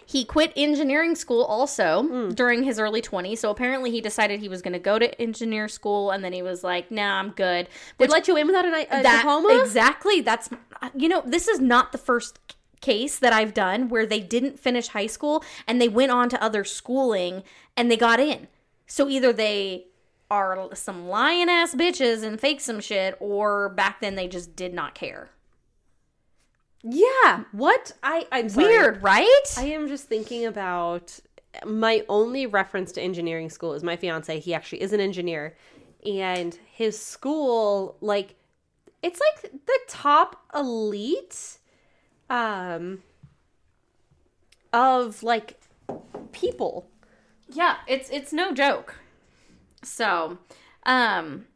He 0.04 0.24
quit 0.24 0.52
engineering 0.56 1.14
school 1.14 1.42
also 1.44 2.02
Hmm. 2.02 2.30
during 2.30 2.64
his 2.64 2.78
early 2.78 3.00
20s. 3.00 3.38
So 3.40 3.50
apparently 3.50 3.90
he 3.90 4.00
decided 4.00 4.40
he 4.40 4.48
was 4.48 4.60
going 4.60 4.72
to 4.74 4.78
go 4.78 4.98
to 4.98 5.18
engineer 5.20 5.68
school 5.68 6.10
and 6.10 6.22
then 6.24 6.32
he 6.32 6.42
was 6.42 6.62
like, 6.64 6.90
"Nah, 6.90 7.18
I'm 7.20 7.30
good." 7.30 7.68
They 7.98 8.08
let 8.08 8.26
you 8.28 8.36
in 8.36 8.46
without 8.48 8.66
an, 8.66 8.74
a 8.74 9.02
that 9.02 9.18
diploma? 9.22 9.58
exactly 9.62 10.20
that's 10.20 10.50
you 10.96 11.08
know 11.08 11.22
this 11.24 11.46
is 11.48 11.60
not 11.60 11.92
the 11.92 11.98
first 11.98 12.38
case 12.80 13.16
that 13.20 13.32
i've 13.32 13.54
done 13.54 13.88
where 13.88 14.04
they 14.04 14.18
didn't 14.18 14.58
finish 14.58 14.88
high 14.88 15.06
school 15.06 15.44
and 15.68 15.80
they 15.80 15.88
went 15.88 16.10
on 16.10 16.28
to 16.28 16.42
other 16.42 16.64
schooling 16.64 17.44
and 17.76 17.88
they 17.88 17.96
got 17.96 18.18
in 18.18 18.48
so 18.88 19.08
either 19.08 19.32
they 19.32 19.86
are 20.32 20.68
some 20.74 21.08
lying 21.08 21.48
ass 21.48 21.74
bitches 21.74 22.22
and 22.22 22.40
fake 22.40 22.60
some 22.60 22.80
shit 22.80 23.16
or 23.20 23.68
back 23.68 24.00
then 24.00 24.14
they 24.14 24.26
just 24.26 24.56
did 24.56 24.72
not 24.72 24.94
care 24.94 25.30
Yeah. 26.82 27.44
What? 27.52 27.92
I 28.02 28.26
I'm 28.32 28.48
sorry. 28.48 28.66
weird 28.66 29.02
right 29.02 29.54
I 29.56 29.66
am 29.66 29.86
just 29.88 30.04
thinking 30.08 30.46
about 30.46 31.20
my 31.66 32.02
only 32.08 32.46
reference 32.46 32.92
to 32.92 33.02
engineering 33.02 33.50
school 33.50 33.74
is 33.74 33.82
my 33.82 33.96
fiance. 33.96 34.40
He 34.40 34.54
actually 34.54 34.80
is 34.80 34.92
an 34.94 35.00
engineer, 35.00 35.54
and 36.06 36.58
his 36.70 36.98
school 36.98 37.96
like 38.00 38.36
it's 39.02 39.20
like 39.20 39.52
the 39.66 39.78
top 39.86 40.42
elite 40.54 41.58
um 42.30 43.02
of 44.72 45.22
like 45.22 45.60
people. 46.32 46.88
Yeah, 47.48 47.76
it's 47.86 48.08
it's 48.10 48.32
no 48.32 48.52
joke. 48.52 48.96
So, 49.82 50.38
um 50.84 51.46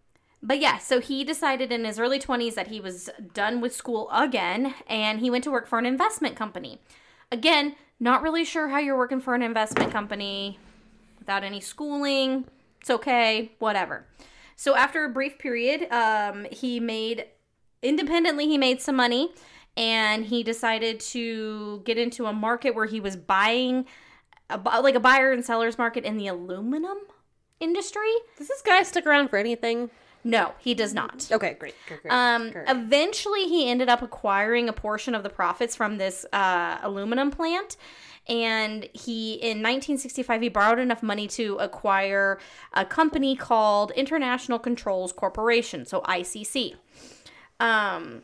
but 0.43 0.61
yeah, 0.61 0.79
so 0.79 1.01
he 1.01 1.24
decided 1.24 1.72
in 1.72 1.85
his 1.85 1.99
early 1.99 2.20
20s 2.20 2.55
that 2.55 2.68
he 2.68 2.81
was 2.81 3.11
done 3.35 3.61
with 3.61 3.74
school 3.74 4.09
again 4.12 4.74
and 4.89 5.18
he 5.18 5.31
went 5.31 5.43
to 5.45 5.51
work 5.51 5.66
for 5.66 5.79
an 5.79 5.87
investment 5.87 6.37
company. 6.37 6.81
Again, 7.33 7.74
not 7.99 8.22
really 8.22 8.45
sure 8.45 8.68
how 8.68 8.79
you're 8.79 8.97
working 8.97 9.20
for 9.20 9.35
an 9.35 9.43
investment 9.43 9.91
company 9.91 10.59
without 11.18 11.43
any 11.43 11.61
schooling. 11.61 12.45
It's 12.81 12.91
okay, 12.91 13.53
whatever. 13.59 14.07
So 14.55 14.77
after 14.77 15.05
a 15.05 15.09
brief 15.09 15.39
period, 15.39 15.91
um, 15.91 16.47
he 16.53 16.79
made 16.79 17.27
independently 17.83 18.47
he 18.47 18.59
made 18.59 18.81
some 18.81 18.97
money 18.97 19.33
and 19.77 20.24
he 20.24 20.43
decided 20.43 21.01
to 21.01 21.83
get 21.85 21.99
into 21.99 22.27
a 22.27 22.33
market 22.33 22.74
where 22.74 22.87
he 22.87 23.01
was 23.01 23.16
buying 23.16 23.85
a, 24.49 24.59
like 24.81 24.95
a 24.95 25.01
buyer 25.01 25.33
and 25.33 25.45
seller's 25.45 25.77
market 25.77 26.05
in 26.05 26.16
the 26.16 26.27
aluminum 26.27 26.99
industry. 27.61 28.13
Does 28.39 28.49
this 28.49 28.63
guy 28.63 28.83
stick 28.83 29.07
around 29.07 29.29
for 29.29 29.37
anything? 29.39 29.91
No, 30.25 30.55
he 30.59 30.75
does 30.75 30.93
not. 30.93 31.29
Okay, 31.31 31.55
great. 31.59 31.75
great, 31.87 32.03
great, 32.03 32.13
Um, 32.13 32.51
great. 32.51 32.69
eventually, 32.69 33.45
he 33.45 33.71
ended 33.71 33.89
up 33.89 34.03
acquiring 34.03 34.69
a 34.69 34.73
portion 34.73 35.15
of 35.15 35.23
the 35.23 35.29
profits 35.31 35.77
from 35.77 35.99
this 35.99 36.27
uh, 36.33 36.79
aluminum 36.83 37.31
plant. 37.31 37.77
And 38.29 38.89
he, 38.93 39.35
in 39.35 39.59
1965, 39.63 40.43
he 40.43 40.49
borrowed 40.49 40.81
enough 40.81 41.01
money 41.01 41.29
to 41.29 41.59
acquire 41.59 42.41
a 42.73 42.85
company 42.85 43.37
called 43.37 43.93
International 43.93 44.59
Controls 44.59 45.13
Corporation, 45.13 45.87
so 45.87 46.01
ICC. 46.01 46.75
Um, 47.61 48.23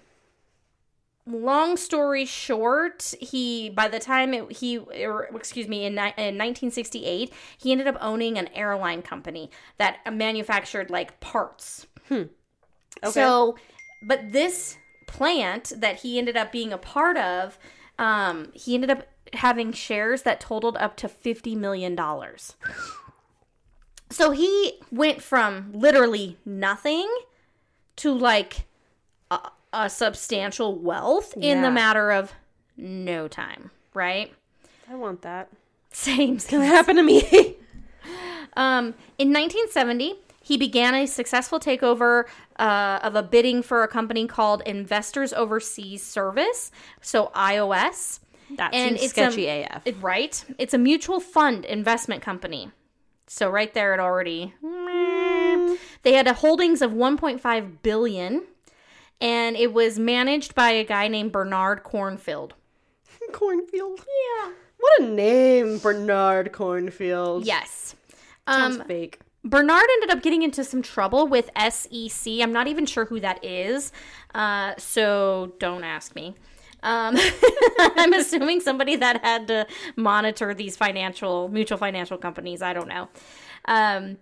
long 1.26 1.76
story 1.76 2.24
short, 2.24 3.14
he 3.20 3.70
by 3.70 3.88
the 3.88 3.98
time 3.98 4.34
it, 4.34 4.52
he, 4.52 4.78
or, 4.78 5.28
excuse 5.34 5.68
me, 5.68 5.84
in, 5.84 5.94
ni- 5.94 6.14
in 6.16 6.36
1968, 6.38 7.32
he 7.58 7.72
ended 7.72 7.86
up 7.86 7.96
owning 8.00 8.38
an 8.38 8.48
airline 8.48 9.02
company 9.02 9.50
that 9.78 9.98
manufactured 10.12 10.90
like 10.90 11.20
parts. 11.20 11.86
Okay. 13.02 13.10
So, 13.10 13.56
but 14.02 14.32
this 14.32 14.76
plant 15.06 15.72
that 15.76 16.00
he 16.00 16.18
ended 16.18 16.36
up 16.36 16.52
being 16.52 16.72
a 16.72 16.78
part 16.78 17.16
of, 17.16 17.58
um, 17.98 18.50
he 18.54 18.74
ended 18.74 18.90
up 18.90 19.06
having 19.34 19.72
shares 19.72 20.22
that 20.22 20.40
totaled 20.40 20.76
up 20.76 20.96
to 20.98 21.08
$50 21.08 21.56
million. 21.56 21.98
So 24.10 24.30
he 24.30 24.80
went 24.90 25.22
from 25.22 25.72
literally 25.72 26.36
nothing 26.44 27.08
to 27.96 28.12
like 28.12 28.66
a, 29.30 29.50
a 29.72 29.88
substantial 29.90 30.78
wealth 30.78 31.34
in 31.36 31.62
the 31.62 31.70
matter 31.70 32.10
of 32.12 32.32
no 32.76 33.28
time, 33.28 33.70
right? 33.94 34.32
I 34.90 34.94
want 34.94 35.22
that. 35.22 35.48
Same. 35.92 36.38
Happened 36.38 36.48
to 36.50 36.64
happen 36.64 36.96
to 36.96 37.02
me. 37.02 37.56
Um, 38.54 38.88
in 39.16 39.28
1970, 39.32 40.14
he 40.42 40.58
began 40.58 40.94
a 40.94 41.06
successful 41.06 41.58
takeover 41.58 42.24
uh, 42.58 42.98
of 43.02 43.14
a 43.14 43.22
bidding 43.22 43.62
for 43.62 43.82
a 43.82 43.88
company 43.88 44.26
called 44.26 44.60
Investors 44.66 45.32
Overseas 45.32 46.02
Service, 46.04 46.70
so 47.00 47.30
IOS. 47.34 48.20
that 48.58 48.74
And 48.74 48.98
seems 48.98 49.04
it's 49.04 49.12
a- 49.12 49.30
sketchy 49.30 49.46
AF. 49.48 49.86
It- 49.86 49.96
right? 50.02 50.44
It's 50.58 50.74
a 50.74 50.78
mutual 50.78 51.18
fund 51.18 51.64
investment 51.64 52.20
company. 52.20 52.70
So 53.26 53.48
right 53.48 53.72
there, 53.72 53.94
it 53.94 54.00
already. 54.00 54.52
They 56.02 56.12
had 56.12 56.26
a 56.26 56.34
holdings 56.34 56.82
of 56.82 56.90
1.5 56.92 57.82
billion, 57.82 58.42
and 59.20 59.56
it 59.56 59.72
was 59.72 59.98
managed 59.98 60.54
by 60.54 60.70
a 60.70 60.84
guy 60.84 61.08
named 61.08 61.32
Bernard 61.32 61.82
Cornfield. 61.82 62.54
Cornfield. 63.32 63.98
Yeah. 64.00 64.52
What 64.78 65.00
a 65.00 65.04
name, 65.06 65.78
Bernard 65.78 66.52
Cornfield. 66.52 67.44
Yes. 67.46 67.94
Sounds 68.48 68.78
Um, 68.80 68.86
fake. 68.86 69.20
Bernard 69.44 69.84
ended 69.94 70.10
up 70.10 70.22
getting 70.22 70.42
into 70.42 70.62
some 70.64 70.82
trouble 70.82 71.26
with 71.26 71.50
SEC. 71.70 72.32
I'm 72.40 72.52
not 72.52 72.68
even 72.68 72.86
sure 72.86 73.04
who 73.06 73.18
that 73.20 73.44
is, 73.44 73.92
uh, 74.34 74.74
so 74.78 75.52
don't 75.58 75.82
ask 75.84 76.14
me. 76.14 76.34
Um, 76.84 77.16
I'm 77.78 78.12
assuming 78.12 78.60
somebody 78.60 78.96
that 78.96 79.24
had 79.24 79.46
to 79.48 79.66
monitor 79.96 80.52
these 80.54 80.76
financial 80.76 81.48
mutual 81.48 81.78
financial 81.78 82.18
companies. 82.18 82.62
I 82.62 82.72
don't 82.72 82.88
know. 82.88 83.08
Um, 83.66 84.18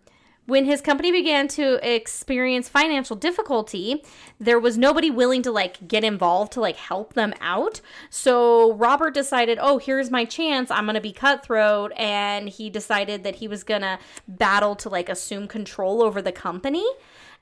when 0.50 0.64
his 0.64 0.80
company 0.80 1.12
began 1.12 1.46
to 1.48 1.78
experience 1.88 2.68
financial 2.68 3.14
difficulty, 3.14 4.04
there 4.38 4.58
was 4.58 4.76
nobody 4.76 5.10
willing 5.10 5.42
to 5.42 5.52
like 5.52 5.86
get 5.86 6.02
involved 6.02 6.52
to 6.52 6.60
like 6.60 6.76
help 6.76 7.14
them 7.14 7.32
out. 7.40 7.80
So 8.10 8.72
Robert 8.74 9.14
decided, 9.14 9.58
"Oh, 9.60 9.78
here's 9.78 10.10
my 10.10 10.24
chance. 10.24 10.70
I'm 10.70 10.84
going 10.84 10.94
to 10.94 11.00
be 11.00 11.12
cutthroat." 11.12 11.92
And 11.96 12.48
he 12.48 12.68
decided 12.68 13.22
that 13.24 13.36
he 13.36 13.46
was 13.48 13.62
going 13.62 13.82
to 13.82 13.98
battle 14.26 14.74
to 14.76 14.88
like 14.88 15.08
assume 15.08 15.46
control 15.46 16.02
over 16.02 16.20
the 16.20 16.32
company. 16.32 16.86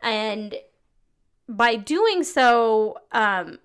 And 0.03 0.55
by 1.49 1.77
doing 1.77 2.23
so, 2.23 2.99
um 3.13 3.59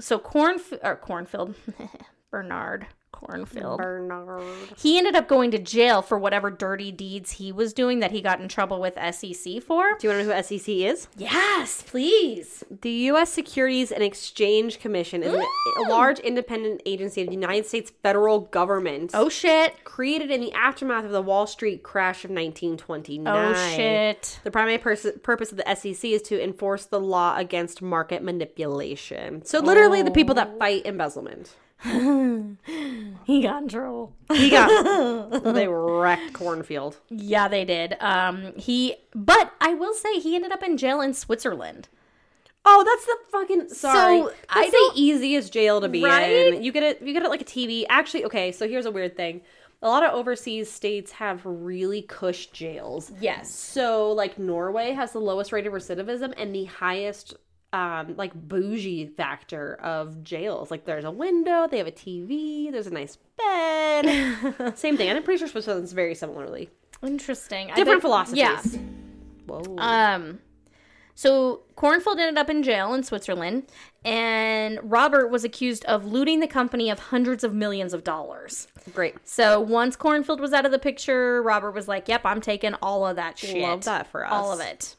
so 0.00 0.18
corn 0.18 0.58
or 0.82 0.96
cornfield 0.96 1.54
Bernard 2.30 2.86
Cornfield. 3.18 3.78
Bernard. 3.78 4.44
He 4.76 4.96
ended 4.96 5.16
up 5.16 5.26
going 5.26 5.50
to 5.50 5.58
jail 5.58 6.02
for 6.02 6.18
whatever 6.18 6.50
dirty 6.50 6.92
deeds 6.92 7.32
he 7.32 7.50
was 7.50 7.72
doing 7.72 7.98
that 7.98 8.12
he 8.12 8.20
got 8.20 8.40
in 8.40 8.48
trouble 8.48 8.80
with 8.80 8.94
SEC 8.94 9.60
for. 9.62 9.96
Do 9.98 10.06
you 10.06 10.14
want 10.14 10.22
to 10.22 10.24
know 10.24 10.34
who 10.34 10.42
SEC 10.42 10.68
is? 10.68 11.08
Yes, 11.16 11.82
please. 11.82 12.62
The 12.80 12.90
U.S. 12.90 13.32
Securities 13.32 13.90
and 13.90 14.02
Exchange 14.02 14.78
Commission 14.78 15.22
is 15.22 15.34
a 15.34 15.80
large 15.88 16.20
independent 16.20 16.80
agency 16.86 17.22
of 17.22 17.28
the 17.28 17.34
United 17.34 17.66
States 17.66 17.92
federal 18.02 18.40
government. 18.40 19.10
Oh 19.14 19.28
shit. 19.28 19.84
Created 19.84 20.30
in 20.30 20.40
the 20.40 20.52
aftermath 20.52 21.04
of 21.04 21.10
the 21.10 21.22
Wall 21.22 21.46
Street 21.46 21.82
crash 21.82 22.24
of 22.24 22.30
1929. 22.30 23.26
Oh 23.26 23.76
shit. 23.76 24.38
The 24.44 24.50
primary 24.50 24.78
pers- 24.78 25.06
purpose 25.22 25.50
of 25.50 25.58
the 25.58 25.74
SEC 25.74 26.04
is 26.10 26.22
to 26.22 26.42
enforce 26.42 26.84
the 26.86 27.00
law 27.00 27.36
against 27.36 27.82
market 27.82 28.22
manipulation. 28.22 29.44
So, 29.44 29.60
literally, 29.60 30.02
the 30.02 30.10
people 30.10 30.34
that 30.36 30.52
oh. 30.54 30.58
fight 30.58 30.86
embezzlement. 30.86 31.56
He 33.24 33.42
got 33.42 33.62
in 33.62 33.68
trouble. 33.68 34.16
He 34.32 34.48
got 34.50 35.42
they 35.54 35.68
wrecked 35.68 36.32
Cornfield. 36.32 36.96
Yeah, 37.10 37.46
they 37.48 37.64
did. 37.64 37.94
Um 38.00 38.52
he 38.56 38.96
but 39.14 39.52
I 39.60 39.74
will 39.74 39.92
say 39.94 40.18
he 40.18 40.34
ended 40.34 40.50
up 40.52 40.62
in 40.62 40.76
jail 40.78 41.00
in 41.02 41.12
Switzerland. 41.14 41.88
Oh, 42.64 42.84
that's 42.84 43.04
the 43.06 43.16
fucking 43.30 43.68
sorry. 43.68 44.20
So, 44.20 44.26
that's 44.28 44.68
I 44.74 44.90
the 44.94 45.00
easiest 45.00 45.52
jail 45.52 45.80
to 45.80 45.88
be 45.88 46.02
Right? 46.02 46.54
in. 46.54 46.62
You 46.62 46.72
get 46.72 46.82
it. 46.82 47.00
You 47.02 47.12
get 47.12 47.22
it 47.22 47.28
like 47.30 47.40
a 47.42 47.44
TV. 47.44 47.84
Actually, 47.88 48.24
okay. 48.26 48.50
So 48.52 48.66
here's 48.68 48.86
a 48.86 48.90
weird 48.90 49.16
thing. 49.16 49.42
A 49.80 49.88
lot 49.88 50.02
of 50.02 50.12
overseas 50.12 50.70
states 50.70 51.12
have 51.12 51.40
really 51.44 52.02
cush 52.02 52.46
jails. 52.46 53.12
Yes. 53.20 53.54
So 53.54 54.10
like 54.12 54.38
Norway 54.38 54.92
has 54.92 55.12
the 55.12 55.20
lowest 55.20 55.52
rate 55.52 55.66
of 55.66 55.72
recidivism 55.72 56.34
and 56.36 56.54
the 56.54 56.64
highest 56.64 57.34
um 57.72 58.14
like 58.16 58.32
bougie 58.34 59.06
factor 59.06 59.74
of 59.82 60.22
jails. 60.24 60.70
Like 60.70 60.84
there's 60.84 61.04
a 61.04 61.10
window, 61.10 61.66
they 61.68 61.78
have 61.78 61.86
a 61.86 61.92
TV, 61.92 62.70
there's 62.72 62.86
a 62.86 62.90
nice 62.90 63.18
bed. 63.36 64.74
Same 64.76 64.96
thing. 64.96 65.08
And 65.08 65.18
I'm 65.18 65.22
pretty 65.22 65.38
sure 65.38 65.48
Switzerland's 65.48 65.92
very 65.92 66.14
similarly. 66.14 66.70
Interesting. 67.02 67.70
Different 67.74 68.00
philosophies. 68.02 68.38
Yeah. 68.38 68.62
Whoa. 69.46 69.76
Um, 69.78 70.40
so 71.14 71.62
Cornfield 71.74 72.20
ended 72.20 72.38
up 72.38 72.48
in 72.48 72.62
jail 72.62 72.94
in 72.94 73.02
Switzerland, 73.02 73.64
and 74.04 74.78
Robert 74.84 75.28
was 75.28 75.42
accused 75.42 75.84
of 75.86 76.04
looting 76.04 76.38
the 76.38 76.46
company 76.46 76.90
of 76.90 76.98
hundreds 76.98 77.42
of 77.42 77.52
millions 77.52 77.92
of 77.92 78.04
dollars. 78.04 78.68
Great. 78.94 79.16
So 79.24 79.58
once 79.60 79.96
Cornfield 79.96 80.40
was 80.40 80.52
out 80.52 80.64
of 80.64 80.70
the 80.70 80.78
picture, 80.78 81.42
Robert 81.42 81.72
was 81.72 81.88
like, 81.88 82.08
"Yep, 82.08 82.20
I'm 82.24 82.40
taking 82.40 82.74
all 82.74 83.04
of 83.04 83.16
that 83.16 83.36
shit. 83.36 83.60
Love 83.60 83.82
that 83.84 84.06
for 84.06 84.24
us. 84.24 84.32
all 84.32 84.52
of 84.52 84.60
it." 84.60 84.94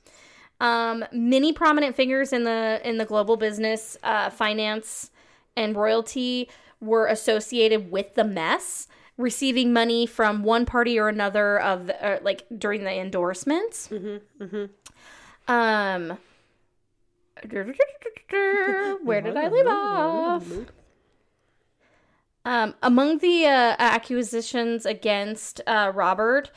Um, 0.59 1.05
many 1.11 1.53
prominent 1.53 1.95
figures 1.95 2.33
in 2.33 2.43
the 2.43 2.81
in 2.83 2.97
the 2.97 3.05
global 3.05 3.37
business, 3.37 3.97
uh, 4.03 4.29
finance, 4.29 5.11
and 5.55 5.75
royalty 5.75 6.49
were 6.81 7.07
associated 7.07 7.91
with 7.91 8.15
the 8.15 8.23
mess. 8.23 8.87
receiving 9.19 9.73
money 9.73 10.05
from 10.07 10.43
one 10.43 10.65
party 10.65 10.97
or 10.97 11.09
another 11.09 11.59
of 11.59 11.87
the, 11.87 12.03
uh, 12.03 12.19
like 12.23 12.45
during 12.57 12.85
the 12.85 12.91
endorsements. 12.91 13.89
Mm-hmm. 13.89 14.43
Mm-hmm. 14.43 15.51
Um, 15.51 16.17
where 19.03 19.21
did 19.21 19.35
I 19.37 19.47
leave 19.49 19.67
off? 19.67 20.47
Um, 22.45 22.73
among 22.81 23.17
the 23.17 23.45
uh, 23.45 23.75
accusations 23.77 24.85
against 24.85 25.59
uh, 25.67 25.91
Robert 25.93 26.49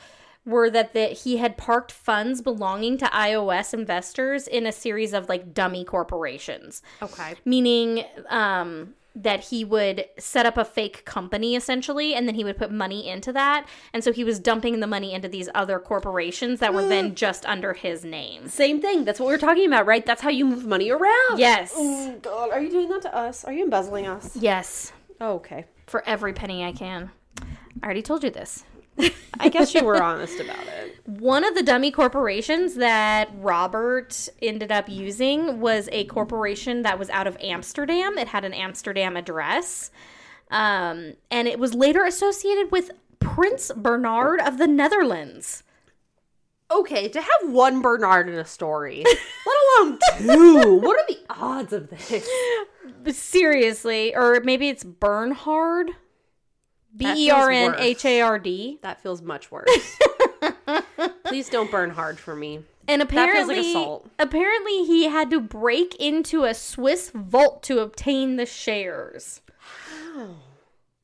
were 0.45 0.69
that 0.69 0.93
the, 0.93 1.05
he 1.07 1.37
had 1.37 1.55
parked 1.57 1.91
funds 1.91 2.41
belonging 2.41 2.97
to 2.97 3.05
IOS 3.05 3.73
investors 3.73 4.47
in 4.47 4.65
a 4.65 4.71
series 4.71 5.13
of 5.13 5.29
like 5.29 5.53
dummy 5.53 5.85
corporations, 5.85 6.81
Okay. 7.01 7.35
meaning 7.45 8.03
um, 8.29 8.93
that 9.15 9.39
he 9.45 9.63
would 9.63 10.03
set 10.17 10.45
up 10.45 10.57
a 10.57 10.65
fake 10.65 11.05
company 11.05 11.55
essentially, 11.55 12.13
and 12.13 12.27
then 12.27 12.35
he 12.35 12.43
would 12.43 12.57
put 12.57 12.71
money 12.71 13.07
into 13.07 13.31
that, 13.31 13.65
and 13.93 14.03
so 14.03 14.11
he 14.11 14.23
was 14.23 14.39
dumping 14.39 14.79
the 14.79 14.87
money 14.87 15.13
into 15.13 15.27
these 15.29 15.47
other 15.55 15.79
corporations 15.79 16.59
that 16.59 16.73
were 16.73 16.85
then 16.87 17.15
just 17.15 17.45
under 17.45 17.73
his 17.73 18.03
name. 18.03 18.47
Same 18.49 18.81
thing. 18.81 19.05
That's 19.05 19.19
what 19.19 19.27
we're 19.27 19.37
talking 19.37 19.67
about, 19.67 19.85
right? 19.85 20.05
That's 20.05 20.21
how 20.21 20.29
you 20.29 20.45
move 20.45 20.65
money 20.65 20.89
around. 20.89 21.37
Yes. 21.37 21.73
Oh 21.75 22.17
God, 22.21 22.49
are 22.51 22.59
you 22.61 22.69
doing 22.69 22.89
that 22.89 23.03
to 23.03 23.15
us? 23.15 23.45
Are 23.45 23.53
you 23.53 23.63
embezzling 23.63 24.07
us? 24.07 24.35
Yes. 24.35 24.91
Oh, 25.21 25.35
okay. 25.35 25.65
For 25.87 26.03
every 26.07 26.33
penny 26.33 26.65
I 26.65 26.71
can. 26.73 27.11
I 27.41 27.85
already 27.85 28.01
told 28.01 28.23
you 28.23 28.29
this. 28.29 28.65
I 29.39 29.49
guess 29.49 29.73
you 29.73 29.83
were 29.83 30.01
honest 30.01 30.39
about 30.39 30.65
it. 30.67 30.99
One 31.05 31.43
of 31.43 31.55
the 31.55 31.63
dummy 31.63 31.91
corporations 31.91 32.75
that 32.75 33.29
Robert 33.35 34.29
ended 34.41 34.71
up 34.71 34.87
using 34.87 35.59
was 35.59 35.89
a 35.91 36.05
corporation 36.05 36.83
that 36.83 36.99
was 36.99 37.09
out 37.09 37.27
of 37.27 37.37
Amsterdam. 37.41 38.17
It 38.17 38.29
had 38.29 38.45
an 38.45 38.53
Amsterdam 38.53 39.17
address. 39.17 39.91
Um, 40.51 41.13
and 41.31 41.47
it 41.47 41.59
was 41.59 41.73
later 41.73 42.05
associated 42.05 42.71
with 42.71 42.91
Prince 43.19 43.71
Bernard 43.75 44.39
of 44.41 44.57
the 44.57 44.67
Netherlands. 44.67 45.63
Okay, 46.71 47.07
to 47.07 47.21
have 47.21 47.51
one 47.51 47.81
Bernard 47.81 48.29
in 48.29 48.35
a 48.35 48.45
story, 48.45 49.03
let 49.45 49.57
alone 49.87 49.99
two. 50.17 50.75
What 50.75 50.97
are 50.99 51.05
the 51.07 51.19
odds 51.29 51.73
of 51.73 51.89
this? 51.89 52.27
Seriously, 53.11 54.15
or 54.15 54.39
maybe 54.43 54.69
it's 54.69 54.83
Bernhard? 54.83 55.91
B 56.95 57.27
E 57.27 57.29
R 57.31 57.49
N 57.51 57.75
H 57.77 58.05
A 58.05 58.21
R 58.21 58.39
D. 58.39 58.79
That 58.81 59.01
feels 59.01 59.21
much 59.21 59.51
worse. 59.51 59.97
Please 61.25 61.49
don't 61.49 61.71
burn 61.71 61.89
hard 61.89 62.19
for 62.19 62.35
me. 62.35 62.63
And 62.87 63.01
feels 63.01 63.09
apparently, 63.09 63.55
like 63.55 63.65
assault. 63.65 64.09
apparently 64.19 64.83
he 64.83 65.05
had 65.05 65.29
to 65.31 65.39
break 65.39 65.95
into 65.95 66.43
a 66.43 66.53
Swiss 66.53 67.11
vault 67.11 67.63
to 67.63 67.79
obtain 67.79 68.35
the 68.35 68.45
shares. 68.45 69.41
Well, 70.15 70.37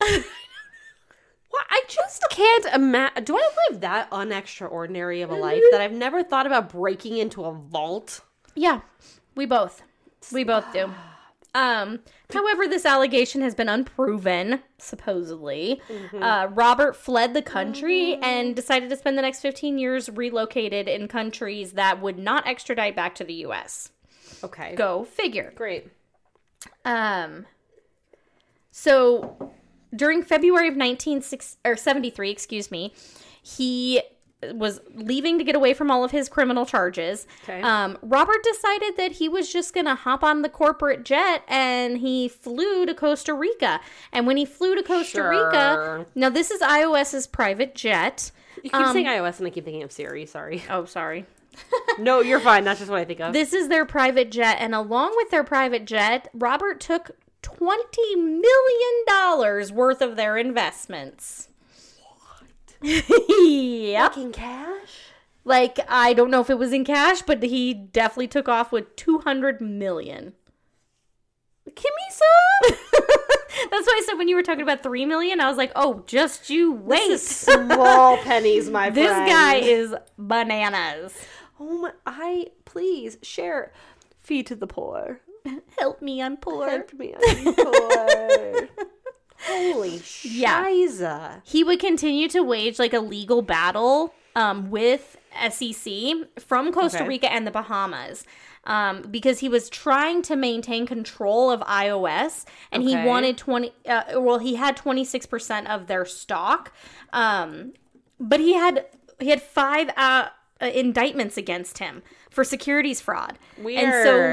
I 0.00 1.82
just 1.88 2.24
can't 2.30 2.66
imagine. 2.66 3.24
Do 3.24 3.36
I 3.36 3.50
live 3.70 3.80
that 3.80 4.10
unextraordinary 4.10 5.24
of 5.24 5.30
a 5.30 5.34
mm-hmm. 5.34 5.42
life 5.42 5.62
that 5.72 5.80
I've 5.80 5.92
never 5.92 6.22
thought 6.22 6.46
about 6.46 6.68
breaking 6.68 7.16
into 7.16 7.44
a 7.44 7.52
vault? 7.52 8.20
Yeah, 8.54 8.80
we 9.34 9.46
both. 9.46 9.82
We 10.32 10.44
both 10.44 10.72
do. 10.72 10.92
Ah. 11.02 11.09
Um, 11.54 12.00
however, 12.32 12.68
this 12.68 12.86
allegation 12.86 13.40
has 13.42 13.54
been 13.54 13.68
unproven, 13.68 14.60
supposedly. 14.78 15.80
Uh, 16.14 16.48
Robert 16.50 16.94
fled 16.94 17.34
the 17.34 17.42
country 17.42 18.14
and 18.22 18.54
decided 18.54 18.88
to 18.90 18.96
spend 18.96 19.18
the 19.18 19.22
next 19.22 19.40
15 19.40 19.78
years 19.78 20.08
relocated 20.08 20.88
in 20.88 21.08
countries 21.08 21.72
that 21.72 22.00
would 22.00 22.18
not 22.18 22.46
extradite 22.46 22.94
back 22.94 23.14
to 23.16 23.24
the 23.24 23.34
U.S. 23.34 23.90
Okay. 24.44 24.74
Go 24.76 25.04
figure. 25.04 25.52
Great. 25.56 25.88
Um, 26.84 27.46
so 28.70 29.52
during 29.94 30.22
February 30.22 30.68
of 30.68 30.76
1973, 30.76 32.30
excuse 32.30 32.70
me, 32.70 32.94
he 33.42 34.02
was 34.54 34.80
leaving 34.94 35.36
to 35.38 35.44
get 35.44 35.54
away 35.54 35.74
from 35.74 35.90
all 35.90 36.02
of 36.04 36.10
his 36.12 36.28
criminal 36.28 36.64
charges. 36.64 37.26
Okay. 37.44 37.60
Um, 37.60 37.98
Robert 38.02 38.42
decided 38.42 38.96
that 38.96 39.12
he 39.12 39.28
was 39.28 39.52
just 39.52 39.74
going 39.74 39.86
to 39.86 39.94
hop 39.94 40.24
on 40.24 40.42
the 40.42 40.48
corporate 40.48 41.04
jet 41.04 41.42
and 41.48 41.98
he 41.98 42.28
flew 42.28 42.86
to 42.86 42.94
Costa 42.94 43.34
Rica. 43.34 43.80
And 44.12 44.26
when 44.26 44.36
he 44.36 44.44
flew 44.44 44.74
to 44.74 44.82
Costa 44.82 45.22
Rica, 45.22 46.06
now 46.14 46.30
this 46.30 46.50
is 46.50 46.60
IOS's 46.62 47.26
private 47.26 47.74
jet. 47.74 48.30
You 48.56 48.70
keep 48.70 48.74
Um, 48.74 48.92
saying 48.92 49.06
iOS 49.06 49.38
and 49.38 49.46
I 49.46 49.50
keep 49.50 49.64
thinking 49.64 49.82
of 49.82 49.92
Siri. 49.92 50.24
Sorry. 50.26 50.62
Oh, 50.70 50.84
sorry. 50.86 51.26
no, 51.98 52.20
you're 52.20 52.40
fine. 52.40 52.64
That's 52.64 52.78
just 52.80 52.90
what 52.90 53.00
I 53.00 53.04
think 53.04 53.20
of. 53.20 53.32
This 53.32 53.52
is 53.52 53.68
their 53.68 53.84
private 53.84 54.30
jet, 54.30 54.56
and 54.60 54.74
along 54.74 55.14
with 55.16 55.30
their 55.30 55.42
private 55.44 55.84
jet, 55.84 56.28
Robert 56.32 56.80
took 56.80 57.10
twenty 57.42 58.14
million 58.16 59.04
dollars 59.06 59.72
worth 59.72 60.00
of 60.00 60.14
their 60.16 60.36
investments. 60.36 61.48
What? 62.80 63.30
yep. 63.48 64.16
in 64.16 64.32
cash? 64.32 65.10
Like 65.44 65.78
I 65.88 66.12
don't 66.12 66.30
know 66.30 66.40
if 66.40 66.50
it 66.50 66.58
was 66.58 66.72
in 66.72 66.84
cash, 66.84 67.22
but 67.22 67.42
he 67.42 67.72
definitely 67.74 68.28
took 68.28 68.48
off 68.48 68.72
with 68.72 68.96
two 68.96 69.18
hundred 69.18 69.60
million. 69.60 70.34
Kimmy 71.68 72.20
That's 73.70 73.86
why 73.86 74.00
I 74.00 74.02
said 74.06 74.14
when 74.14 74.28
you 74.28 74.36
were 74.36 74.42
talking 74.42 74.62
about 74.62 74.82
three 74.82 75.06
million, 75.06 75.40
I 75.40 75.48
was 75.48 75.56
like, 75.56 75.72
oh, 75.76 76.02
just 76.06 76.50
you 76.50 76.72
wait. 76.72 77.08
This 77.08 77.26
small 77.26 78.16
pennies, 78.18 78.70
my 78.70 78.90
this 78.90 79.10
friend. 79.10 79.28
guy 79.28 79.54
is 79.56 79.94
bananas. 80.18 81.14
Oh 81.58 81.78
my! 81.82 81.92
I 82.06 82.48
please 82.64 83.18
share. 83.22 83.72
Feed 84.20 84.46
to 84.48 84.56
the 84.56 84.66
poor. 84.66 85.20
Help 85.78 86.02
me, 86.02 86.22
I'm 86.22 86.36
poor. 86.36 86.68
Help 86.68 86.92
me, 86.92 87.14
I'm 87.14 87.54
poor. 87.54 88.68
Holy 89.46 90.02
Yeah. 90.22 90.64
shiza! 90.64 91.42
he 91.44 91.64
would 91.64 91.80
continue 91.80 92.28
to 92.28 92.42
wage 92.42 92.78
like 92.78 92.92
a 92.92 93.00
legal 93.00 93.42
battle 93.42 94.14
um, 94.36 94.70
with 94.70 95.16
SEC 95.50 95.92
from 96.38 96.72
Costa 96.72 96.98
Okay. 97.00 97.08
Rica 97.08 97.32
and 97.32 97.46
the 97.46 97.50
Bahamas. 97.50 98.24
Um, 98.64 99.02
because 99.10 99.38
he 99.38 99.48
was 99.48 99.70
trying 99.70 100.20
to 100.22 100.36
maintain 100.36 100.86
control 100.86 101.50
of 101.50 101.60
IOS, 101.62 102.44
and 102.70 102.82
he 102.82 102.94
wanted 102.94 103.38
twenty. 103.38 103.72
Uh, 103.88 104.02
well, 104.20 104.38
he 104.38 104.56
had 104.56 104.76
twenty 104.76 105.02
six 105.02 105.24
percent 105.24 105.66
of 105.68 105.86
their 105.86 106.04
stock, 106.04 106.70
um, 107.14 107.72
but 108.20 108.38
he 108.38 108.52
had 108.52 108.84
he 109.18 109.30
had 109.30 109.40
five 109.40 109.88
uh, 109.96 110.28
uh, 110.60 110.66
indictments 110.66 111.38
against 111.38 111.78
him 111.78 112.02
for 112.30 112.44
securities 112.44 113.00
fraud, 113.00 113.38
and 113.56 113.92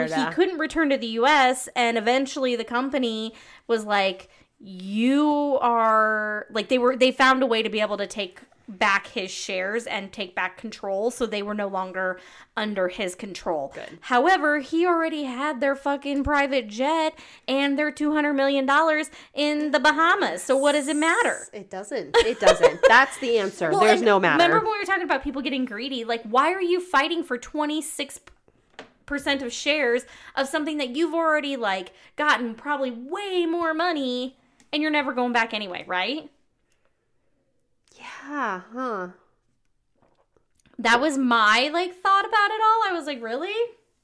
so 0.09 0.13
he 0.13 0.25
couldn't 0.35 0.57
return 0.59 0.89
to 0.89 0.97
the 0.97 1.07
U.S. 1.07 1.69
And 1.73 1.97
eventually, 1.97 2.57
the 2.57 2.65
company 2.65 3.33
was 3.65 3.85
like, 3.85 4.29
"You 4.59 5.57
are 5.61 6.47
like 6.49 6.69
they 6.69 6.77
were 6.77 6.95
they 6.95 7.11
found 7.11 7.43
a 7.43 7.45
way 7.45 7.61
to 7.61 7.69
be 7.69 7.81
able 7.81 7.97
to 7.97 8.07
take 8.07 8.39
back 8.69 9.07
his 9.07 9.31
shares 9.31 9.87
and 9.87 10.11
take 10.11 10.35
back 10.35 10.57
control, 10.57 11.09
so 11.09 11.25
they 11.25 11.41
were 11.41 11.53
no 11.53 11.67
longer 11.67 12.19
under 12.55 12.89
his 12.89 13.15
control." 13.15 13.71
Good. 13.73 13.99
However, 14.01 14.59
he 14.59 14.85
already 14.85 15.23
had 15.23 15.61
their 15.61 15.75
fucking 15.75 16.23
private 16.23 16.67
jet 16.67 17.17
and 17.47 17.77
their 17.77 17.91
two 17.91 18.13
hundred 18.13 18.33
million 18.33 18.65
dollars 18.65 19.09
in 19.33 19.71
the 19.71 19.79
Bahamas. 19.79 20.43
So 20.43 20.57
what 20.57 20.73
does 20.73 20.87
it 20.87 20.97
matter? 20.97 21.47
It 21.53 21.69
doesn't. 21.69 22.15
It 22.17 22.39
doesn't. 22.39 22.79
That's 22.87 23.17
the 23.19 23.39
answer. 23.39 23.71
Well, 23.71 23.81
There's 23.81 24.01
no 24.01 24.19
matter. 24.19 24.43
Remember 24.43 24.65
when 24.65 24.73
we 24.73 24.79
were 24.79 24.85
talking 24.85 25.03
about 25.03 25.23
people 25.23 25.41
getting 25.41 25.65
greedy? 25.65 26.03
Like, 26.03 26.23
why 26.23 26.51
are 26.51 26.61
you 26.61 26.81
fighting 26.81 27.23
for 27.23 27.37
26% 27.37 29.41
of 29.41 29.53
shares 29.53 30.05
of 30.35 30.47
something 30.47 30.77
that 30.77 30.95
you've 30.95 31.13
already, 31.13 31.55
like, 31.55 31.93
gotten 32.15 32.55
probably 32.55 32.91
way 32.91 33.45
more 33.45 33.73
money 33.73 34.37
and 34.73 34.81
you're 34.81 34.91
never 34.91 35.13
going 35.13 35.33
back 35.33 35.53
anyway, 35.53 35.83
right? 35.87 36.29
yeah. 37.97 38.61
Huh. 38.73 39.07
That 40.79 41.01
was 41.01 41.17
my, 41.17 41.69
like, 41.73 41.95
thought 41.95 42.25
about 42.25 42.51
it 42.51 42.61
all. 42.61 42.89
I 42.89 42.91
was 42.93 43.07
like, 43.07 43.21
really? 43.21 43.53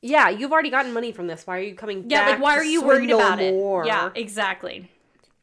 Yeah. 0.02 0.30
You've 0.30 0.52
already 0.52 0.72
gotten 0.72 0.92
money 0.94 1.12
from 1.12 1.28
this. 1.28 1.46
Why 1.46 1.58
are 1.58 1.62
you 1.62 1.76
coming? 1.76 2.02
Back? 2.04 2.12
Yeah, 2.12 2.30
like, 2.30 2.42
why 2.42 2.56
are 2.58 2.64
you 2.64 2.84
worried 2.84 3.12
about 3.12 3.38
more? 3.40 3.84
it? 3.84 3.88
Yeah, 3.88 4.10
exactly. 4.16 4.90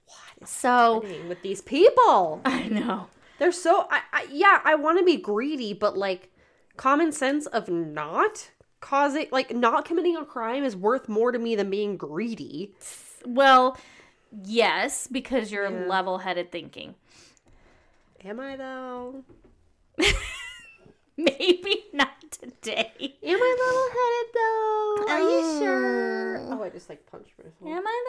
What? 0.06 0.48
So, 0.48 1.04
With 1.28 1.42
these 1.42 1.60
people, 1.60 2.40
I 2.44 2.68
know. 2.68 3.06
they're 3.38 3.52
so. 3.52 3.86
I, 3.90 4.00
I 4.12 4.26
yeah. 4.30 4.60
I 4.64 4.74
want 4.74 4.98
to 4.98 5.04
be 5.04 5.16
greedy, 5.16 5.72
but 5.72 5.96
like, 5.96 6.32
common 6.76 7.12
sense 7.12 7.46
of 7.46 7.68
not 7.68 8.50
causing, 8.80 9.26
like, 9.30 9.54
not 9.54 9.84
committing 9.84 10.16
a 10.16 10.24
crime 10.24 10.64
is 10.64 10.74
worth 10.74 11.08
more 11.08 11.30
to 11.30 11.38
me 11.38 11.54
than 11.54 11.70
being 11.70 11.96
greedy. 11.96 12.74
Well, 13.24 13.78
yes, 14.44 15.06
because 15.06 15.50
you're 15.52 15.70
Yeah. 15.70 15.86
level 15.86 16.18
headed 16.18 16.50
thinking. 16.52 16.94
Am 18.24 18.38
I 18.40 18.56
though? 18.56 19.24
Maybe 21.16 21.84
not 21.92 22.08
today. 22.30 22.92
Am 23.22 23.38
I 23.42 23.56
level 23.60 23.88
headed 23.96 24.34
though? 24.34 25.12
Are 25.12 25.20
you 25.20 25.58
sure? 25.58 26.38
Oh. 26.38 26.58
Oh, 26.60 26.62
I 26.62 26.70
just 26.70 26.88
like 26.88 27.04
punched 27.10 27.32
myself. 27.38 27.54
Am 27.66 27.86
I 27.86 28.04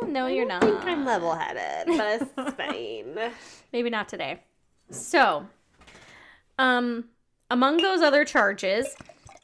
though? 0.00 0.06
No, 0.08 0.26
you're 0.26 0.46
not. 0.46 0.62
I 0.62 0.66
think 0.66 0.84
I'm 0.84 1.04
level 1.04 1.34
headed, 1.34 1.86
but 1.96 2.22
it's 2.22 2.54
fine. 2.56 3.32
Maybe 3.72 3.88
not 3.90 4.08
today. 4.08 4.40
So, 4.90 5.46
um, 6.58 7.06
among 7.50 7.78
those 7.78 8.02
other 8.02 8.24
charges, 8.26 8.94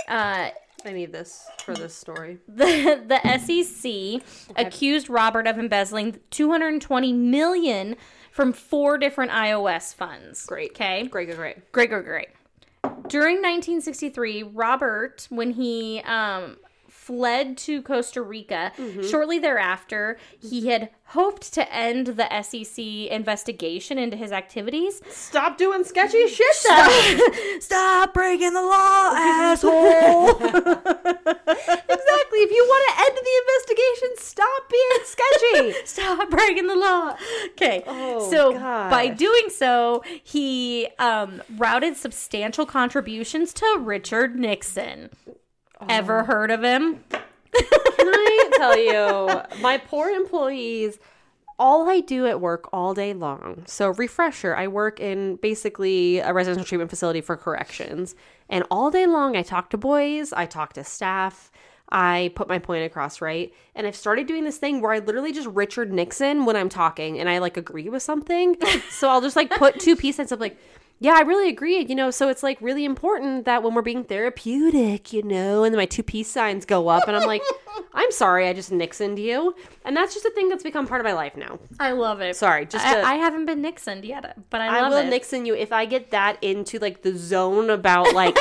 uh, 0.08 0.50
I 0.86 0.92
need 0.92 1.12
this 1.12 1.46
for 1.64 1.74
this 1.74 1.94
story. 1.94 2.38
the 2.48 3.02
the 3.06 3.38
SEC 3.38 4.22
accused 4.56 5.08
Robert 5.08 5.46
of 5.46 5.58
embezzling 5.58 6.18
220 6.30 7.12
million 7.12 7.96
from 8.30 8.52
four 8.52 8.98
different 8.98 9.30
IOS 9.32 9.94
funds. 9.94 10.46
Great. 10.46 10.70
Okay. 10.72 11.06
Great, 11.08 11.26
great, 11.26 11.36
great. 11.36 11.72
Great, 11.72 11.90
great, 11.90 12.04
great. 12.04 12.28
During 13.08 13.36
1963, 13.36 14.44
Robert, 14.44 15.26
when 15.30 15.50
he 15.50 16.00
um, 16.04 16.56
fled 17.01 17.57
to 17.57 17.80
Costa 17.80 18.20
Rica, 18.20 18.72
shortly 19.09 19.38
thereafter, 19.38 20.18
he 20.38 20.68
had 20.68 20.90
hoped 21.07 21.51
to 21.55 21.74
end 21.74 22.09
the 22.09 22.42
SEC 22.42 22.84
investigation 23.11 23.96
into 23.98 24.18
his 24.18 24.32
activities. 24.32 25.01
Stop 25.09 25.57
doing 25.57 25.82
sketchy 25.82 26.28
shit 26.28 26.57
then. 26.68 27.61
Stop 27.62 28.12
breaking 28.12 28.53
the 28.53 28.61
law, 28.62 29.14
asshole! 29.16 30.28
exactly. 30.30 30.59
If 32.42 32.51
you 32.53 32.64
want 32.68 32.84
to 32.90 32.96
end 33.07 33.16
the 33.16 33.36
investigation, 33.42 34.09
stop 34.18 34.70
being 34.70 35.05
sketchy. 35.05 35.72
Stop 35.86 36.28
breaking 36.30 36.66
the 36.66 36.76
law. 36.76 37.16
Okay. 37.53 37.82
Oh, 37.86 38.30
so 38.30 38.53
by 38.53 39.09
doing 39.09 39.48
so, 39.48 40.03
he 40.22 40.86
um, 40.98 41.40
routed 41.57 41.96
substantial 41.96 42.66
contributions 42.66 43.55
to 43.55 43.78
Richard 43.80 44.36
Nixon. 44.36 45.09
Oh. 45.80 45.86
Ever 45.88 46.24
heard 46.24 46.50
of 46.50 46.62
him? 46.62 47.02
Can 47.10 47.20
I 47.52 48.50
tell 48.56 48.78
you, 48.78 49.60
my 49.62 49.78
poor 49.78 50.10
employees, 50.10 50.98
all 51.60 51.88
I 51.88 52.00
do 52.00 52.26
at 52.26 52.40
work 52.40 52.68
all 52.72 52.94
day 52.94 53.12
long. 53.12 53.62
So, 53.66 53.90
refresher, 53.90 54.56
I 54.56 54.66
work 54.66 54.98
in 54.98 55.36
basically 55.36 56.18
a 56.18 56.32
residential 56.32 56.64
treatment 56.64 56.90
facility 56.90 57.20
for 57.20 57.36
corrections. 57.36 58.14
And 58.48 58.64
all 58.70 58.90
day 58.90 59.06
long, 59.06 59.36
I 59.36 59.42
talk 59.42 59.68
to 59.70 59.78
boys, 59.78 60.32
I 60.32 60.46
talk 60.46 60.72
to 60.72 60.84
staff, 60.84 61.50
I 61.92 62.32
put 62.34 62.48
my 62.48 62.58
point 62.58 62.84
across, 62.84 63.20
right? 63.20 63.52
And 63.74 63.86
I've 63.86 63.96
started 63.96 64.26
doing 64.26 64.44
this 64.44 64.56
thing 64.56 64.80
where 64.80 64.92
I 64.92 65.00
literally 65.00 65.32
just 65.32 65.48
Richard 65.48 65.92
Nixon 65.92 66.46
when 66.46 66.56
I'm 66.56 66.68
talking 66.68 67.18
and 67.18 67.28
I 67.28 67.38
like 67.38 67.58
agree 67.58 67.88
with 67.90 68.02
something. 68.02 68.56
so, 68.90 69.10
I'll 69.10 69.20
just 69.20 69.36
like 69.36 69.50
put 69.50 69.78
two 69.78 69.96
pieces 69.96 70.32
of 70.32 70.40
like, 70.40 70.58
yeah, 71.01 71.14
I 71.16 71.22
really 71.22 71.48
agree. 71.48 71.78
You 71.88 71.94
know, 71.94 72.11
so 72.11 72.28
it's 72.28 72.42
like 72.42 72.59
really 72.61 72.84
important 72.84 73.46
that 73.46 73.62
when 73.62 73.74
we're 73.74 73.82
being 73.82 74.05
therapeutic, 74.05 75.12
you 75.12 75.22
know, 75.22 75.64
and 75.64 75.74
my 75.74 75.86
two 75.86 76.03
peace 76.03 76.28
signs 76.28 76.64
go 76.66 76.88
up, 76.88 77.09
and 77.09 77.16
I'm 77.16 77.26
like, 77.26 77.42
I'm 77.94 78.11
sorry, 78.12 78.46
I 78.48 78.53
just 78.53 78.70
Nixoned 78.70 79.18
you, 79.18 79.55
and 79.84 79.96
that's 79.96 80.12
just 80.14 80.26
a 80.26 80.30
thing 80.30 80.48
that's 80.48 80.62
become 80.62 80.86
part 80.86 81.01
of 81.01 81.05
my 81.07 81.12
life 81.14 81.36
now. 81.36 81.59
I 81.78 81.92
love 81.92 82.20
it. 82.20 82.36
Sorry, 82.36 82.66
just 82.66 82.84
I, 82.86 82.94
to- 82.94 83.07
I 83.07 83.14
haven't 83.14 83.46
been 83.46 83.62
Nixoned 83.62 84.05
yet, 84.05 84.36
but 84.51 84.61
I 84.61 84.78
I 84.78 84.88
will 84.88 84.98
it. 84.98 85.07
Nixon 85.09 85.46
you 85.46 85.55
if 85.55 85.72
I 85.72 85.86
get 85.86 86.11
that 86.11 86.36
into 86.42 86.78
like 86.78 87.03
the 87.03 87.16
zone 87.16 87.70
about 87.70 88.14
like 88.14 88.36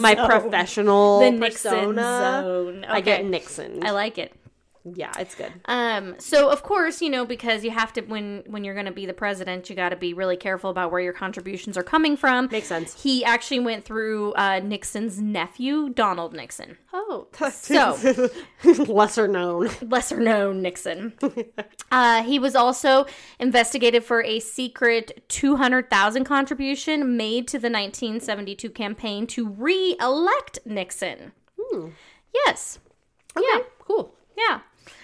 my 0.00 0.14
zone. 0.14 0.28
professional 0.30 1.20
the 1.20 1.30
Nixon 1.32 1.72
persona. 1.72 2.40
zone. 2.42 2.84
I 2.88 3.00
get 3.00 3.20
Okay. 3.20 3.28
Nixon. 3.28 3.84
I 3.84 3.90
like 3.90 4.18
it. 4.18 4.32
Yeah, 4.84 5.12
it's 5.18 5.34
good. 5.34 5.52
Um, 5.66 6.14
so 6.18 6.50
of 6.50 6.62
course, 6.62 7.02
you 7.02 7.10
know, 7.10 7.24
because 7.24 7.64
you 7.64 7.70
have 7.70 7.92
to 7.94 8.00
when 8.02 8.42
when 8.46 8.64
you're 8.64 8.74
going 8.74 8.86
to 8.86 8.92
be 8.92 9.06
the 9.06 9.12
president, 9.14 9.68
you 9.68 9.76
got 9.76 9.90
to 9.90 9.96
be 9.96 10.14
really 10.14 10.36
careful 10.36 10.70
about 10.70 10.90
where 10.90 11.00
your 11.00 11.12
contributions 11.12 11.76
are 11.76 11.82
coming 11.82 12.16
from. 12.16 12.48
Makes 12.50 12.68
sense. 12.68 13.02
He 13.02 13.24
actually 13.24 13.60
went 13.60 13.84
through 13.84 14.32
uh, 14.34 14.60
Nixon's 14.62 15.20
nephew, 15.20 15.90
Donald 15.90 16.32
Nixon, 16.34 16.78
Oh, 16.92 17.26
So- 17.50 18.30
lesser 18.88 19.28
known. 19.28 19.68
lesser 19.82 20.18
known 20.20 20.62
Nixon. 20.62 21.12
uh, 21.92 22.22
he 22.22 22.38
was 22.38 22.54
also 22.56 23.06
investigated 23.38 24.04
for 24.04 24.22
a 24.22 24.40
secret 24.40 25.24
200,000 25.28 26.24
contribution 26.24 27.16
made 27.16 27.46
to 27.48 27.58
the 27.58 27.68
1972 27.70 28.70
campaign 28.70 29.26
to 29.28 29.48
re-elect 29.48 30.58
Nixon. 30.64 31.32
Yes. 32.46 32.78
Yeah. 33.36 33.60
Cool. 33.80 34.14
Yeah. 34.38 34.60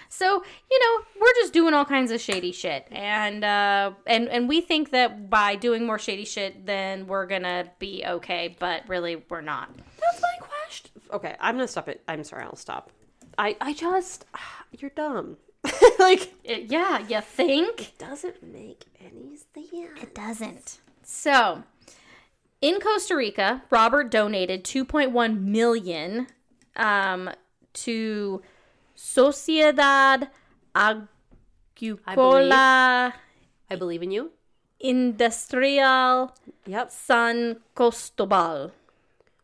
So, 0.09 0.43
you 0.71 0.79
know, 0.79 1.05
we're 1.19 1.33
just 1.41 1.51
doing 1.51 1.73
all 1.73 1.83
kinds 1.83 2.09
of 2.11 2.21
shady 2.21 2.51
shit. 2.53 2.87
And 2.91 3.43
uh 3.43 3.91
and 4.07 4.29
and 4.29 4.47
we 4.47 4.61
think 4.61 4.91
that 4.91 5.29
by 5.29 5.55
doing 5.55 5.85
more 5.85 5.99
shady 5.99 6.25
shit 6.25 6.65
then 6.65 7.07
we're 7.07 7.25
going 7.25 7.43
to 7.43 7.69
be 7.79 8.03
okay, 8.05 8.55
but 8.59 8.87
really 8.87 9.23
we're 9.29 9.41
not. 9.41 9.69
That's 9.99 10.21
my 10.21 10.47
question. 10.47 10.91
Okay, 11.11 11.35
I'm 11.39 11.55
gonna 11.55 11.67
stop 11.67 11.89
it. 11.89 12.01
I'm 12.07 12.23
sorry, 12.23 12.43
I'll 12.43 12.55
stop. 12.55 12.91
I 13.37 13.57
I 13.59 13.73
just 13.73 14.25
you're 14.79 14.91
dumb. 14.91 15.37
like 15.99 16.33
It, 16.43 16.71
yeah, 16.71 16.99
you 17.07 17.21
think? 17.21 17.93
doesn't 17.97 18.41
make 18.43 18.85
any 18.99 19.35
sense. 19.37 20.01
It 20.01 20.13
doesn't. 20.15 20.79
So, 21.03 21.63
in 22.61 22.79
Costa 22.79 23.15
Rica, 23.15 23.63
Robert 23.69 24.09
donated 24.11 24.63
2.1 24.63 25.41
million 25.41 26.27
um 26.75 27.29
to 27.73 28.41
Sociedad 28.95 30.29
Agricola 30.73 31.13
I 33.69 33.75
believe 33.75 34.01
in 34.03 34.11
you. 34.11 34.31
Industrial 34.79 36.33
Yep. 36.65 36.91
San 36.91 37.57
Cristobal. 37.75 38.71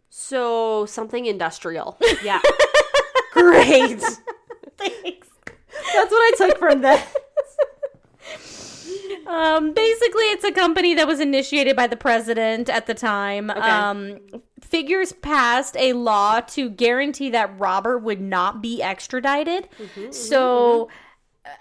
So 0.09 0.85
something 0.85 1.25
industrial. 1.25 1.97
Yeah. 2.23 2.41
Great. 3.33 4.01
Thanks. 4.77 5.27
That's 5.93 6.11
what 6.11 6.21
I 6.21 6.33
took 6.37 6.57
from 6.59 6.81
that. 6.81 7.07
Um, 9.27 9.73
basically, 9.73 10.23
it's 10.25 10.43
a 10.43 10.51
company 10.51 10.93
that 10.95 11.07
was 11.07 11.19
initiated 11.19 11.75
by 11.75 11.87
the 11.87 11.97
president 11.97 12.69
at 12.69 12.85
the 12.87 12.93
time. 12.93 13.49
Um, 13.49 14.19
figures 14.61 15.11
passed 15.11 15.75
a 15.77 15.93
law 15.93 16.39
to 16.41 16.69
guarantee 16.69 17.29
that 17.31 17.59
Robert 17.59 17.99
would 17.99 18.21
not 18.21 18.61
be 18.61 18.81
extradited. 18.81 19.67
so, 20.11 20.89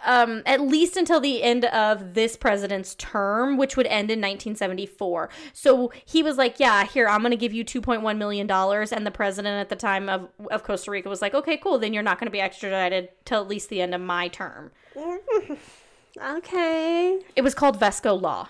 um, 0.05 0.43
at 0.45 0.61
least 0.61 0.97
until 0.97 1.21
the 1.21 1.43
end 1.43 1.65
of 1.65 2.13
this 2.15 2.37
president's 2.37 2.95
term, 2.97 3.57
which 3.57 3.77
would 3.77 3.87
end 3.87 4.11
in 4.11 4.19
1974. 4.21 5.31
So 5.55 5.91
he 6.05 6.23
was 6.23 6.37
like, 6.37 6.61
"Yeah, 6.61 6.85
here 6.85 7.09
I'm 7.09 7.21
going 7.21 7.31
to 7.31 7.37
give 7.37 7.55
you 7.55 7.65
2.1 7.65 8.19
million 8.19 8.47
dollars," 8.47 8.93
and 8.93 9.07
the 9.07 9.11
president 9.11 9.59
at 9.59 9.71
the 9.71 9.77
time 9.77 10.09
of 10.09 10.29
of 10.51 10.65
Costa 10.65 10.91
Rica 10.91 11.09
was 11.09 11.23
like, 11.23 11.35
"Okay, 11.35 11.57
cool. 11.57 11.79
Then 11.79 11.95
you're 11.95 12.03
not 12.03 12.19
going 12.19 12.27
to 12.27 12.31
be 12.31 12.41
extradited 12.41 13.09
till 13.25 13.41
at 13.41 13.49
least 13.49 13.71
the 13.71 13.81
end 13.81 13.95
of 13.95 14.01
my 14.01 14.29
term." 14.29 14.71
Okay. 16.19 17.21
It 17.37 17.43
was 17.43 17.55
called 17.55 17.79
Vesco 17.79 18.21
Law. 18.21 18.49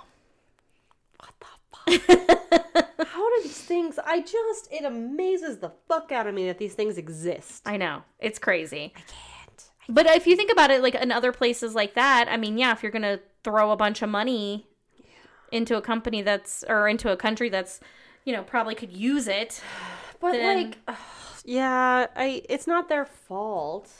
What 1.19 1.35
the 1.41 1.99
fuck? 1.99 2.87
How 3.09 3.37
do 3.37 3.43
these 3.43 3.59
things? 3.59 3.99
I 4.05 4.21
just 4.21 4.69
it 4.73 4.85
amazes 4.85 5.59
the 5.59 5.73
fuck 5.89 6.13
out 6.13 6.27
of 6.27 6.35
me 6.35 6.47
that 6.47 6.59
these 6.59 6.75
things 6.75 6.99
exist. 6.99 7.63
I 7.67 7.77
know. 7.77 8.03
It's 8.19 8.39
crazy. 8.39 8.93
I 8.97 9.01
can't. 9.01 9.71
But 9.89 10.07
if 10.07 10.27
you 10.27 10.37
think 10.37 10.53
about 10.53 10.71
it, 10.71 10.83
like 10.83 10.95
in 10.95 11.11
other 11.13 11.33
places 11.33 11.75
like 11.75 11.95
that, 11.95 12.29
I 12.31 12.37
mean, 12.37 12.57
yeah, 12.59 12.73
if 12.73 12.83
you're 12.83 12.93
going 12.93 13.03
to 13.03 13.21
throw 13.43 13.71
a 13.73 13.77
bunch 13.77 14.03
of 14.03 14.09
money 14.09 14.67
into 15.51 15.77
a 15.77 15.83
company 15.83 16.23
that's, 16.23 16.65
or 16.69 16.89
into 16.89 17.11
a 17.11 17.17
country 17.17 17.49
that's, 17.49 17.81
you 18.25 18.33
know, 18.33 18.43
probably 18.43 18.75
could 18.75 18.93
use 18.93 19.27
it. 19.27 19.61
But 20.21 20.33
Then- 20.33 20.65
like, 20.65 20.79
ugh, 20.87 20.97
yeah, 21.45 22.07
I. 22.15 22.43
It's 22.49 22.67
not 22.67 22.89
their 22.89 23.05
fault. 23.05 23.91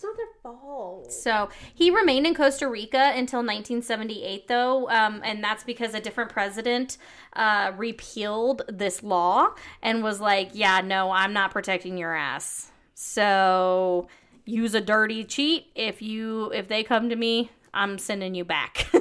It's 0.00 0.04
not 0.06 0.16
their 0.16 0.26
fault. 0.42 1.12
So 1.12 1.50
he 1.74 1.90
remained 1.90 2.26
in 2.26 2.34
Costa 2.34 2.66
Rica 2.66 3.12
until 3.14 3.40
1978, 3.40 4.48
though, 4.48 4.88
um, 4.88 5.20
and 5.22 5.44
that's 5.44 5.62
because 5.62 5.92
a 5.92 6.00
different 6.00 6.30
president 6.30 6.96
uh, 7.34 7.72
repealed 7.76 8.62
this 8.66 9.02
law 9.02 9.48
and 9.82 10.02
was 10.02 10.18
like, 10.18 10.52
"Yeah, 10.54 10.80
no, 10.80 11.10
I'm 11.10 11.34
not 11.34 11.50
protecting 11.50 11.98
your 11.98 12.14
ass." 12.14 12.72
So 12.94 14.08
use 14.46 14.74
a 14.74 14.80
dirty 14.80 15.22
cheat. 15.22 15.66
If 15.74 16.00
you 16.00 16.50
if 16.54 16.66
they 16.66 16.82
come 16.82 17.10
to 17.10 17.16
me, 17.16 17.50
I'm 17.74 17.98
sending 17.98 18.34
you 18.34 18.44
back. 18.44 18.86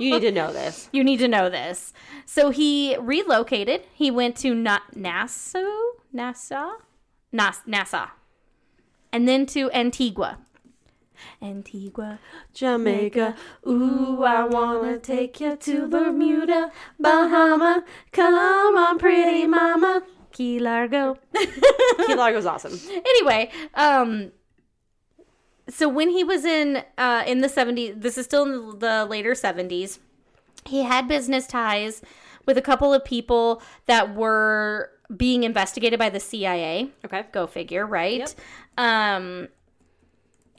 You 0.00 0.12
need 0.12 0.20
to 0.20 0.30
know 0.30 0.52
this. 0.52 0.88
you 0.92 1.02
need 1.02 1.16
to 1.16 1.26
know 1.26 1.50
this. 1.50 1.92
So 2.24 2.50
he 2.50 2.96
relocated. 3.00 3.82
He 3.92 4.12
went 4.12 4.36
to 4.36 4.54
Na- 4.54 4.78
Nassau, 4.94 5.64
Nassau, 6.12 6.74
Nas- 7.32 7.62
Nassau, 7.66 8.06
and 9.12 9.28
then 9.28 9.46
to 9.46 9.70
Antigua. 9.72 10.38
Antigua, 11.42 12.20
Jamaica, 12.54 13.34
ooh, 13.66 14.22
I 14.22 14.44
wanna 14.44 14.98
take 14.98 15.40
you 15.40 15.56
to 15.56 15.88
Bermuda, 15.88 16.70
Bahama. 16.98 17.84
Come 18.12 18.76
on, 18.76 18.98
pretty 18.98 19.46
mama. 19.46 20.02
Key 20.32 20.60
Largo. 20.60 21.18
Key 22.06 22.14
Largo's 22.14 22.46
awesome. 22.46 22.78
anyway, 22.88 23.50
um, 23.74 24.30
so 25.68 25.88
when 25.88 26.10
he 26.10 26.22
was 26.24 26.44
in 26.44 26.82
uh, 26.96 27.24
in 27.26 27.40
the 27.40 27.48
70s, 27.48 28.00
this 28.00 28.16
is 28.16 28.24
still 28.24 28.44
in 28.44 28.78
the 28.78 29.04
later 29.04 29.32
70s, 29.32 29.98
he 30.64 30.84
had 30.84 31.08
business 31.08 31.46
ties 31.46 32.02
with 32.46 32.56
a 32.56 32.62
couple 32.62 32.94
of 32.94 33.04
people 33.04 33.62
that 33.86 34.14
were 34.14 34.90
being 35.14 35.44
investigated 35.44 35.98
by 35.98 36.10
the 36.10 36.20
CIA. 36.20 36.90
Okay. 37.04 37.24
Go 37.32 37.46
figure, 37.46 37.86
right? 37.86 38.34
Um, 38.78 39.48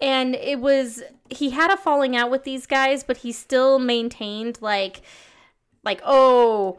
and 0.02 0.36
it 0.36 0.60
was 0.60 1.02
he 1.30 1.52
had 1.52 1.72
a 1.72 1.78
falling 1.78 2.16
out 2.16 2.30
with 2.30 2.44
these 2.44 2.66
guys, 2.68 3.04
but 3.04 3.18
he 3.18 3.32
still 3.32 3.80
maintained 3.80 4.60
like, 4.62 5.02
like 5.84 6.02
oh, 6.06 6.78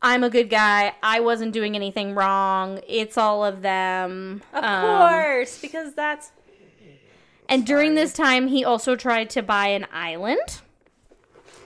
I'm 0.00 0.22
a 0.24 0.30
good 0.30 0.48
guy. 0.48 0.94
I 1.02 1.20
wasn't 1.20 1.52
doing 1.52 1.74
anything 1.74 2.14
wrong. 2.14 2.80
It's 2.88 3.18
all 3.18 3.44
of 3.44 3.62
them. 3.62 4.42
Of 4.54 4.64
Um, 4.64 4.80
course, 4.82 5.60
because 5.60 5.94
that's 5.94 6.32
and 7.48 7.66
during 7.66 7.96
this 7.96 8.12
time, 8.12 8.46
he 8.46 8.64
also 8.64 8.94
tried 8.94 9.28
to 9.30 9.42
buy 9.42 9.68
an 9.68 9.84
island. 9.92 10.60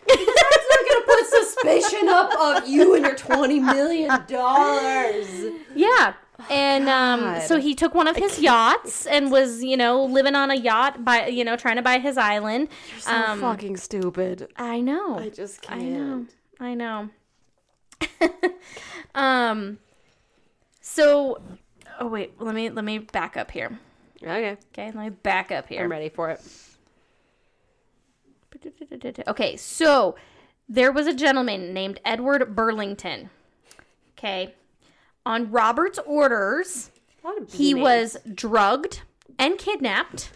That's 0.09 0.19
not 0.19 0.81
gonna 0.89 1.05
put 1.07 1.27
suspicion 1.29 2.09
up 2.09 2.33
of 2.63 2.69
you 2.69 2.95
and 2.95 3.05
your 3.05 3.15
twenty 3.17 3.61
million 3.61 4.09
dollars. 4.27 5.29
Yeah. 5.75 6.15
And 6.51 6.89
um, 6.89 7.41
so 7.41 7.59
he 7.59 7.75
took 7.75 7.95
one 7.95 8.07
of 8.07 8.17
his 8.17 8.39
yachts 8.39 9.07
and 9.07 9.31
was, 9.31 9.63
you 9.63 9.77
know, 9.77 10.05
living 10.05 10.35
on 10.35 10.51
a 10.51 10.55
yacht 10.55 11.05
by, 11.05 11.27
you 11.29 11.45
know, 11.45 11.57
trying 11.57 11.77
to 11.77 11.83
buy 11.83 11.99
his 11.99 12.17
island. 12.19 12.69
You're 12.91 13.01
So 13.01 13.13
Um, 13.13 13.41
fucking 13.41 13.77
stupid. 13.77 14.49
I 14.57 14.81
know. 14.81 15.19
I 15.19 15.31
just 15.31 15.63
can't. 15.63 16.31
I 16.61 16.75
know. 16.75 17.11
I 18.21 18.29
know. 18.31 18.51
um 19.15 19.79
so 20.81 21.41
oh 22.01 22.07
wait, 22.07 22.41
let 22.41 22.55
me 22.55 22.71
let 22.71 22.85
me 22.85 22.99
back 22.99 23.37
up 23.37 23.51
here. 23.51 23.79
Okay, 24.23 24.57
Okay, 24.73 24.87
let 24.87 24.97
me 24.97 25.11
back 25.11 25.51
up 25.53 25.69
here. 25.69 25.85
I'm 25.85 25.91
ready 25.91 26.09
for 26.09 26.31
it. 26.31 26.41
Okay, 29.27 29.57
so 29.57 30.15
there 30.69 30.93
was 30.93 31.07
a 31.07 31.13
gentleman 31.15 31.75
named 31.75 32.01
Edward 32.05 32.55
Burlington. 32.55 33.29
Okay. 34.17 34.55
On 35.27 35.51
Robert's 35.51 35.99
orders, 36.07 36.91
A 37.23 37.27
lot 37.27 37.39
of 37.39 37.51
B 37.51 37.57
he 37.57 37.75
was 37.75 38.17
drugged 38.35 39.03
and 39.39 39.59
kidnapped 39.59 40.31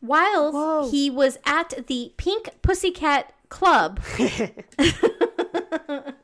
while 0.00 0.52
Whoa. 0.52 0.90
he 0.90 1.10
was 1.10 1.38
at 1.44 1.86
the 1.86 2.12
Pink 2.16 2.50
Pussycat 2.62 3.34
Club. 3.48 4.00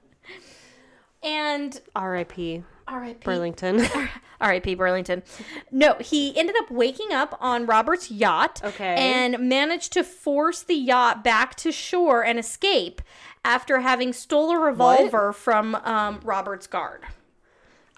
and 1.22 1.80
R.I.P. 1.94 2.62
R.I.P. 2.86 3.20
Burlington. 3.24 3.86
R.I.P. 4.40 4.74
Burlington. 4.76 5.22
No, 5.70 5.94
he 6.01 6.36
ended 6.38 6.57
up 6.59 6.70
waking 6.70 7.12
up 7.12 7.36
on 7.40 7.66
Robert's 7.66 8.11
yacht. 8.11 8.61
Okay. 8.64 8.94
And 8.96 9.38
managed 9.49 9.92
to 9.92 10.05
force 10.05 10.62
the 10.62 10.74
yacht 10.74 11.22
back 11.22 11.55
to 11.57 11.70
shore 11.72 12.24
and 12.24 12.38
escape 12.38 13.03
after 13.44 13.80
having 13.80 14.12
stole 14.12 14.51
a 14.51 14.59
revolver 14.59 15.32
from 15.32 15.74
um, 15.76 16.20
Robert's 16.24 16.66
guard. 16.66 17.05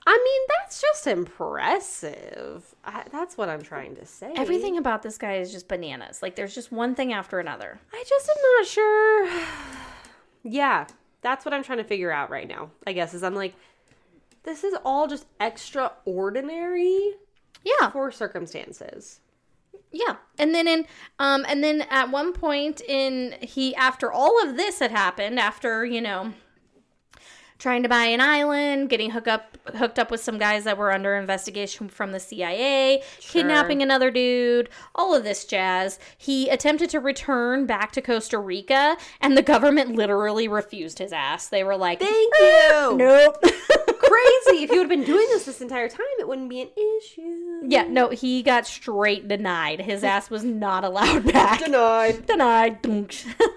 I 0.07 0.17
mean, 0.25 0.41
that's 0.61 0.81
just 0.81 1.07
impressive. 1.07 2.75
I, 2.85 3.05
that's 3.13 3.37
what 3.37 3.49
I'm 3.49 3.63
trying 3.63 3.97
to 3.97 4.07
say. 4.07 4.33
Everything 4.37 4.79
about 4.79 5.03
this 5.03 5.19
guy 5.19 5.35
is 5.37 5.53
just 5.53 5.69
bananas. 5.69 6.23
Like 6.23 6.37
there's 6.37 6.55
just 6.55 6.73
one 6.73 6.95
thing 6.95 7.13
after 7.13 7.39
another. 7.39 7.79
I 7.93 8.05
just 8.09 8.29
am 8.29 8.37
not 8.59 8.67
sure. 8.67 9.31
yeah, 10.43 10.87
that's 11.21 11.45
what 11.45 11.53
I'm 11.55 11.63
trying 11.63 11.79
to 11.79 11.85
figure 11.85 12.11
out 12.11 12.31
right 12.31 12.49
now. 12.49 12.71
I 12.87 12.93
guess 12.93 13.13
is 13.15 13.23
I'm 13.23 13.35
like, 13.35 13.55
this 14.45 14.65
is 14.65 14.75
all 14.85 15.07
just 15.07 15.27
extraordinary 15.39 17.15
Yeah. 17.65 17.91
for 17.91 18.11
circumstances. 18.11 19.21
Yeah. 19.93 20.17
And 20.39 20.55
then 20.55 20.67
in 20.67 20.87
um 21.19 21.45
and 21.49 21.63
then 21.63 21.83
at 21.91 22.11
one 22.11 22.33
point 22.33 22.81
in 22.81 23.35
he 23.43 23.75
after 23.75 24.11
all 24.11 24.43
of 24.43 24.57
this 24.57 24.79
had 24.79 24.93
happened, 24.93 25.39
after, 25.39 25.85
you 25.85 26.01
know, 26.01 26.33
trying 27.61 27.83
to 27.85 27.89
buy 27.89 28.07
an 28.07 28.21
island, 28.21 28.89
getting 28.89 29.11
hooked 29.11 29.29
up 29.29 29.57
hooked 29.77 29.99
up 29.99 30.11
with 30.11 30.21
some 30.21 30.39
guys 30.39 30.65
that 30.65 30.77
were 30.79 30.91
under 30.91 31.15
investigation 31.15 31.89
from 31.89 32.11
the 32.11 32.19
CIA, 32.19 33.03
kidnapping 33.21 33.83
another 33.83 34.11
dude, 34.11 34.69
all 34.95 35.15
of 35.15 35.23
this 35.23 35.45
jazz. 35.45 35.99
He 36.19 36.49
attempted 36.49 36.91
to 36.91 36.99
return 36.99 37.67
back 37.67 37.93
to 37.93 38.01
Costa 38.01 38.39
Rica 38.39 38.97
and 39.21 39.37
the 39.37 39.43
government 39.43 39.95
literally 39.95 40.49
refused 40.49 40.99
his 40.99 41.13
ass. 41.13 41.49
They 41.49 41.63
were 41.63 41.77
like, 41.77 42.01
Thank 42.01 42.35
ah, 42.41 42.91
you. 42.91 42.97
"Nope." 42.97 43.37
Crazy. 44.01 44.65
if 44.65 44.71
you 44.71 44.79
would 44.79 44.89
have 44.91 44.99
been 44.99 45.05
doing 45.05 45.27
this 45.29 45.45
this 45.51 45.61
entire 45.61 45.89
time, 45.89 46.01
it 46.19 46.27
wouldn't 46.27 46.49
be 46.49 46.63
an 46.63 46.71
issue. 46.99 47.61
yeah, 47.65 47.85
no, 47.85 48.09
he 48.09 48.43
got 48.43 48.67
straight 48.67 49.29
denied. 49.29 49.81
His 49.81 50.03
ass 50.03 50.31
was 50.31 50.43
not 50.43 50.85
allowed 50.85 51.25
back. 51.33 51.61
Denied. 51.61 52.27
Denied. 52.27 52.79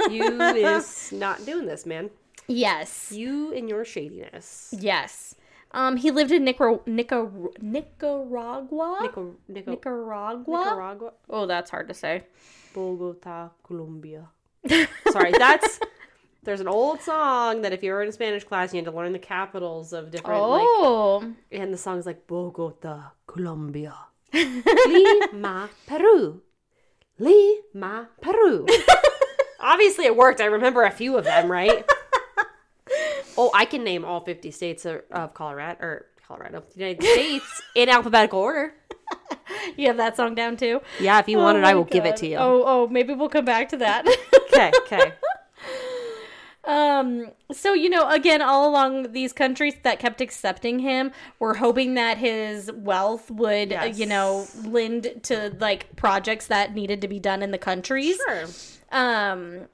You 0.09 0.41
is 0.41 1.11
not 1.11 1.45
doing 1.45 1.65
this, 1.65 1.85
man. 1.85 2.09
Yes. 2.47 3.11
You 3.11 3.53
and 3.53 3.67
your 3.69 3.85
shadiness. 3.85 4.73
Yes. 4.77 5.35
Um, 5.71 5.97
he 5.97 6.11
lived 6.11 6.31
in 6.31 6.45
Nicar- 6.45 6.85
Nicar- 6.85 7.61
Nicaragua. 7.61 8.99
Nico, 9.01 9.35
Nico, 9.47 9.71
Nicaragua. 9.71 10.57
Nicaragua, 10.65 11.13
Oh, 11.29 11.45
that's 11.47 11.71
hard 11.71 11.87
to 11.87 11.93
say. 11.95 12.23
Bogota, 12.75 13.49
Colombia. 13.63 14.29
Sorry, 15.11 15.31
that's 15.31 15.79
there's 16.43 16.59
an 16.61 16.67
old 16.67 17.01
song 17.01 17.61
that 17.63 17.73
if 17.73 17.81
you 17.83 17.91
were 17.91 18.03
in 18.03 18.09
a 18.09 18.11
Spanish 18.11 18.43
class, 18.43 18.71
you 18.73 18.77
had 18.77 18.85
to 18.85 18.91
learn 18.95 19.13
the 19.13 19.19
capitals 19.19 19.93
of 19.93 20.11
different 20.11 20.39
like 20.41 20.61
Oh, 20.63 21.33
and 21.51 21.73
the 21.73 21.77
song's 21.77 22.05
like 22.05 22.27
Bogota, 22.27 23.11
Colombia. 23.25 23.95
Lima, 24.33 25.69
Peru. 25.87 26.41
Lima, 27.19 28.09
Peru. 28.21 28.65
Obviously 29.59 30.05
it 30.05 30.15
worked. 30.15 30.41
I 30.41 30.45
remember 30.45 30.83
a 30.83 30.91
few 30.91 31.17
of 31.17 31.23
them, 31.23 31.49
right? 31.51 31.85
Oh, 33.37 33.51
I 33.53 33.65
can 33.65 33.83
name 33.83 34.05
all 34.05 34.21
50 34.21 34.51
states 34.51 34.85
of, 34.85 35.01
Colorado 35.33 35.77
or 35.81 36.05
Colorado, 36.27 36.63
United 36.75 37.03
States 37.03 37.61
in 37.75 37.89
alphabetical 37.89 38.39
order. 38.39 38.73
you 39.77 39.87
have 39.87 39.97
that 39.97 40.15
song 40.15 40.35
down 40.35 40.57
too. 40.57 40.81
Yeah, 40.99 41.19
if 41.19 41.27
you 41.27 41.37
want 41.37 41.57
Oh 41.57 41.61
it, 41.61 41.65
I 41.65 41.73
will 41.75 41.83
give 41.83 42.05
it 42.05 42.17
to 42.17 42.27
you. 42.27 42.37
Oh, 42.37 42.63
oh, 42.65 42.87
maybe 42.87 43.13
we'll 43.13 43.29
come 43.29 43.45
back 43.45 43.69
to 43.69 43.77
that. 43.77 44.07
Okay, 44.53 44.71
okay. 44.85 45.13
Um, 46.65 47.31
so 47.51 47.73
you 47.73 47.89
know, 47.89 48.09
again, 48.09 48.41
all 48.41 48.69
along 48.69 49.11
these 49.11 49.33
countries 49.33 49.75
that 49.83 49.99
kept 49.99 50.21
accepting 50.21 50.79
him 50.79 51.11
were 51.39 51.55
hoping 51.55 51.95
that 51.95 52.17
his 52.17 52.71
wealth 52.71 53.29
would, 53.29 53.73
uh, 53.73 53.91
you 53.93 54.05
know, 54.05 54.47
lend 54.63 55.11
to 55.23 55.53
like 55.59 55.93
projects 55.97 56.47
that 56.47 56.73
needed 56.73 57.01
to 57.01 57.07
be 57.07 57.19
done 57.19 57.43
in 57.43 57.51
the 57.51 57.57
countries. 57.57 58.17
Sure. 58.27 58.45
Um, 58.91 59.67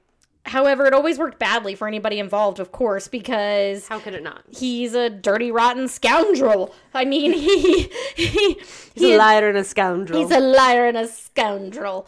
however, 0.46 0.86
it 0.86 0.94
always 0.94 1.18
worked 1.18 1.38
badly 1.38 1.74
for 1.74 1.86
anybody 1.88 2.18
involved, 2.18 2.58
of 2.60 2.72
course, 2.72 3.08
because 3.08 3.88
How 3.88 3.98
could 3.98 4.14
it 4.14 4.22
not? 4.22 4.42
he's 4.50 4.94
a 4.94 5.10
dirty, 5.10 5.50
rotten 5.50 5.88
scoundrel. 5.88 6.74
I 6.94 7.04
mean, 7.04 7.32
he 7.46 7.90
he 8.16 8.60
He's 8.94 9.14
a 9.14 9.16
liar 9.16 9.48
and 9.48 9.58
a 9.58 9.64
scoundrel. 9.64 10.20
He's 10.20 10.30
a 10.30 10.40
liar 10.40 10.86
and 10.86 10.96
a 10.96 11.06
scoundrel. 11.06 12.06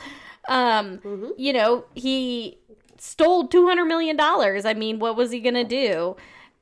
Um, 0.49 0.99
Mm-hmm. 0.99 1.29
you 1.37 1.53
know, 1.53 1.85
he 1.95 2.59
stole 2.99 3.47
two 3.49 3.67
hundred 3.67 3.85
million 3.87 4.17
dollars. 4.17 4.65
I 4.65 4.75
mean, 4.75 4.99
what 4.99 5.17
was 5.17 5.31
he 5.31 5.41
gonna 5.41 5.65
do? 5.65 6.17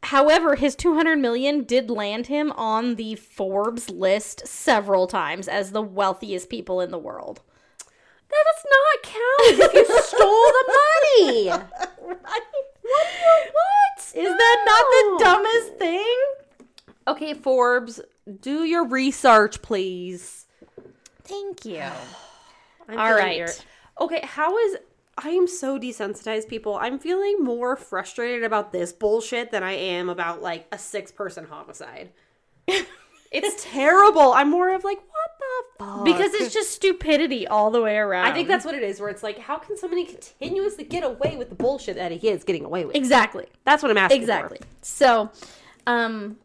However, 0.04 0.54
his 0.56 0.74
two 0.76 0.94
hundred 0.94 1.18
million 1.18 1.64
did 1.64 1.90
land 1.90 2.26
him 2.28 2.52
on 2.52 2.96
the 2.96 3.14
Forbes 3.16 3.88
list 3.90 4.46
several 4.46 5.06
times 5.06 5.48
as 5.48 5.72
the 5.72 5.82
wealthiest 5.82 6.48
people 6.50 6.80
in 6.80 6.90
the 6.90 6.98
world. 6.98 7.40
That 8.30 8.44
does 8.46 8.64
not 8.70 9.02
count 9.02 9.58
if 9.60 9.88
you 9.88 10.02
stole 10.02 10.46
the 10.58 10.64
money. 10.78 11.64
What? 12.82 13.98
Is 14.14 14.36
that 14.36 14.58
not 14.66 14.84
the 14.90 15.24
dumbest 15.24 15.78
thing? 15.78 16.16
Okay, 17.08 17.34
Forbes, 17.34 18.00
do 18.40 18.64
your 18.64 18.86
research, 18.86 19.62
please. 19.62 20.46
Thank 21.24 21.64
you. 21.64 21.82
I'm 22.88 22.98
All 22.98 23.16
feeling 23.16 23.48
Okay, 24.00 24.20
how 24.24 24.56
is 24.58 24.78
I 25.22 25.30
am 25.30 25.46
so 25.46 25.78
desensitized, 25.78 26.48
people. 26.48 26.76
I'm 26.76 26.98
feeling 26.98 27.44
more 27.44 27.76
frustrated 27.76 28.42
about 28.42 28.72
this 28.72 28.92
bullshit 28.92 29.50
than 29.50 29.62
I 29.62 29.72
am 29.72 30.08
about 30.08 30.40
like 30.42 30.66
a 30.72 30.78
six 30.78 31.12
person 31.12 31.44
homicide. 31.44 32.10
it's 33.30 33.64
terrible. 33.64 34.32
I'm 34.32 34.50
more 34.50 34.74
of 34.74 34.84
like, 34.84 34.98
what 34.98 35.30
the 35.38 35.84
fuck? 35.84 36.04
Because 36.04 36.34
it's 36.34 36.52
just 36.52 36.70
stupidity 36.72 37.46
all 37.46 37.70
the 37.70 37.80
way 37.80 37.96
around. 37.96 38.26
I 38.26 38.32
think 38.32 38.48
that's 38.48 38.64
what 38.64 38.74
it 38.74 38.82
is, 38.82 39.00
where 39.00 39.08
it's 39.10 39.22
like, 39.22 39.38
how 39.38 39.56
can 39.58 39.76
somebody 39.76 40.04
continuously 40.04 40.84
get 40.84 41.04
away 41.04 41.36
with 41.36 41.48
the 41.48 41.54
bullshit 41.54 41.96
that 41.96 42.10
he 42.12 42.28
is 42.28 42.44
getting 42.44 42.64
away 42.64 42.84
with? 42.84 42.96
exactly. 42.96 43.46
That's 43.64 43.82
what 43.82 43.90
I'm 43.90 43.98
asking. 43.98 44.18
for. 44.18 44.22
Exactly. 44.22 44.58
So, 44.82 45.30
um, 45.86 46.38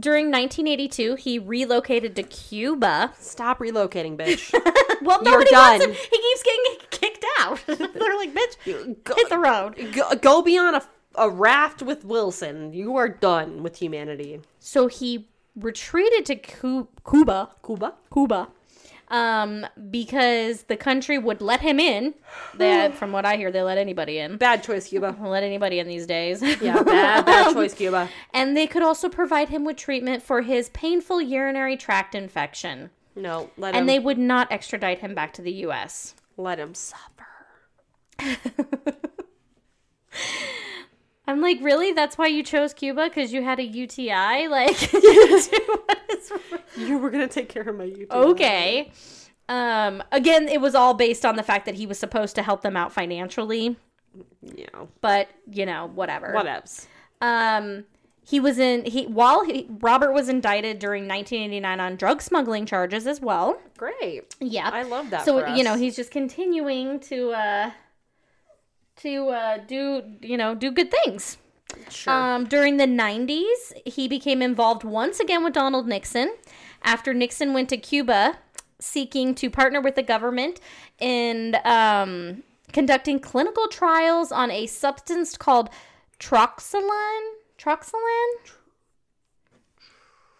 during 0.00 0.26
1982, 0.26 1.14
he 1.14 1.38
relocated 1.38 2.16
to 2.16 2.24
Cuba. 2.24 3.12
Stop 3.18 3.60
relocating, 3.60 4.16
bitch. 4.16 4.52
Well, 5.02 5.20
You're 5.22 5.32
nobody 5.32 5.50
wants 5.54 5.84
done. 5.84 5.90
him. 5.92 5.96
He 6.10 6.16
keeps 6.18 6.42
getting 6.42 6.76
kicked 6.90 7.24
out. 7.40 7.60
They're 7.66 8.16
like, 8.16 8.32
bitch, 8.32 9.04
Go- 9.04 9.14
hit 9.16 9.28
the 9.28 9.36
road. 9.38 9.74
go, 9.92 10.14
go 10.14 10.40
be 10.40 10.56
on 10.56 10.76
a, 10.76 10.82
a 11.16 11.28
raft 11.28 11.82
with 11.82 12.06
Wilson. 12.06 12.72
You 12.72 12.96
are 12.96 13.08
done 13.08 13.62
with 13.62 13.76
humanity. 13.76 14.40
So 14.60 14.86
he 14.86 15.28
retreated 15.56 16.26
to 16.26 16.36
Cu- 16.36 16.88
Cuba, 17.08 17.50
Cuba? 17.64 17.94
Cuba, 18.12 18.48
um, 19.08 19.66
because 19.90 20.64
the 20.64 20.76
country 20.76 21.18
would 21.18 21.40
let 21.40 21.60
him 21.60 21.78
in. 21.78 22.14
They, 22.54 22.90
from 22.94 23.12
what 23.12 23.24
I 23.24 23.36
hear, 23.36 23.50
they 23.52 23.62
let 23.62 23.78
anybody 23.78 24.18
in. 24.18 24.36
Bad 24.36 24.62
choice, 24.62 24.88
Cuba. 24.88 25.16
Let 25.20 25.42
anybody 25.42 25.78
in 25.78 25.86
these 25.86 26.06
days. 26.06 26.42
Yeah, 26.42 26.82
bad, 26.82 27.26
bad 27.26 27.52
choice, 27.54 27.74
Cuba. 27.74 28.08
And 28.32 28.56
they 28.56 28.66
could 28.66 28.82
also 28.82 29.08
provide 29.08 29.48
him 29.48 29.64
with 29.64 29.76
treatment 29.76 30.22
for 30.22 30.42
his 30.42 30.68
painful 30.70 31.20
urinary 31.20 31.76
tract 31.76 32.14
infection. 32.14 32.90
No, 33.16 33.50
let 33.56 33.74
him. 33.74 33.80
And 33.80 33.88
they 33.88 33.98
would 33.98 34.18
not 34.18 34.50
extradite 34.50 34.98
him 34.98 35.14
back 35.14 35.32
to 35.34 35.42
the 35.42 35.52
U.S. 35.52 36.14
let 36.36 36.58
him 36.58 36.74
suffer. 36.74 37.26
I'm 41.26 41.40
like, 41.40 41.58
really? 41.62 41.92
That's 41.92 42.18
why 42.18 42.26
you 42.26 42.42
chose 42.42 42.74
Cuba? 42.74 43.04
Because 43.08 43.32
you 43.32 43.42
had 43.42 43.58
a 43.58 43.64
UTI? 43.64 44.48
Like, 44.48 44.92
You 46.76 46.98
were 46.98 47.10
gonna 47.10 47.28
take 47.28 47.48
care 47.48 47.62
of 47.62 47.76
my 47.76 47.84
UTI. 47.84 48.06
okay. 48.10 48.92
Um, 49.48 50.02
again, 50.10 50.48
it 50.48 50.60
was 50.60 50.74
all 50.74 50.94
based 50.94 51.24
on 51.24 51.36
the 51.36 51.42
fact 51.42 51.66
that 51.66 51.74
he 51.74 51.86
was 51.86 51.98
supposed 51.98 52.34
to 52.36 52.42
help 52.42 52.62
them 52.62 52.76
out 52.76 52.92
financially. 52.92 53.76
Yeah. 54.42 54.66
but 55.00 55.28
you 55.50 55.66
know, 55.66 55.90
whatever. 55.94 56.28
whatevs. 56.34 56.86
Um, 57.20 57.84
he 58.26 58.40
was 58.40 58.58
in 58.58 58.84
he 58.86 59.06
while 59.06 59.44
he, 59.44 59.66
Robert 59.80 60.12
was 60.12 60.28
indicted 60.28 60.78
during 60.78 61.02
1989 61.06 61.80
on 61.80 61.96
drug 61.96 62.22
smuggling 62.22 62.64
charges 62.64 63.06
as 63.06 63.20
well. 63.20 63.60
Great. 63.76 64.34
Yeah, 64.40 64.70
I 64.72 64.82
love 64.82 65.10
that. 65.10 65.24
so 65.24 65.46
you 65.54 65.62
know 65.62 65.76
he's 65.76 65.94
just 65.96 66.10
continuing 66.10 67.00
to 67.00 67.30
uh 67.32 67.70
to 68.96 69.28
uh 69.28 69.58
do 69.58 70.02
you 70.20 70.36
know 70.36 70.54
do 70.54 70.70
good 70.70 70.90
things. 70.90 71.38
sure. 71.90 72.12
Um, 72.12 72.44
during 72.44 72.76
the 72.76 72.86
90s, 72.86 73.72
he 73.84 74.06
became 74.08 74.40
involved 74.42 74.84
once 74.84 75.20
again 75.20 75.42
with 75.42 75.54
Donald 75.54 75.86
Nixon 75.86 76.34
after 76.82 77.12
Nixon 77.12 77.52
went 77.52 77.68
to 77.70 77.76
Cuba 77.76 78.38
seeking 78.78 79.34
to 79.34 79.50
partner 79.50 79.80
with 79.80 79.94
the 79.94 80.02
government 80.02 80.60
in 80.98 81.56
um, 81.64 82.42
conducting 82.72 83.18
clinical 83.18 83.68
trials 83.68 84.30
on 84.30 84.50
a 84.50 84.66
substance 84.66 85.36
called 85.36 85.70
troxylin. 86.18 87.20
Troxylin? 87.58 88.34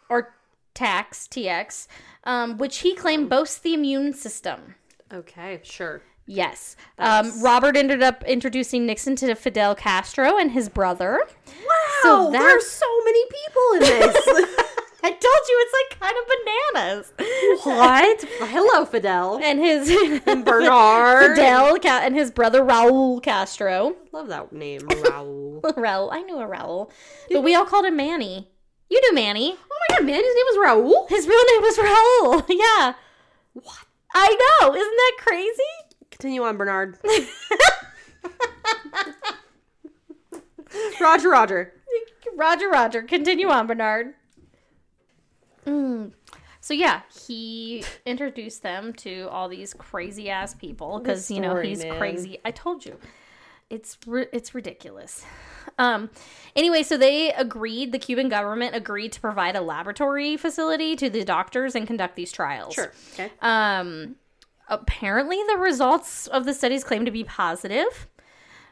Or 0.09 0.35
Tax, 0.75 1.27
TX, 1.29 1.87
um, 2.25 2.59
which 2.59 2.79
he 2.79 2.95
claimed 2.95 3.31
boasts 3.31 3.59
the 3.59 3.75
immune 3.75 4.13
system. 4.13 4.75
okay, 5.13 5.61
sure. 5.63 6.03
Yes. 6.27 6.77
Um, 6.99 7.43
Robert 7.43 7.77
ended 7.77 8.03
up 8.03 8.25
introducing 8.25 8.87
Nixon 8.87 9.15
to 9.17 9.35
Fidel 9.35 9.75
Castro 9.75 10.39
and 10.39 10.51
his 10.53 10.69
brother. 10.69 11.21
Wow, 11.47 12.03
So 12.03 12.31
there 12.31 12.57
are 12.57 12.61
so 12.61 12.87
many 13.05 13.25
people 13.27 13.73
in 13.75 13.81
this. 13.81 14.17
I 15.07 15.11
told 15.11 15.23
you 15.23 15.67
it's 15.69 15.75
like 15.91 16.01
kind 16.01 16.17
of 16.19 16.27
bananas. 17.13 17.13
what? 17.65 18.25
Hello, 18.51 18.87
Fidel. 18.87 19.39
And 19.43 19.59
his 19.61 19.91
Bernard. 20.25 21.37
Fidel 21.37 21.79
Ca- 21.79 22.01
and 22.05 22.15
his 22.15 22.31
brother 22.31 22.63
Raul 22.63 23.23
Castro. 23.23 23.97
Love 24.13 24.29
that 24.29 24.51
name, 24.51 24.81
Raul. 24.81 25.61
Raul, 25.77 26.09
I 26.11 26.23
knew 26.23 26.39
a 26.41 26.47
Raul, 26.47 26.91
but 27.31 27.43
we 27.43 27.55
all 27.55 27.67
called 27.67 27.85
him 27.85 27.97
Manny. 27.97 28.49
You 28.89 28.99
knew 29.03 29.15
Manny. 29.15 29.57
Oh 29.59 29.79
my 29.91 29.97
god, 29.97 30.07
Manny's 30.07 30.23
name 30.25 30.47
was 30.57 30.69
Raul. 30.69 31.09
His 31.11 31.27
real 31.27 31.45
name 31.53 31.63
was 31.63 31.77
Raul. 31.77 32.45
Yeah, 32.59 32.95
What? 33.53 33.77
I 34.15 34.29
know. 34.63 34.75
Isn't 34.75 34.97
that 34.97 35.13
crazy? 35.19 35.63
Continue 36.15 36.45
on, 36.45 36.57
Bernard. 36.57 36.97
Roger, 41.01 41.29
Roger. 41.29 41.73
Roger, 42.37 42.69
Roger. 42.69 43.03
Continue 43.03 43.49
on, 43.49 43.67
Bernard. 43.67 44.15
Mm. 45.67 46.13
So 46.61 46.73
yeah, 46.73 47.03
he 47.27 47.85
introduced 48.07 48.63
them 48.63 48.93
to 48.95 49.29
all 49.31 49.49
these 49.49 49.75
crazy 49.75 50.31
ass 50.31 50.55
people 50.55 50.99
because 51.01 51.31
you 51.31 51.41
know 51.41 51.57
he's 51.57 51.83
man. 51.85 51.99
crazy. 51.99 52.39
I 52.45 52.53
told 52.53 52.87
you, 52.87 52.97
it's 53.71 53.99
ri- 54.07 54.29
it's 54.33 54.55
ridiculous. 54.55 55.25
Um. 55.79 56.11
Anyway, 56.55 56.83
so 56.85 56.97
they 56.97 57.33
agreed. 57.33 57.93
The 57.93 57.99
Cuban 57.99 58.29
government 58.29 58.75
agreed 58.75 59.13
to 59.13 59.21
provide 59.21 59.57
a 59.57 59.61
laboratory 59.61 60.37
facility 60.37 60.97
to 60.97 61.11
the 61.11 61.25
doctors 61.25 61.75
and 61.75 61.87
conduct 61.87 62.17
these 62.17 62.31
trials. 62.33 62.75
Sure. 62.75 62.93
Okay. 63.15 63.31
Um. 63.43 64.17
Apparently, 64.69 65.39
the 65.49 65.59
results 65.59 66.27
of 66.27 66.45
the 66.47 66.55
studies 66.55 66.85
claim 66.85 67.05
to 67.05 67.11
be 67.11 67.25
positive. 67.25 68.07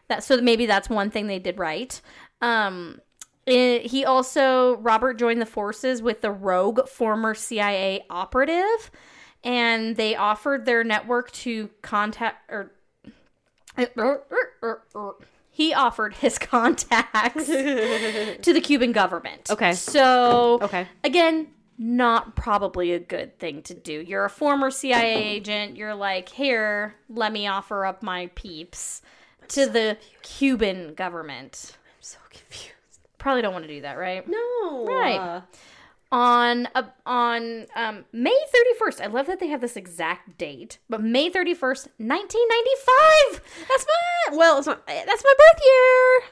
That 0.09 0.25
so 0.25 0.41
maybe 0.41 0.67
that's 0.67 0.89
one 0.91 1.11
thing 1.11 1.27
they 1.27 1.39
did 1.39 1.59
right. 1.59 2.01
Um, 2.41 3.01
it- 3.47 3.87
he 3.87 4.05
also 4.05 4.77
Robert 4.79 5.15
joined 5.15 5.41
the 5.41 5.47
forces 5.47 6.01
with 6.03 6.21
the 6.23 6.31
rogue 6.31 6.89
former 6.89 7.35
CIA 7.35 8.05
operative, 8.11 8.91
and 9.45 9.97
they 9.97 10.17
offered 10.17 10.65
their 10.67 10.83
network 10.85 11.31
to 11.33 11.69
contact 11.83 12.51
or. 12.51 12.73
He 15.51 15.75
offered 15.75 16.15
his 16.15 16.39
contacts 16.39 17.47
to 17.47 18.53
the 18.53 18.61
Cuban 18.61 18.93
government. 18.93 19.51
Okay. 19.51 19.73
So 19.75 20.59
Okay. 20.63 20.87
again, 21.05 21.49
not 21.79 22.37
probably 22.37 22.93
a 22.93 22.99
good 22.99 23.39
thing 23.39 23.63
to 23.63 23.75
do. 23.75 23.93
You're 23.93 24.25
a 24.25 24.31
former 24.31 24.71
CIA 24.71 25.23
agent. 25.23 25.77
You're 25.77 25.95
like, 25.95 26.29
here, 26.29 26.95
let 27.09 27.33
me 27.33 27.47
offer 27.47 27.85
up 27.87 28.03
my 28.03 28.29
peeps 28.35 29.03
to 29.49 29.67
the 29.67 29.97
Cuban 30.23 30.95
government. 30.95 31.77
I'm 31.87 31.93
so 32.01 32.19
confused. 32.31 32.73
Probably 33.19 33.43
don't 33.43 33.53
want 33.53 33.65
to 33.65 33.75
do 33.75 33.81
that, 33.83 33.99
right? 33.99 34.25
No. 34.29 34.85
Right. 34.87 35.19
uh, 35.19 35.41
On 36.11 36.69
uh, 36.75 36.83
on 37.07 37.67
um, 37.75 38.05
May 38.13 38.37
31st, 38.81 39.01
I 39.01 39.07
love 39.07 39.27
that 39.27 39.41
they 39.41 39.47
have 39.49 39.61
this 39.61 39.77
exact 39.77 40.37
date, 40.39 40.79
but 40.91 41.03
May 41.03 41.31
31st, 41.31 41.89
1995. 41.99 43.67
that's 43.69 43.87
my 43.87 44.37
well, 44.37 44.59
it's 44.59 44.67
not. 44.67 44.87
That's 44.87 45.25
my 45.25 45.35
birth 45.39 45.63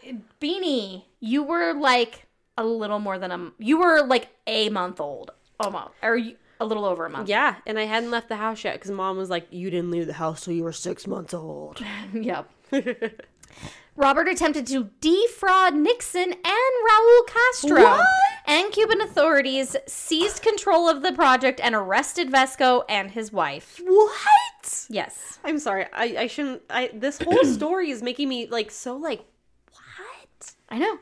year. 0.05 0.21
Beanie, 0.41 1.05
you 1.21 1.43
were 1.43 1.73
like 1.75 2.27
a 2.57 2.65
little 2.65 2.99
more 2.99 3.19
than 3.19 3.31
a 3.31 3.53
you 3.59 3.79
were 3.79 4.03
like 4.03 4.29
a 4.47 4.69
month 4.71 5.01
old, 5.01 5.31
almost, 5.59 5.91
or 6.03 6.17
you- 6.17 6.37
a 6.61 6.65
little 6.67 6.85
over 6.85 7.07
a 7.07 7.11
month. 7.11 7.29
Yeah, 7.29 7.57
and 7.67 7.79
I 7.79 7.87
hadn't 7.87 8.11
left 8.11 8.29
the 8.29 8.37
house 8.37 8.63
yet 8.65 8.75
because 8.75 8.91
mom 8.91 9.17
was 9.17 9.31
like, 9.31 9.47
"You 9.51 9.71
didn't 9.71 9.91
leave 9.91 10.07
the 10.07 10.13
house 10.15 10.45
till 10.45 10.53
you 10.53 10.63
were 10.65 10.73
six 10.73 11.07
months 11.07 11.33
old." 11.35 11.83
Yep. 12.13 12.51
Robert 13.97 14.29
attempted 14.29 14.67
to 14.69 14.89
defraud 15.01 15.75
Nixon 15.75 16.33
and 16.33 16.35
Raul 16.45 17.27
Castro. 17.27 17.83
What? 17.83 18.07
And 18.47 18.73
Cuban 18.73 19.01
authorities 19.03 19.77
seized 19.87 20.43
control 20.43 20.89
of 20.89 21.03
the 21.03 21.13
project 21.13 21.61
and 21.63 21.75
arrested 21.75 22.31
Vesco 22.31 22.85
and 22.89 23.11
his 23.11 23.33
wife. 23.33 23.81
what? 23.85 24.87
Yes. 24.89 25.39
I'm 25.45 25.59
sorry. 25.59 25.87
I 25.93 26.17
I 26.21 26.27
shouldn't. 26.29 26.63
I 26.71 26.91
this 26.95 27.19
whole 27.21 27.45
story 27.59 27.91
is 27.91 28.03
making 28.03 28.29
me 28.29 28.47
like 28.47 28.71
so 28.71 28.97
like 28.97 29.25
what? 29.73 30.55
I 30.69 30.79
know. 30.79 30.99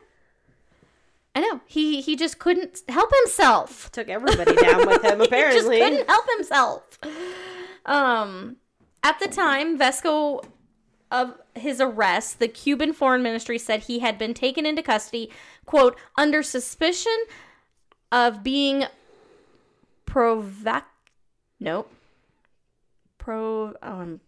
I 1.35 1.41
know. 1.41 1.61
He 1.65 2.01
he 2.01 2.15
just 2.15 2.39
couldn't 2.39 2.81
help 2.89 3.11
himself. 3.23 3.91
Took 3.93 4.09
everybody 4.09 4.55
down 4.55 4.87
with 4.87 5.03
him 5.03 5.19
He 5.19 5.25
apparently. 5.25 5.79
just 5.79 5.89
couldn't 5.91 6.09
help 6.09 6.25
himself. 6.35 6.99
Um, 7.85 8.57
at 9.03 9.19
the 9.19 9.27
time, 9.27 9.77
Vesco 9.77 10.43
of 11.11 11.35
his 11.55 11.81
arrest, 11.81 12.39
the 12.39 12.47
Cuban 12.47 12.93
Foreign 12.93 13.23
Ministry 13.23 13.57
said 13.57 13.81
he 13.83 13.99
had 13.99 14.17
been 14.17 14.33
taken 14.33 14.65
into 14.65 14.83
custody, 14.83 15.31
quote, 15.65 15.97
under 16.17 16.43
suspicion 16.43 17.17
of 18.11 18.43
being 18.43 18.85
provoc. 20.05 20.83
Nope. 21.59 21.91
Pro. 23.17 23.73
Um, 23.81 24.21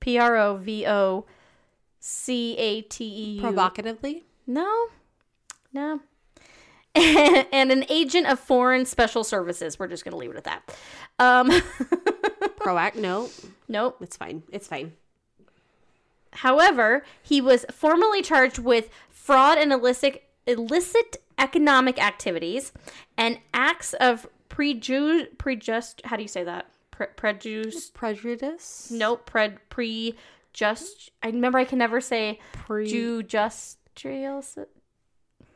P 0.00 0.18
R 0.18 0.36
O 0.36 0.56
V 0.56 0.86
O 0.86 1.26
C 1.98 2.56
A 2.56 2.82
T 2.82 3.04
E. 3.04 3.40
Provocatively. 3.40 4.24
No, 4.46 4.86
no. 5.72 6.00
and 7.52 7.70
an 7.70 7.84
agent 7.88 8.26
of 8.26 8.38
foreign 8.40 8.84
special 8.84 9.22
services. 9.24 9.78
We're 9.78 9.88
just 9.88 10.04
going 10.04 10.12
to 10.12 10.18
leave 10.18 10.30
it 10.30 10.36
at 10.36 10.44
that. 10.44 10.76
Um, 11.18 11.50
Proact. 12.58 12.96
No, 12.96 13.28
nope. 13.68 13.98
it's 14.00 14.16
fine. 14.16 14.42
It's 14.50 14.66
fine. 14.66 14.94
However, 16.32 17.04
he 17.22 17.40
was 17.40 17.64
formally 17.72 18.22
charged 18.22 18.58
with 18.58 18.88
fraud 19.08 19.58
and 19.58 19.72
illicit 19.72 20.24
illicit 20.46 21.16
economic 21.38 22.02
activities 22.02 22.72
and 23.16 23.38
acts 23.54 23.94
of 23.94 24.26
preju 24.48 25.36
prejust. 25.36 26.04
How 26.04 26.16
do 26.16 26.22
you 26.22 26.28
say 26.28 26.44
that? 26.44 26.66
Pre- 26.90 27.06
prejudice? 27.16 27.90
Prejudice. 27.90 28.90
Nope. 28.90 29.26
Pre 29.26 29.50
prejust. 30.54 31.10
I 31.22 31.28
remember 31.28 31.58
I 31.58 31.64
can 31.64 31.78
never 31.78 32.00
say 32.00 32.38
Pre. 32.52 32.86
jujustrial. 32.86 34.66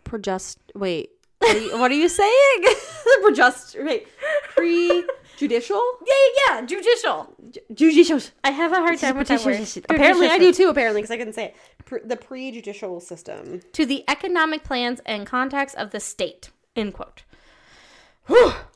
Prejust. 0.05 0.57
Wait. 0.75 1.11
What 1.45 1.57
are 1.57 1.61
you, 1.61 1.79
what 1.79 1.91
are 1.91 1.95
you 1.95 2.09
saying? 2.09 2.63
Prejust. 3.23 3.85
Wait. 3.85 4.09
Pre-judicial. 4.57 5.83
Yeah, 6.07 6.15
yeah, 6.15 6.61
yeah. 6.61 6.67
Judicial. 6.67 7.35
Judicial. 7.75 8.21
I 8.45 8.51
have 8.51 8.73
a 8.73 8.77
hard 8.77 8.99
time 8.99 9.19
with 9.19 9.29
that 9.29 9.45
word. 9.45 9.61
Apparently, 9.91 10.29
I 10.29 10.39
do 10.39 10.53
too. 10.53 10.69
Apparently, 10.69 11.03
because 11.03 11.11
I 11.11 11.17
couldn't 11.19 11.33
say 11.35 11.47
it. 11.47 11.57
Pre- 11.85 12.01
the 12.05 12.17
pre-judicial 12.17 13.01
system. 13.01 13.61
To 13.73 13.85
the 13.85 14.05
economic 14.09 14.65
plans 14.65 15.01
and 15.05 15.27
contacts 15.27 15.75
of 15.75 15.91
the 15.91 16.01
state. 16.01 16.51
End 16.77 16.95
quote. 16.95 17.25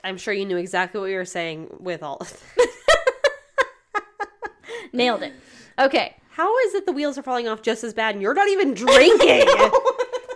I'm 0.05 0.19
sure 0.19 0.35
you 0.35 0.45
knew 0.45 0.59
exactly 0.59 1.01
what 1.01 1.07
you 1.11 1.17
were 1.17 1.25
saying 1.25 1.69
with 1.81 2.03
all. 2.03 2.17
of 2.17 2.43
Nailed 4.93 5.23
it. 5.23 5.33
Okay. 5.79 6.17
How 6.31 6.57
is 6.61 6.75
it 6.75 6.87
the 6.87 6.93
wheels 6.93 7.19
are 7.19 7.23
falling 7.23 7.49
off 7.49 7.63
just 7.63 7.83
as 7.83 7.95
bad 7.95 8.15
and 8.15 8.23
you're 8.23 8.35
not 8.35 8.49
even 8.49 8.75
drinking? 8.75 9.47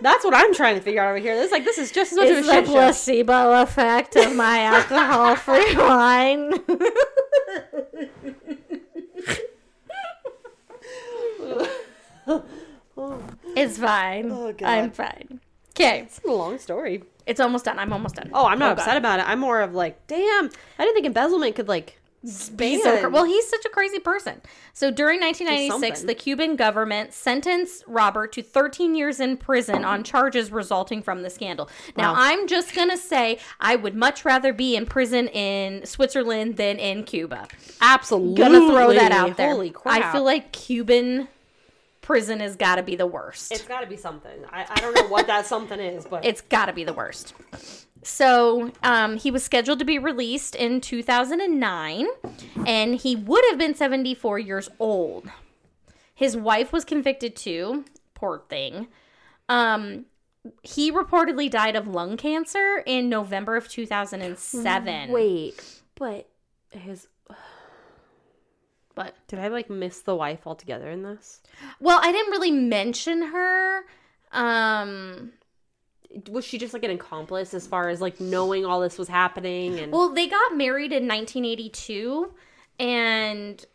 That's 0.03 0.23
what 0.25 0.35
I'm 0.35 0.53
trying 0.53 0.75
to 0.75 0.81
figure 0.81 1.01
out 1.01 1.09
over 1.09 1.17
here. 1.17 1.33
This 1.35 1.45
is 1.47 1.51
like 1.51 1.63
this 1.63 1.77
is 1.77 1.91
just 1.91 2.11
as 2.11 2.17
much 2.17 2.27
It's 2.27 2.39
of 2.39 2.43
a 2.45 2.47
the 2.47 2.53
shit 2.53 2.65
show. 2.67 2.71
placebo 2.73 3.61
effect 3.63 4.15
of 4.17 4.35
my 4.35 4.59
alcohol-free 4.63 5.75
wine. 5.77 6.53
it's 13.55 13.77
fine. 13.77 14.31
Oh, 14.31 14.53
I'm 14.63 14.91
fine. 14.91 15.39
Okay, 15.71 16.01
It's 16.01 16.19
a 16.23 16.31
long 16.31 16.59
story. 16.59 17.03
it's 17.25 17.39
almost 17.39 17.65
done. 17.65 17.79
I'm 17.79 17.91
almost 17.93 18.15
done. 18.15 18.29
Oh, 18.33 18.45
I'm 18.45 18.59
not 18.59 18.73
oh, 18.73 18.75
God. 18.75 18.81
upset 18.81 18.97
about 18.97 19.19
it. 19.19 19.27
I'm 19.27 19.39
more 19.39 19.61
of 19.61 19.73
like, 19.73 20.05
damn. 20.07 20.49
I 20.77 20.83
didn't 20.83 20.93
think 20.93 21.05
embezzlement 21.07 21.55
could 21.55 21.67
like 21.67 21.99
Man. 22.23 23.11
well, 23.11 23.25
he's 23.25 23.47
such 23.49 23.65
a 23.65 23.69
crazy 23.69 23.99
person. 23.99 24.41
So 24.71 24.89
during 24.89 25.19
1996, 25.19 26.03
the 26.03 26.15
Cuban 26.15 26.55
government 26.55 27.13
sentenced 27.13 27.83
Robert 27.85 28.31
to 28.33 28.41
13 28.41 28.95
years 28.95 29.19
in 29.19 29.35
prison 29.37 29.83
on 29.83 30.03
charges 30.03 30.51
resulting 30.51 31.01
from 31.01 31.21
the 31.21 31.29
scandal. 31.29 31.69
Now, 31.97 32.13
Wow. 32.13 32.19
I'm 32.21 32.47
just 32.47 32.73
going 32.73 32.89
to 32.89 32.97
say 32.97 33.39
I 33.59 33.75
would 33.75 33.95
much 33.95 34.23
rather 34.23 34.53
be 34.53 34.75
in 34.75 34.85
prison 34.85 35.27
in 35.27 35.85
Switzerland 35.85 36.55
than 36.57 36.77
in 36.79 37.03
Cuba. 37.03 37.47
Absolutely. 37.81 38.35
Gonna 38.41 38.67
throw 38.71 38.93
that 38.93 39.11
out 39.11 39.35
there. 39.37 39.51
Holy 39.51 39.69
crap. 39.69 40.03
I 40.03 40.11
feel 40.11 40.23
like 40.23 40.51
Cuban 40.53 41.27
prison 42.03 42.39
has 42.41 42.55
got 42.55 42.75
to 42.75 42.83
be 42.83 42.95
the 42.95 43.07
worst. 43.07 43.51
it's 43.51 43.63
got 43.63 43.81
to 43.81 43.87
be 43.87 43.97
something. 43.97 44.45
I, 44.51 44.67
I 44.69 44.79
don't 44.81 44.93
know 44.93 45.07
what 45.07 45.25
that 45.25 45.47
something 45.47 45.79
is, 45.79 46.05
but 46.05 46.23
it's 46.23 46.41
got 46.41 46.67
to 46.67 46.73
be 46.73 46.83
the 46.83 46.93
worst. 46.93 47.33
So 48.03 48.71
um, 48.83 49.17
he 49.17 49.31
was 49.31 49.43
scheduled 49.43 49.79
to 49.79 49.85
be 49.85 49.97
released 49.97 50.55
in 50.55 50.81
2009, 50.81 52.07
and 52.67 52.95
he 52.95 53.15
would 53.15 53.43
have 53.49 53.57
been 53.57 53.73
74 53.73 54.37
years 54.39 54.69
old. 54.77 55.27
His 56.13 56.37
wife 56.37 56.71
was 56.71 56.85
convicted 56.85 57.35
too. 57.35 57.85
Poor 58.13 58.43
thing. 58.49 58.89
Um, 59.49 60.05
he 60.61 60.91
reportedly 60.91 61.49
died 61.49 61.75
of 61.77 61.87
lung 61.87 62.17
cancer 62.17 62.83
in 62.85 63.07
November 63.09 63.55
of 63.55 63.69
2007. 63.69 65.11
wait, 65.11 65.81
but 65.95 66.29
his 66.71 67.07
But 68.95 69.15
did 69.27 69.39
I 69.39 69.47
like 69.47 69.69
miss 69.69 70.01
the 70.01 70.15
wife 70.15 70.45
altogether 70.45 70.89
in 70.89 71.03
this? 71.03 71.41
well, 71.79 71.99
I 72.01 72.11
didn't 72.11 72.31
really 72.31 72.51
mention 72.51 73.21
her. 73.23 73.81
Um, 74.31 75.31
Was 76.29 76.45
she 76.45 76.57
just 76.57 76.73
like 76.73 76.83
an 76.83 76.91
accomplice 76.91 77.53
as 77.53 77.65
far 77.67 77.89
as 77.89 78.01
like 78.01 78.19
knowing 78.19 78.65
all 78.65 78.79
this 78.81 78.97
was 78.97 79.07
happening 79.07 79.79
and 79.79 79.91
Well, 79.91 80.09
they 80.13 80.27
got 80.27 80.55
married 80.55 80.91
in 80.91 81.07
1982 81.07 82.33
and 82.79 83.65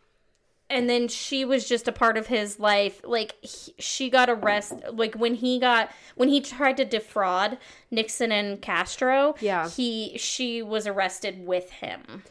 and 0.70 0.90
then 0.90 1.08
she 1.08 1.46
was 1.46 1.66
just 1.66 1.88
a 1.88 1.92
part 1.92 2.18
of 2.18 2.26
his 2.26 2.58
life. 2.60 3.00
Like 3.02 3.36
he, 3.42 3.72
she 3.78 4.10
got 4.10 4.28
arrested 4.28 4.98
like 4.98 5.14
when 5.14 5.34
he 5.34 5.58
got 5.58 5.90
when 6.14 6.28
he 6.28 6.40
tried 6.40 6.76
to 6.76 6.84
defraud 6.84 7.56
Nixon 7.90 8.30
and 8.32 8.60
Castro, 8.60 9.34
Yeah. 9.40 9.68
he 9.68 10.18
she 10.18 10.62
was 10.62 10.86
arrested 10.86 11.46
with 11.46 11.70
him. 11.70 12.22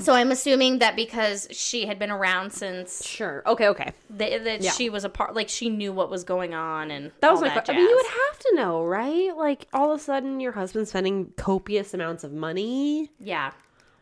So 0.00 0.12
I'm 0.14 0.30
assuming 0.30 0.78
that 0.78 0.94
because 0.96 1.48
she 1.50 1.86
had 1.86 1.98
been 1.98 2.10
around 2.10 2.52
since 2.52 3.04
Sure. 3.04 3.42
Okay, 3.46 3.68
okay. 3.68 3.92
th- 4.16 4.42
that 4.44 4.60
Yeah. 4.62 4.70
she 4.70 4.88
was 4.90 5.04
a 5.04 5.08
part 5.08 5.34
like 5.34 5.48
she 5.48 5.68
knew 5.68 5.92
what 5.92 6.10
was 6.10 6.24
going 6.24 6.54
on 6.54 6.90
and 6.90 7.10
That 7.20 7.30
was 7.30 7.38
all 7.40 7.48
my 7.48 7.54
that 7.54 7.64
question. 7.64 7.74
I 7.76 7.78
mean, 7.78 7.88
you 7.88 7.96
would 7.96 8.06
have 8.30 8.38
to 8.38 8.52
know, 8.56 8.84
right? 8.84 9.36
Like 9.36 9.66
all 9.72 9.92
of 9.92 10.00
a 10.00 10.02
sudden 10.02 10.40
your 10.40 10.52
husband's 10.52 10.90
spending 10.90 11.32
copious 11.36 11.92
amounts 11.94 12.24
of 12.24 12.32
money. 12.32 13.10
yeah. 13.18 13.52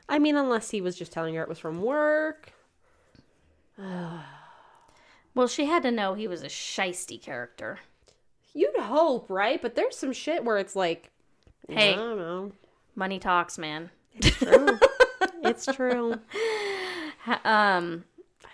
I 0.09 0.21
mean, 0.21 0.37
unless 0.37 0.71
he 0.71 0.81
was 0.81 0.97
just 0.97 1.11
telling 1.11 1.35
her 1.35 1.43
it 1.43 1.49
was 1.49 1.59
from 1.59 1.83
work. 1.83 2.53
Well, 5.35 5.49
she 5.49 5.67
had 5.67 5.83
to 5.83 5.91
know 5.91 6.15
he 6.15 6.29
was 6.29 6.43
a 6.43 6.47
shisty 6.47 7.21
character. 7.21 7.81
You'd 8.55 8.75
hope, 8.81 9.29
right? 9.29 9.61
But 9.61 9.75
there's 9.75 9.95
some 9.99 10.15
shit 10.15 10.45
where 10.45 10.57
it's 10.57 10.75
like, 10.75 11.11
Hey. 11.69 11.93
I 11.93 11.97
don't 11.97 12.17
know. 12.17 12.53
Money 12.95 13.19
talks, 13.19 13.59
man. 13.59 13.91
True. 14.23 14.79
it's 15.47 15.67
true. 15.67 16.19
Um, 17.45 18.05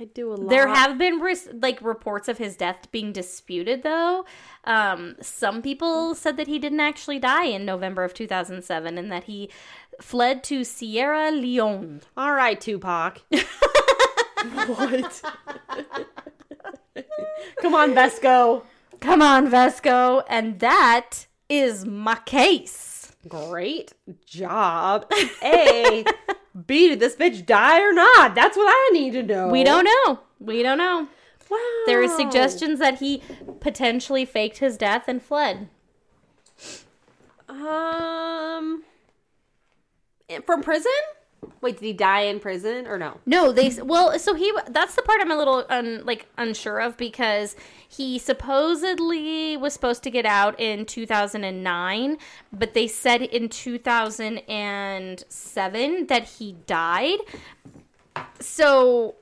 I 0.01 0.05
do 0.07 0.33
a 0.33 0.35
lot. 0.35 0.49
there 0.49 0.67
have 0.69 0.97
been 0.99 1.21
ris- 1.21 1.49
like 1.53 1.81
reports 1.83 2.29
of 2.29 2.39
his 2.39 2.57
death 2.57 2.91
being 2.91 3.13
disputed, 3.13 3.83
though. 3.83 4.25
Um, 4.65 5.17
some 5.21 5.63
people 5.63 6.15
said 6.15 6.37
that 6.39 6.47
he 6.47 6.59
didn't 6.59 6.81
actually 6.81 7.19
die 7.19 7.45
in 7.45 7.65
November 7.65 8.03
of 8.03 8.15
2007 8.15 8.97
and 8.99 9.13
that 9.13 9.25
he 9.25 9.51
fled 10.01 10.43
to 10.45 10.65
Sierra 10.65 11.31
Leone. 11.31 12.01
All 12.17 12.33
right, 12.33 12.61
Tupac. 12.61 13.21
what? 14.67 15.23
Come 17.61 17.75
on, 17.75 17.95
Vesco. 17.95 18.65
Come 19.01 19.23
on, 19.23 19.51
Vesco, 19.51 20.25
and 20.29 20.59
that 20.61 21.27
is 21.49 21.85
my 21.85 22.17
case. 22.25 23.13
Great 23.29 23.93
job. 24.27 25.07
A. 25.43 26.05
B. 26.67 26.89
Did 26.89 27.01
this 27.01 27.17
bitch 27.17 27.47
die 27.47 27.81
or 27.81 27.93
not? 27.93 28.35
That's 28.35 28.57
what 28.57 28.69
I 28.69 28.91
need 28.93 29.13
to 29.13 29.23
know. 29.23 29.49
We 29.49 29.65
don't 29.65 29.85
know. 29.85 30.21
We 30.39 30.63
don't 30.63 30.79
know. 30.79 31.09
Wow. 31.51 31.59
There 31.87 32.03
are 32.03 32.09
suggestions 32.09 32.79
that 32.79 32.99
he 32.99 33.23
potentially 33.61 34.25
faked 34.25 34.59
his 34.59 34.77
death 34.77 35.05
and 35.07 35.23
fled. 35.23 35.69
Um. 37.49 38.85
From 40.47 40.63
prison? 40.63 40.93
Wait, 41.61 41.79
did 41.79 41.85
he 41.85 41.93
die 41.93 42.23
in 42.23 42.41
prison 42.41 42.87
or 42.87 42.97
no? 42.99 43.19
No, 43.27 43.53
they 43.53 43.71
well, 43.83 44.19
so 44.19 44.33
he 44.35 44.51
that's 44.69 44.95
the 44.95 45.03
part 45.03 45.21
I'm 45.21 45.31
a 45.31 45.37
little 45.37 45.67
un, 45.69 46.03
like 46.05 46.27
unsure 46.39 46.81
of 46.81 46.97
because 46.97 47.55
he 47.89 48.19
supposedly 48.19 49.57
was 49.57 49.73
supposed 49.73 50.03
to 50.05 50.11
get 50.11 50.27
out 50.27 50.59
in 50.61 50.87
2009, 50.87 52.19
but 52.53 52.75
they 52.75 52.87
said 52.87 53.23
in 53.23 53.49
2007 53.49 56.07
that 56.07 56.25
he 56.25 56.53
died. 56.67 57.19
So 58.41 59.15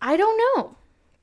I 0.00 0.16
don't 0.16 0.56
know 0.56 0.76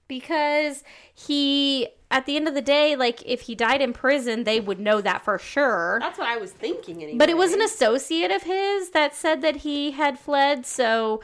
because 0.08 0.84
he 1.14 1.90
at 2.12 2.26
the 2.26 2.36
end 2.36 2.48
of 2.48 2.54
the 2.54 2.62
day 2.62 2.96
like 2.96 3.22
if 3.26 3.42
he 3.42 3.56
died 3.56 3.82
in 3.82 3.94
prison, 3.94 4.44
they 4.44 4.60
would 4.60 4.80
know 4.80 5.02
that 5.02 5.24
for 5.24 5.38
sure. 5.38 5.98
That's 6.02 6.18
what 6.18 6.28
I 6.28 6.38
was 6.38 6.52
thinking. 6.52 7.02
Anyway. 7.02 7.18
But 7.18 7.30
it 7.30 7.38
was 7.38 7.54
an 7.54 7.62
associate 7.62 8.32
of 8.32 8.44
his 8.44 8.92
that 8.92 9.16
said 9.16 9.42
that 9.42 9.58
he 9.58 9.92
had 9.92 10.20
fled, 10.20 10.66
so 10.66 11.22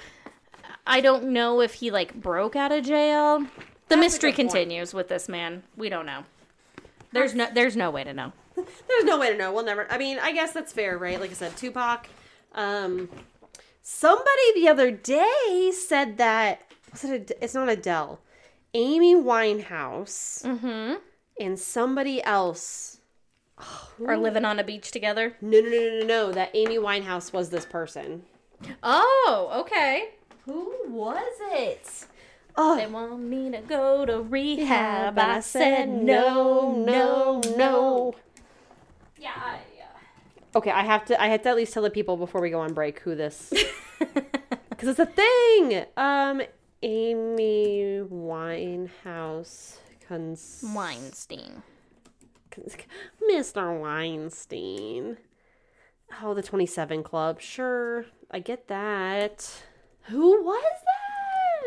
I 0.86 1.02
don't 1.02 1.26
know 1.26 1.62
if 1.62 1.76
he 1.76 1.92
like 1.92 2.14
broke 2.16 2.56
out 2.56 2.72
of 2.72 2.86
jail. 2.86 3.40
The 3.40 3.48
That's 3.90 4.00
mystery 4.00 4.32
good 4.32 4.38
point. 4.38 4.52
continues 4.52 4.94
with 4.94 5.08
this 5.10 5.28
man. 5.30 5.64
We 5.76 5.90
don't 5.90 6.06
know. 6.06 6.24
There's 7.12 7.36
no 7.36 7.48
there's 7.54 7.76
no 7.76 7.92
way 7.92 8.04
to 8.04 8.14
know. 8.14 8.32
There's 8.88 9.06
no 9.06 9.18
way 9.18 9.32
to 9.32 9.38
know. 9.38 9.54
We'll 9.54 9.64
never. 9.64 9.90
I 9.90 9.98
mean, 9.98 10.20
I 10.20 10.34
guess 10.34 10.52
that's 10.52 10.74
fair, 10.74 10.98
right? 10.98 11.20
Like 11.20 11.32
I 11.32 11.34
said, 11.34 11.56
Tupac. 11.56 12.08
Um, 12.54 13.08
somebody 13.82 14.54
the 14.56 14.68
other 14.68 14.92
day 14.92 15.72
said 15.74 16.18
that 16.18 16.62
was 16.92 17.04
it? 17.06 17.32
Ad- 17.32 17.34
it's 17.42 17.54
not 17.54 17.70
Adele. 17.70 18.20
Amy 18.74 19.16
Winehouse 19.16 20.44
Mm-hmm. 20.44 20.96
and 21.40 21.60
somebody 21.60 22.24
else. 22.24 23.00
are 24.08 24.18
living 24.18 24.46
on 24.46 24.60
a 24.60 24.64
beach 24.64 24.92
together. 24.92 25.36
No, 25.42 25.60
no, 25.60 25.70
no, 25.70 25.70
no, 25.70 26.00
no, 26.00 26.06
no. 26.06 26.32
That 26.32 26.52
Amy 26.56 26.78
Winehouse 26.78 27.32
was 27.34 27.50
this 27.50 27.66
person. 27.66 28.24
Oh, 28.82 29.52
okay. 29.66 30.10
Who 30.46 30.74
was 30.88 31.24
it? 31.52 31.84
They 31.86 32.06
Oh, 32.58 32.90
want 32.90 33.20
me 33.22 33.50
to 33.52 33.60
go 33.60 34.06
to 34.06 34.22
rehab. 34.22 35.16
but 35.16 35.26
I 35.30 35.40
said 35.40 35.88
no, 35.90 36.72
no, 36.86 37.42
no. 37.56 38.16
Yeah, 39.18 39.32
I, 39.36 39.60
Okay, 40.54 40.72
I 40.72 40.82
have 40.82 41.06
to. 41.06 41.22
I 41.22 41.28
had 41.28 41.44
to 41.44 41.50
at 41.50 41.56
least 41.56 41.74
tell 41.74 41.84
the 41.84 41.90
people 41.90 42.18
before 42.18 42.42
we 42.42 42.50
go 42.50 42.60
on 42.60 42.74
break 42.74 43.00
who 43.00 43.16
this 43.16 43.54
because 44.00 44.90
it's 44.90 45.00
a 45.00 45.06
thing. 45.06 45.86
Um, 45.96 46.42
Amy 46.84 48.02
Winehouse, 48.10 49.78
cons- 50.08 50.64
Weinstein. 50.76 51.62
cons- 52.50 52.76
Mr. 53.32 53.80
Weinstein. 53.80 55.18
Oh, 56.22 56.34
the 56.34 56.42
Twenty 56.44 56.66
Seven 56.66 57.04
Club. 57.04 57.40
Sure, 57.40 58.06
I 58.32 58.40
get 58.40 58.68
that. 58.68 59.64
Who 60.04 60.44
was 60.44 60.64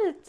that? 0.03 0.25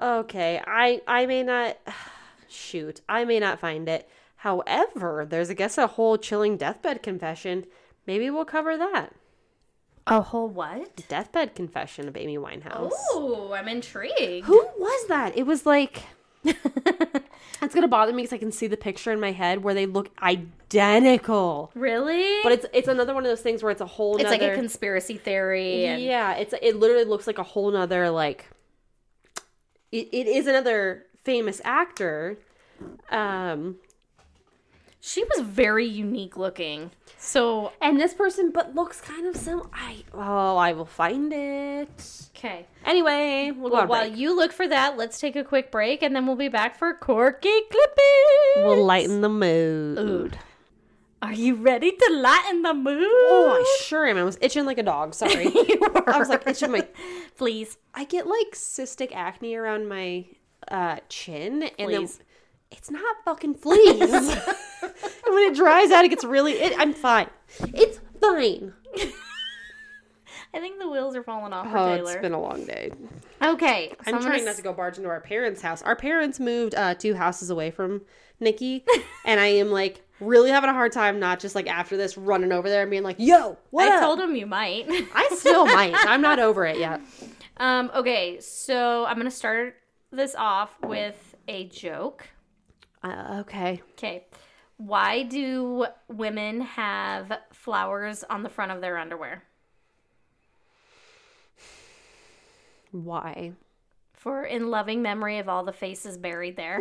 Okay, 0.00 0.60
I 0.66 1.00
I 1.06 1.26
may 1.26 1.42
not. 1.42 1.78
Shoot, 2.48 3.00
I 3.08 3.24
may 3.24 3.40
not 3.40 3.58
find 3.60 3.88
it. 3.88 4.06
However, 4.36 5.26
there's 5.28 5.48
I 5.50 5.54
guess 5.54 5.78
a 5.78 5.86
whole 5.86 6.18
chilling 6.18 6.56
deathbed 6.58 7.02
confession. 7.02 7.64
Maybe 8.06 8.28
we'll 8.30 8.44
cover 8.44 8.76
that. 8.76 9.14
A 10.06 10.20
whole 10.20 10.48
what? 10.48 11.08
Deathbed 11.08 11.54
confession 11.54 12.08
of 12.08 12.16
Amy 12.16 12.36
Winehouse. 12.36 12.90
Oh, 12.92 13.52
I'm 13.54 13.68
intrigued. 13.68 14.46
Who 14.46 14.68
was 14.78 15.06
that? 15.08 15.36
It 15.36 15.46
was 15.46 15.64
like 15.64 16.02
it's 16.44 17.74
gonna 17.74 17.86
bother 17.86 18.12
me 18.12 18.22
because 18.22 18.32
I 18.32 18.38
can 18.38 18.50
see 18.50 18.66
the 18.66 18.76
picture 18.76 19.12
in 19.12 19.20
my 19.20 19.30
head 19.30 19.62
where 19.62 19.74
they 19.74 19.86
look 19.86 20.10
identical. 20.20 21.70
Really? 21.74 22.42
But 22.42 22.52
it's 22.52 22.66
it's 22.72 22.88
another 22.88 23.14
one 23.14 23.24
of 23.24 23.30
those 23.30 23.42
things 23.42 23.62
where 23.62 23.70
it's 23.70 23.80
a 23.80 23.86
whole. 23.86 24.16
it's 24.16 24.28
like 24.28 24.42
a 24.42 24.54
conspiracy 24.54 25.16
theory. 25.16 25.86
And, 25.86 26.02
Yeah, 26.02 26.34
it's 26.34 26.52
it 26.60 26.76
literally 26.76 27.04
looks 27.04 27.28
like 27.28 27.38
a 27.38 27.44
whole 27.44 27.70
nother 27.70 28.10
like. 28.10 28.46
It, 29.92 30.08
it 30.10 30.26
is 30.26 30.46
another 30.46 31.04
famous 31.22 31.60
actor. 31.64 32.38
Um, 33.10 33.76
She 35.04 35.24
was 35.24 35.40
very 35.44 35.84
unique 35.84 36.36
looking. 36.36 36.92
So, 37.18 37.72
and 37.80 37.98
this 37.98 38.14
person, 38.14 38.52
but 38.52 38.76
looks 38.76 39.00
kind 39.00 39.26
of 39.26 39.34
similar. 39.36 39.68
I 39.72 40.04
oh, 40.14 40.56
I 40.56 40.74
will 40.74 40.84
find 40.84 41.32
it. 41.32 42.28
okay. 42.36 42.68
Anyway, 42.86 43.50
we'll 43.50 43.70
go 43.70 43.78
Well, 43.78 43.88
while 43.88 44.08
break. 44.08 44.16
you 44.16 44.36
look 44.36 44.52
for 44.52 44.68
that, 44.68 44.96
let's 44.96 45.18
take 45.18 45.34
a 45.34 45.42
quick 45.42 45.72
break 45.72 46.04
and 46.04 46.14
then 46.14 46.24
we'll 46.24 46.36
be 46.36 46.46
back 46.46 46.78
for 46.78 46.94
Quirky 46.94 47.50
Clipping. 47.68 48.64
We'll 48.64 48.84
lighten 48.84 49.22
the 49.22 49.28
mood. 49.28 50.38
Are 51.20 51.32
you 51.32 51.56
ready 51.56 51.90
to 51.90 52.12
lighten 52.20 52.62
the 52.62 52.72
mood? 52.74 53.02
Oh, 53.02 53.56
I 53.60 53.82
sure 53.84 54.06
am. 54.06 54.16
I 54.16 54.22
was 54.22 54.38
itching 54.40 54.66
like 54.66 54.78
a 54.78 54.84
dog. 54.84 55.14
Sorry. 55.14 55.46
I 56.06 56.16
was 56.16 56.28
like 56.28 56.46
itching 56.46 56.70
my. 56.70 56.86
Please. 57.36 57.76
I 57.92 58.04
get 58.04 58.28
like 58.28 58.52
cystic 58.54 59.10
acne 59.12 59.56
around 59.56 59.88
my 59.88 60.26
uh, 60.68 60.98
chin, 61.08 61.64
and 61.76 61.92
then 61.92 62.08
it's 62.70 62.90
not 62.90 63.16
fucking 63.24 63.54
fleas. 63.54 64.36
and 65.32 65.40
when 65.44 65.52
it 65.52 65.56
dries 65.56 65.90
out, 65.90 66.04
it 66.04 66.08
gets 66.08 66.24
really. 66.24 66.52
It, 66.52 66.74
I'm 66.78 66.92
fine. 66.92 67.28
It's 67.74 67.98
fine. 68.20 68.72
I 70.54 70.60
think 70.60 70.78
the 70.78 70.88
wheels 70.88 71.16
are 71.16 71.22
falling 71.22 71.52
off 71.54 71.66
Oh, 71.70 71.96
Taylor. 71.96 72.12
it's 72.12 72.20
been 72.20 72.32
a 72.34 72.40
long 72.40 72.64
day. 72.66 72.90
okay. 73.42 73.90
so 73.90 73.96
I'm 74.06 74.12
gonna 74.14 74.26
trying 74.26 74.40
s- 74.40 74.44
not 74.46 74.56
to 74.56 74.62
go 74.62 74.72
barge 74.74 74.98
into 74.98 75.08
our 75.08 75.20
parents' 75.20 75.62
house. 75.62 75.80
Our 75.82 75.96
parents 75.96 76.38
moved 76.38 76.74
uh, 76.74 76.94
two 76.94 77.14
houses 77.14 77.48
away 77.48 77.70
from 77.70 78.02
Nikki, 78.38 78.84
and 79.24 79.40
I 79.40 79.46
am 79.46 79.70
like 79.70 80.02
really 80.20 80.50
having 80.50 80.68
a 80.68 80.74
hard 80.74 80.92
time 80.92 81.18
not 81.18 81.40
just 81.40 81.54
like 81.54 81.66
after 81.68 81.96
this 81.96 82.18
running 82.18 82.52
over 82.52 82.68
there 82.68 82.82
and 82.82 82.90
being 82.90 83.02
like, 83.02 83.16
"Yo, 83.18 83.56
what 83.70 83.90
I 83.90 83.96
up?" 83.96 84.02
told 84.02 84.20
him 84.20 84.36
you 84.36 84.44
might. 84.46 84.84
I 85.14 85.30
still 85.36 85.64
might. 85.64 85.94
I'm 85.96 86.20
not 86.20 86.38
over 86.38 86.66
it 86.66 86.78
yet. 86.78 87.00
um. 87.56 87.90
Okay. 87.94 88.38
So 88.40 89.06
I'm 89.06 89.16
gonna 89.16 89.30
start 89.30 89.76
this 90.10 90.34
off 90.34 90.70
with 90.82 91.34
a 91.48 91.64
joke. 91.68 92.28
Uh, 93.02 93.38
okay. 93.40 93.80
Okay. 93.92 94.26
Why 94.84 95.22
do 95.22 95.86
women 96.08 96.62
have 96.62 97.32
flowers 97.52 98.24
on 98.28 98.42
the 98.42 98.48
front 98.48 98.72
of 98.72 98.80
their 98.80 98.98
underwear? 98.98 99.44
Why? 102.90 103.52
For 104.12 104.44
in 104.44 104.72
loving 104.72 105.00
memory 105.00 105.38
of 105.38 105.48
all 105.48 105.62
the 105.62 105.72
faces 105.72 106.18
buried 106.18 106.56
there. 106.56 106.80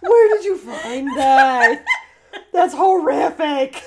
Where 0.00 0.28
did 0.36 0.44
you 0.44 0.58
find 0.58 1.08
that? 1.16 1.82
That's 2.52 2.74
horrific. 2.74 3.82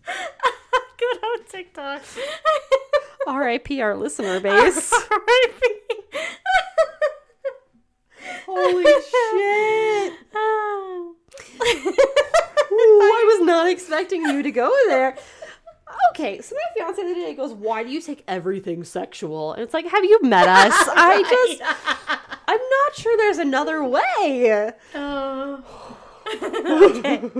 Good 0.06 1.24
on 1.24 1.44
TikTok. 1.50 2.02
R.I.P. 3.26 3.80
our 3.80 3.96
listener 3.96 4.40
base. 4.40 4.92
R.I.P. 4.92 5.68
Holy 8.46 8.84
shit. 8.84 10.18
Oh. 10.34 11.14
Ooh, 12.72 13.00
I 13.02 13.36
was 13.38 13.46
not 13.46 13.68
expecting 13.68 14.22
you 14.22 14.42
to 14.42 14.50
go 14.50 14.74
there. 14.88 15.16
Okay, 16.10 16.40
so 16.40 16.54
my 16.54 16.62
fiance 16.74 17.02
the 17.02 17.14
day 17.14 17.34
goes, 17.34 17.52
Why 17.52 17.82
do 17.82 17.90
you 17.90 18.00
take 18.00 18.24
everything 18.28 18.84
sexual? 18.84 19.52
And 19.52 19.62
it's 19.62 19.74
like, 19.74 19.86
Have 19.86 20.04
you 20.04 20.20
met 20.22 20.48
us? 20.48 20.72
I 20.76 21.22
just, 21.22 21.62
I'm 22.46 22.60
not 22.60 22.94
sure 22.96 23.16
there's 23.16 23.38
another 23.38 23.84
way. 23.84 24.72
Oh. 24.94 25.64
okay. 26.42 27.30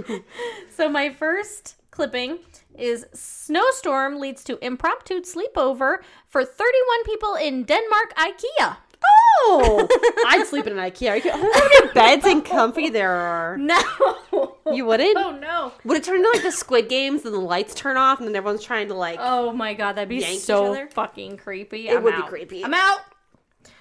So 0.75 0.89
my 0.89 1.11
first 1.11 1.77
clipping 1.93 2.39
is 2.77 3.07
snowstorm 3.15 4.19
leads 4.19 4.43
to 4.43 4.59
impromptu 4.65 5.21
sleepover 5.21 5.99
for 6.27 6.45
31 6.45 7.05
people 7.05 7.35
in 7.37 7.63
Denmark 7.63 8.15
IKEA. 8.17 8.77
Oh, 9.45 9.89
I'd 10.29 10.47
sleep 10.47 10.67
in 10.67 10.79
an 10.79 10.91
IKEA. 10.91 11.21
How 11.23 11.41
many 11.41 11.93
beds 11.93 12.25
and 12.25 12.45
comfy 12.45 12.91
there 12.91 13.13
are? 13.13 13.57
No. 14.33 14.57
You 14.73 14.87
wouldn't? 14.87 15.17
Oh 15.19 15.37
no. 15.37 15.73
Would 15.85 15.99
it 15.99 16.05
turn 16.05 16.17
into 16.17 16.31
like 16.33 16.43
the 16.43 16.53
Squid 16.53 16.89
Games 16.89 17.25
and 17.25 17.35
the 17.35 17.39
lights 17.41 17.75
turn 17.75 17.97
off 17.97 18.19
and 18.21 18.29
then 18.29 18.35
everyone's 18.35 18.65
trying 18.65 18.89
to 18.89 18.95
like? 18.95 19.19
Oh 19.21 19.53
my 19.53 19.75
god, 19.75 19.95
that'd 19.95 20.09
be 20.09 20.23
so 20.39 20.87
fucking 20.93 21.37
creepy. 21.37 21.89
It 21.89 21.97
I'm 21.97 22.03
would 22.05 22.17
be 22.17 22.23
creepy. 22.23 22.65
I'm 22.65 22.73
out. 22.73 23.01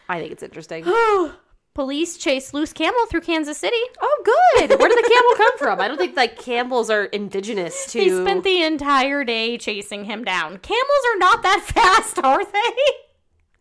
I 0.09 0.19
think 0.19 0.31
it's 0.33 0.43
interesting. 0.43 0.83
Police 1.73 2.17
chase 2.17 2.53
loose 2.53 2.73
camel 2.73 3.05
through 3.09 3.21
Kansas 3.21 3.57
City. 3.57 3.77
Oh, 4.01 4.21
good. 4.57 4.77
Where 4.77 4.89
did 4.89 4.97
the 4.97 5.09
camel 5.09 5.35
come 5.37 5.57
from? 5.57 5.79
I 5.79 5.87
don't 5.87 5.97
think 5.97 6.17
like 6.17 6.37
camels 6.37 6.89
are 6.89 7.05
indigenous 7.05 7.89
to. 7.93 7.99
They 8.01 8.09
spent 8.09 8.43
the 8.43 8.61
entire 8.61 9.23
day 9.23 9.57
chasing 9.57 10.03
him 10.05 10.25
down. 10.25 10.57
Camels 10.57 11.03
are 11.13 11.17
not 11.19 11.43
that 11.43 11.61
fast, 11.73 12.19
are 12.19 12.43
they? 12.43 12.75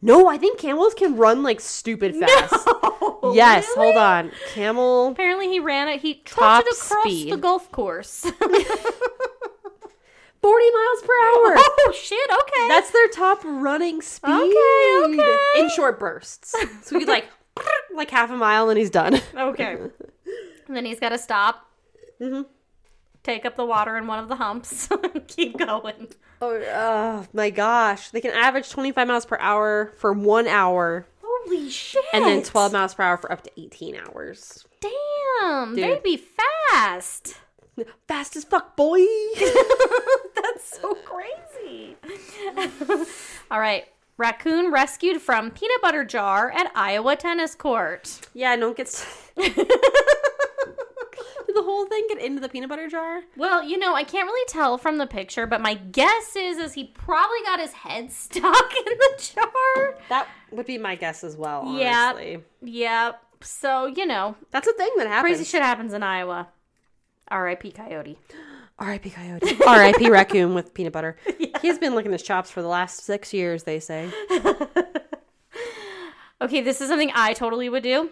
no, 0.03 0.29
I 0.29 0.39
think 0.39 0.59
camels 0.59 0.93
can 0.95 1.17
run 1.17 1.45
like 1.45 1.61
stupid 1.61 2.17
fast. 2.17 2.53
No. 2.67 2.97
Yes, 3.35 3.69
Really? 3.77 3.93
hold 3.93 3.97
on. 4.03 4.33
Camel 4.55 5.09
Apparently, 5.09 5.49
he 5.49 5.61
ran 5.61 5.89
it. 5.89 6.01
He 6.01 6.15
trotted 6.15 6.67
across 6.73 7.05
speed. 7.05 7.31
the 7.33 7.37
golf 7.37 7.71
course. 7.71 8.23
40 8.23 8.33
miles 10.43 11.03
per 11.03 11.13
hour. 11.13 11.55
oh 11.59 11.93
shit! 11.95 12.31
Okay. 12.31 12.69
That's 12.69 12.91
their 12.91 13.09
top 13.09 13.43
running 13.45 14.01
speed. 14.01 14.31
Okay, 14.31 15.21
okay. 15.21 15.37
In 15.59 15.69
short 15.71 16.01
bursts. 16.01 16.55
So 16.83 16.99
he's 16.99 17.09
like 17.09 17.27
like 17.95 18.11
half 18.11 18.31
a 18.31 18.37
mile 18.37 18.69
and 18.71 18.79
he's 18.79 18.91
done. 18.91 19.21
okay. 19.37 19.77
and 20.67 20.77
then 20.77 20.85
he's 20.85 21.01
got 21.01 21.11
to 21.11 21.19
stop, 21.19 21.67
Mhm. 22.21 22.47
take 23.23 23.45
up 23.45 23.57
the 23.57 23.65
water 23.65 23.97
in 23.97 24.07
one 24.07 24.19
of 24.19 24.29
the 24.29 24.37
humps, 24.37 24.89
keep 25.27 25.59
going. 25.59 26.09
Oh, 26.43 26.55
oh 26.57 27.27
my 27.33 27.51
gosh. 27.51 28.11
They 28.11 28.21
can 28.21 28.31
average 28.33 28.71
25 28.71 29.07
miles 29.09 29.27
per 29.27 29.37
hour 29.41 29.93
for 29.99 30.13
one 30.13 30.47
hour 30.47 31.07
Holy 31.23 31.69
shit! 31.71 32.05
and 32.15 32.25
then 32.25 32.43
12 32.43 32.73
miles 32.73 32.95
per 32.95 33.03
hour 33.03 33.17
for 33.19 33.31
up 33.31 33.43
to 33.43 33.51
18 33.61 33.97
hours. 33.97 34.65
Damn, 34.81 35.75
Dude. 35.75 35.85
they'd 35.85 36.03
be 36.03 36.17
fast. 36.71 37.37
Fast 38.09 38.37
as 38.37 38.45
fuck, 38.45 38.77
boy. 38.77 39.01
That's 40.35 40.79
so 40.81 40.95
crazy. 41.05 41.97
All 43.51 43.59
right. 43.61 43.85
Raccoon 44.21 44.71
rescued 44.71 45.23
from 45.23 45.51
peanut 45.51 45.81
butter 45.81 46.05
jar 46.05 46.51
at 46.51 46.71
Iowa 46.75 47.17
tennis 47.17 47.55
court. 47.55 48.21
yeah, 48.35 48.55
no 48.55 48.67
one 48.67 48.75
gets. 48.77 49.07
Did 49.37 49.57
the 51.57 51.63
whole 51.63 51.87
thing 51.87 52.07
get 52.09 52.19
into 52.21 52.41
the 52.41 52.49
peanut 52.51 52.69
butter 52.69 52.87
jar? 52.87 53.23
Well, 53.37 53.65
you 53.65 53.77
know, 53.79 53.95
I 53.95 54.05
can't 54.05 54.27
really 54.27 54.45
tell 54.47 54.77
from 54.79 54.99
the 54.99 55.07
picture, 55.07 55.47
but 55.47 55.61
my 55.63 55.75
guess 55.75 56.37
is 56.37 56.59
is 56.59 56.75
he 56.75 56.85
probably 56.85 57.39
got 57.45 57.59
his 57.61 57.73
head 57.73 58.13
stuck 58.27 58.73
in 58.77 58.85
the 58.99 59.33
jar. 59.35 59.97
That 60.11 60.29
would 60.53 60.67
be 60.67 60.77
my 60.79 60.95
guess 60.97 61.25
as 61.25 61.37
well, 61.37 61.75
Yeah. 61.77 62.37
Yep. 62.63 63.23
So, 63.43 63.87
you 63.87 64.05
know, 64.07 64.37
That's 64.51 64.69
a 64.69 64.73
thing 64.75 64.91
that 64.99 65.07
happens. 65.07 65.23
crazy 65.37 65.45
shit 65.45 65.63
happens 65.63 65.95
in 65.95 66.03
Iowa. 66.03 66.49
R.I.P. 67.29 67.73
Coyote. 67.73 68.19
R.I.P. 68.81 69.11
Coyote. 69.11 69.63
R.I.P. 69.67 70.11
Raccoon 70.11 70.55
with 70.55 70.75
peanut 70.75 70.93
butter. 70.93 71.17
He's 71.63 71.79
been 71.79 71.95
licking 71.95 72.13
his 72.13 72.23
chops 72.23 72.51
for 72.51 72.63
the 72.63 72.69
last 72.69 73.03
six 73.05 73.33
years, 73.33 73.65
they 73.65 73.79
say. 73.79 74.11
Okay, 76.43 76.63
this 76.63 76.81
is 76.81 76.89
something 76.89 77.11
I 77.15 77.35
totally 77.35 77.69
would 77.69 77.83
do. 77.83 78.11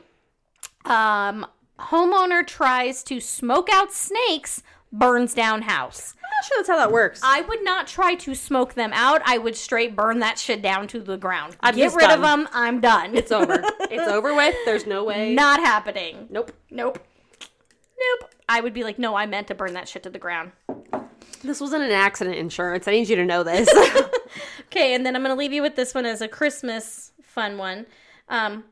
Um, 0.85 1.47
homeowner 1.79 2.47
tries 2.47 3.03
to 3.05 3.21
smoke 3.21 3.69
out 3.73 3.91
snakes, 3.91 4.63
burns 4.93 5.33
down 5.33 5.63
house. 5.63 6.15
I'm 6.19 6.29
not 6.37 6.45
sure 6.45 6.59
that's 6.59 6.69
how 6.69 6.77
that 6.77 6.93
works. 6.93 7.21
I 7.23 7.41
would 7.41 7.65
not 7.65 7.87
try 7.87 8.15
to 8.17 8.35
smoke 8.35 8.75
them 8.75 8.91
out. 8.93 9.23
I 9.25 9.39
would 9.39 9.57
straight 9.57 9.97
burn 9.97 10.19
that 10.19 10.39
shit 10.39 10.61
down 10.61 10.89
to 10.89 11.01
the 11.01 11.17
ground. 11.17 11.57
I'm 11.61 11.75
Get 11.75 11.95
rid 11.95 12.11
of 12.11 12.21
them. 12.21 12.47
I'm 12.53 12.81
done. 12.81 13.17
It's 13.17 13.33
over. 13.33 13.63
it's 13.91 14.13
over 14.13 14.35
with. 14.35 14.55
There's 14.67 14.87
no 14.87 15.05
way. 15.05 15.35
Not 15.35 15.61
happening. 15.61 16.27
Nope. 16.29 16.53
Nope. 16.71 16.99
Nope. 17.99 18.31
I 18.49 18.61
would 18.61 18.73
be 18.75 18.85
like, 18.85 18.99
no, 18.99 19.15
I 19.15 19.27
meant 19.27 19.49
to 19.49 19.55
burn 19.55 19.75
that 19.75 19.89
shit 19.89 20.03
to 20.05 20.11
the 20.11 20.19
ground. 20.19 20.53
This 21.43 21.61
wasn't 21.61 21.85
an 21.85 21.91
accident 21.91 22.37
insurance. 22.37 22.89
I 22.89 22.93
need 22.93 23.09
you 23.09 23.17
to 23.17 23.25
know 23.25 23.43
this. 23.43 23.69
Okay, 24.67 24.95
and 24.95 25.05
then 25.07 25.17
I'm 25.17 25.23
going 25.23 25.35
to 25.35 25.39
leave 25.39 25.53
you 25.55 25.63
with 25.63 25.77
this 25.77 25.95
one 25.95 26.05
as 26.05 26.21
a 26.21 26.29
Christmas 26.29 27.13
fun 27.23 27.57
one. 27.57 27.87
Um, 28.29 28.65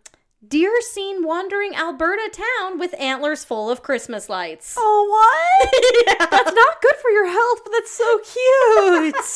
deer 0.46 0.70
seen 0.82 1.24
wandering 1.24 1.74
Alberta 1.74 2.30
town 2.30 2.78
with 2.78 2.94
antlers 3.00 3.44
full 3.44 3.70
of 3.70 3.82
Christmas 3.82 4.28
lights. 4.28 4.76
oh, 4.78 5.06
what? 5.09 6.30
That's 6.30 6.55
not 6.55 6.82
good 6.82 6.96
for 6.96 7.10
your 7.10 7.26
health, 7.30 7.60
but 7.64 7.72
that's 7.72 7.90
so 7.90 8.18
cute. 8.18 9.16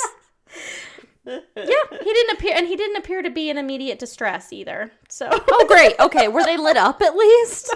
Yeah, 1.27 1.99
he 2.03 2.13
didn't 2.13 2.37
appear, 2.37 2.55
and 2.57 2.67
he 2.67 2.77
didn't 2.77 2.97
appear 2.97 3.23
to 3.23 3.31
be 3.31 3.51
in 3.51 3.59
immediate 3.59 3.99
distress 3.99 4.53
either. 4.53 4.91
So, 5.09 5.29
oh, 5.31 5.67
great. 5.69 5.95
Okay, 6.01 6.29
were 6.29 6.43
they 6.43 6.57
lit 6.57 6.77
up 6.77 7.01
at 7.03 7.15
least? 7.15 7.75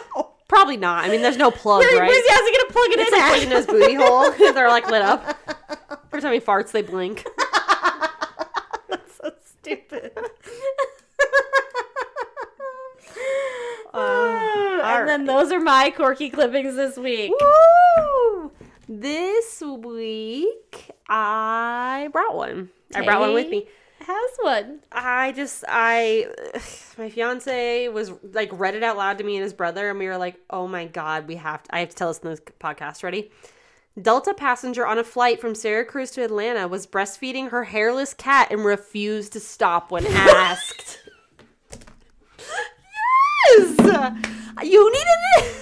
Probably 0.49 0.77
not. 0.77 1.05
I 1.05 1.09
mean, 1.09 1.23
there's 1.23 1.37
no 1.39 1.51
plug, 1.51 1.83
right? 1.83 2.11
he, 2.11 2.23
how's 2.29 2.49
he 2.49 2.57
gonna 2.57 2.73
plug 2.73 2.91
it 2.91 3.01
It's 3.01 3.13
in? 3.13 3.19
like 3.19 3.33
at? 3.33 3.43
in 3.45 3.51
his 3.51 3.67
booty 3.67 3.95
hole. 3.95 4.31
Because 4.31 4.55
they're 4.55 4.69
like 4.69 4.89
lit 4.91 5.03
up. 5.03 5.39
Every 6.09 6.21
time 6.21 6.33
he 6.33 6.41
farts, 6.41 6.71
they 6.73 6.83
blink. 6.83 7.27
That's 8.89 9.17
so 9.17 9.33
stupid. 9.45 10.13
all 13.93 14.01
oh, 14.03 14.81
ah, 14.83 15.01
and 15.01 15.09
then 15.09 15.25
those 15.25 15.51
are 15.51 15.61
my 15.61 15.91
quirky 15.91 16.29
clippings 16.31 16.77
this 16.77 16.97
week. 16.97 17.33
Woo! 17.97 18.53
This 18.87 19.63
week, 19.63 20.91
I 21.09 22.09
brought 22.13 22.37
one. 22.37 22.69
I 22.95 23.03
brought 23.03 23.21
one 23.21 23.33
with 23.33 23.49
me. 23.49 23.67
Has 24.07 24.31
one. 24.41 24.81
I 24.93 25.33
just, 25.33 25.65
I, 25.67 26.27
my 26.99 27.09
fiance 27.09 27.89
was 27.89 28.13
like 28.35 28.51
read 28.53 28.75
it 28.75 28.83
out 28.83 28.99
loud 28.99 29.17
to 29.17 29.25
me 29.25 29.37
and 29.37 29.43
his 29.43 29.55
brother, 29.55 29.89
and 29.89 29.99
we 29.99 30.07
were 30.07 30.19
like, 30.19 30.37
"Oh 30.51 30.69
my 30.69 30.85
god, 30.85 31.27
we 31.27 31.37
have 31.37 31.63
to! 31.63 31.75
I 31.75 31.81
have 31.81 31.89
to 31.89 31.97
tell 31.97 32.09
this 32.09 32.19
in 32.19 32.29
this 32.29 32.41
podcast." 32.61 33.03
Ready? 33.03 33.31
Delta 34.01 34.35
passenger 34.35 34.87
on 34.87 34.99
a 34.99 35.05
flight 35.05 35.41
from 35.41 35.55
Syracuse 35.55 36.11
to 36.13 36.23
Atlanta 36.23 36.69
was 36.69 36.87
breastfeeding 36.87 37.51
her 37.51 37.65
hairless 37.65 38.13
cat 38.13 38.49
and 38.51 38.65
refused 38.65 39.33
to 39.35 39.41
stop 39.41 39.91
when 39.91 40.05
asked. 40.11 40.99
Yes! 43.57 43.79
You 44.63 44.93
needed 44.93 45.07
it. 45.39 45.55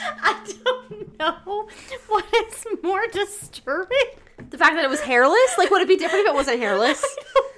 I 0.22 0.52
don't 0.64 1.18
know 1.18 1.68
what 2.08 2.24
is 2.34 2.66
more 2.82 3.06
disturbing. 3.12 3.98
The 4.50 4.58
fact 4.58 4.74
that 4.74 4.84
it 4.84 4.90
was 4.90 5.00
hairless. 5.00 5.56
Like, 5.58 5.70
would 5.70 5.82
it 5.82 5.88
be 5.88 5.96
different 5.96 6.26
if 6.26 6.32
it 6.32 6.34
wasn't 6.34 6.58
hairless? 6.58 7.04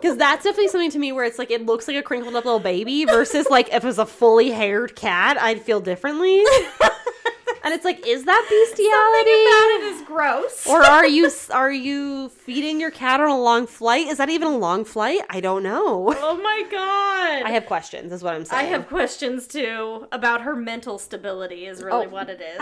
Because 0.00 0.16
that's 0.16 0.44
definitely 0.44 0.68
something 0.68 0.90
to 0.92 0.98
me 0.98 1.12
where 1.12 1.24
it's 1.26 1.38
like 1.38 1.50
it 1.50 1.66
looks 1.66 1.86
like 1.86 1.96
a 1.96 2.02
crinkled 2.02 2.34
up 2.34 2.44
little 2.46 2.58
baby 2.60 3.04
versus 3.04 3.46
like 3.50 3.68
if 3.68 3.84
it 3.84 3.86
was 3.86 3.98
a 3.98 4.06
fully 4.06 4.50
haired 4.50 4.96
cat, 4.96 5.36
I'd 5.40 5.60
feel 5.60 5.80
differently. 5.80 6.38
and 7.62 7.74
it's 7.74 7.84
like, 7.84 8.06
is 8.06 8.24
that 8.24 8.46
bestiality? 8.48 9.30
Something 9.30 9.46
about 9.46 9.70
it 9.70 9.82
is 9.94 10.02
gross. 10.06 10.66
or 10.66 10.82
are 10.82 11.06
you 11.06 11.30
are 11.52 11.70
you 11.72 12.30
feeding 12.30 12.80
your 12.80 12.90
cat 12.90 13.20
on 13.20 13.28
a 13.28 13.38
long 13.38 13.66
flight? 13.66 14.06
Is 14.06 14.16
that 14.16 14.30
even 14.30 14.48
a 14.48 14.56
long 14.56 14.86
flight? 14.86 15.20
I 15.28 15.40
don't 15.40 15.62
know. 15.62 16.14
oh 16.18 16.36
my 16.42 16.64
god. 16.70 17.42
I 17.46 17.50
have 17.50 17.66
questions. 17.66 18.10
Is 18.10 18.22
what 18.22 18.34
I'm 18.34 18.46
saying. 18.46 18.64
I 18.66 18.68
have 18.68 18.88
questions 18.88 19.46
too 19.46 20.08
about 20.12 20.40
her 20.42 20.56
mental 20.56 20.98
stability. 20.98 21.66
Is 21.66 21.82
really 21.82 22.06
Oh, 22.06 22.08
what 22.10 22.30
it 22.30 22.40
is. 22.40 22.58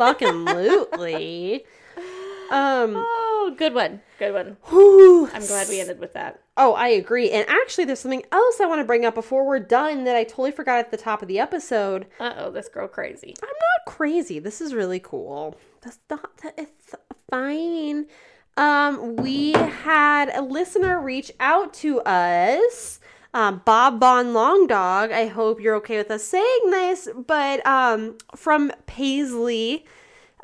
Absolutely. 0.00 1.64
Um. 2.50 2.94
Oh, 2.96 3.54
good 3.56 3.74
one. 3.74 4.00
Good 4.18 4.32
one. 4.34 4.56
whew. 4.68 5.28
I'm 5.32 5.44
glad 5.46 5.68
we 5.68 5.80
ended 5.80 5.98
with 6.00 6.12
that. 6.14 6.40
Oh, 6.56 6.74
I 6.74 6.88
agree. 6.88 7.30
And 7.30 7.48
actually, 7.48 7.84
there's 7.86 8.00
something 8.00 8.22
else 8.30 8.60
I 8.60 8.66
want 8.66 8.80
to 8.80 8.84
bring 8.84 9.04
up 9.04 9.14
before 9.14 9.46
we're 9.46 9.58
done 9.58 10.04
that 10.04 10.16
I 10.16 10.24
totally 10.24 10.50
forgot 10.52 10.78
at 10.78 10.90
the 10.90 10.96
top 10.96 11.22
of 11.22 11.28
the 11.28 11.38
episode. 11.38 12.06
Uh 12.20 12.32
oh, 12.38 12.50
this 12.50 12.68
girl 12.68 12.88
crazy. 12.88 13.34
I'm 13.42 13.48
not 13.48 13.94
crazy. 13.94 14.38
This 14.38 14.60
is 14.60 14.74
really 14.74 15.00
cool. 15.00 15.56
That's 15.80 15.98
not. 16.10 16.36
that- 16.38 16.54
It's 16.58 16.94
fine. 17.30 18.06
Um, 18.58 19.16
we 19.16 19.52
had 19.52 20.28
a 20.34 20.42
listener 20.42 21.00
reach 21.00 21.32
out 21.40 21.72
to 21.74 22.00
us. 22.02 23.00
Um, 23.34 23.62
Bob 23.64 23.98
Bon 23.98 24.34
Long 24.34 24.66
Dog. 24.66 25.10
I 25.10 25.26
hope 25.26 25.58
you're 25.58 25.76
okay 25.76 25.96
with 25.96 26.10
us 26.10 26.22
saying 26.22 26.60
this, 26.70 27.08
but 27.26 27.66
um, 27.66 28.18
from 28.36 28.70
Paisley. 28.86 29.86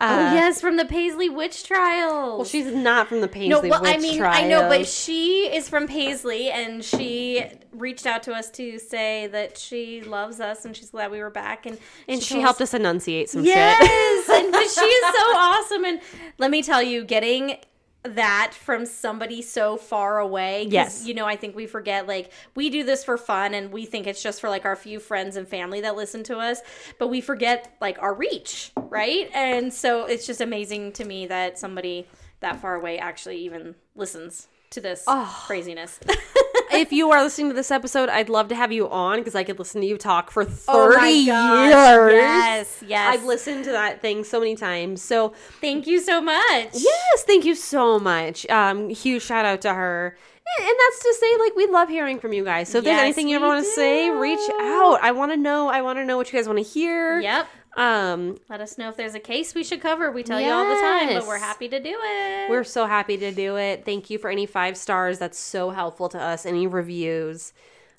Uh, 0.00 0.30
oh 0.30 0.34
yes, 0.34 0.60
from 0.60 0.76
the 0.76 0.84
Paisley 0.84 1.28
witch 1.28 1.64
trials. 1.64 2.38
Well, 2.38 2.44
she's 2.44 2.72
not 2.72 3.08
from 3.08 3.20
the 3.20 3.26
Paisley 3.26 3.48
no, 3.48 3.60
well, 3.60 3.82
Witch 3.82 3.94
I 3.96 3.98
mean, 3.98 4.22
I 4.22 4.46
know, 4.46 4.68
but 4.68 4.86
she 4.86 5.46
is 5.52 5.68
from 5.68 5.88
Paisley, 5.88 6.50
and 6.50 6.84
she 6.84 7.44
reached 7.72 8.06
out 8.06 8.22
to 8.24 8.32
us 8.32 8.48
to 8.52 8.78
say 8.78 9.26
that 9.28 9.58
she 9.58 10.00
loves 10.02 10.38
us 10.40 10.64
and 10.64 10.76
she's 10.76 10.90
glad 10.90 11.10
we 11.10 11.18
were 11.20 11.30
back, 11.30 11.66
and 11.66 11.78
and 12.06 12.22
she 12.22 12.34
told 12.34 12.44
helped 12.44 12.60
us 12.60 12.74
enunciate 12.74 13.28
some 13.28 13.44
Yes, 13.44 14.26
shit. 14.26 14.44
and 14.44 14.52
but 14.52 14.68
she 14.70 14.84
is 14.84 15.14
so 15.16 15.22
awesome. 15.36 15.84
And 15.84 16.00
let 16.38 16.52
me 16.52 16.62
tell 16.62 16.82
you, 16.82 17.02
getting 17.04 17.56
that 18.04 18.52
from 18.54 18.86
somebody 18.86 19.42
so 19.42 19.76
far 19.76 20.20
away. 20.20 20.66
Yes. 20.70 21.04
you 21.04 21.12
know, 21.14 21.26
I 21.26 21.34
think 21.34 21.56
we 21.56 21.66
forget 21.66 22.06
like 22.06 22.30
we 22.54 22.70
do 22.70 22.84
this 22.84 23.02
for 23.04 23.16
fun, 23.18 23.52
and 23.52 23.72
we 23.72 23.84
think 23.84 24.06
it's 24.06 24.22
just 24.22 24.40
for 24.40 24.48
like 24.48 24.64
our 24.64 24.76
few 24.76 25.00
friends 25.00 25.36
and 25.36 25.46
family 25.48 25.80
that 25.80 25.96
listen 25.96 26.22
to 26.24 26.38
us, 26.38 26.60
but 27.00 27.08
we 27.08 27.20
forget 27.20 27.76
like 27.80 28.00
our 28.00 28.14
reach, 28.14 28.70
right? 28.90 29.30
And 29.34 29.72
so 29.72 30.04
it's 30.04 30.26
just 30.26 30.40
amazing 30.40 30.92
to 30.92 31.04
me 31.04 31.26
that 31.26 31.58
somebody 31.58 32.06
that 32.40 32.60
far 32.60 32.74
away 32.74 32.98
actually 32.98 33.38
even 33.38 33.74
listens 33.96 34.48
to 34.70 34.80
this 34.80 35.04
craziness. 35.46 35.98
if 36.72 36.92
you 36.92 37.10
are 37.10 37.22
listening 37.22 37.48
to 37.48 37.54
this 37.54 37.70
episode, 37.70 38.08
I'd 38.10 38.28
love 38.28 38.48
to 38.48 38.54
have 38.54 38.70
you 38.70 38.88
on 38.90 39.18
because 39.18 39.34
I 39.34 39.42
could 39.42 39.58
listen 39.58 39.80
to 39.80 39.86
you 39.86 39.96
talk 39.96 40.30
for 40.30 40.44
30 40.44 40.96
Oh 40.98 41.04
years. 41.04 42.12
yes, 42.12 42.84
yes. 42.86 43.14
I've 43.14 43.24
listened 43.24 43.64
to 43.64 43.72
that 43.72 44.02
thing 44.02 44.24
so 44.24 44.38
many 44.40 44.54
times. 44.56 45.00
So, 45.02 45.32
Thank 45.60 45.86
you 45.86 46.00
so 46.00 46.20
much. 46.20 46.68
yes, 46.74 47.22
thank 47.24 47.44
you 47.46 47.54
so 47.54 47.98
much. 47.98 48.46
Um, 48.50 48.90
huge 48.90 49.22
shout 49.22 49.46
out 49.46 49.62
to 49.62 49.72
her. 49.72 50.16
And 50.60 50.66
that's 50.66 51.02
to 51.02 51.14
say, 51.20 51.36
like, 51.38 51.54
we 51.56 51.66
love 51.66 51.88
hearing 51.90 52.18
from 52.18 52.32
you 52.32 52.42
guys. 52.42 52.70
So 52.70 52.78
if 52.78 52.84
there's 52.84 52.98
anything 52.98 53.28
you 53.28 53.36
ever 53.36 53.46
want 53.46 53.64
to 53.64 53.70
say, 53.70 54.08
reach 54.10 54.38
out. 54.60 54.98
I 55.02 55.12
want 55.12 55.30
to 55.32 55.36
know. 55.36 55.68
I 55.68 55.82
want 55.82 55.98
to 55.98 56.06
know 56.06 56.16
what 56.16 56.32
you 56.32 56.38
guys 56.38 56.46
want 56.46 56.58
to 56.58 56.64
hear. 56.64 57.20
Yep. 57.20 57.48
Um, 57.76 58.38
Let 58.48 58.60
us 58.60 58.76
know 58.78 58.88
if 58.88 58.96
there's 58.96 59.14
a 59.14 59.20
case 59.20 59.54
we 59.54 59.62
should 59.62 59.80
cover. 59.80 60.10
We 60.10 60.22
tell 60.22 60.40
you 60.40 60.50
all 60.50 60.64
the 60.68 60.80
time, 60.80 61.08
but 61.14 61.26
we're 61.26 61.38
happy 61.38 61.68
to 61.68 61.78
do 61.80 61.96
it. 62.02 62.50
We're 62.50 62.64
so 62.64 62.86
happy 62.86 63.16
to 63.18 63.30
do 63.30 63.56
it. 63.56 63.84
Thank 63.84 64.10
you 64.10 64.18
for 64.18 64.30
any 64.30 64.46
five 64.46 64.76
stars. 64.76 65.18
That's 65.18 65.38
so 65.38 65.70
helpful 65.70 66.08
to 66.10 66.18
us. 66.20 66.44
Any 66.46 66.66
reviews. 66.66 67.52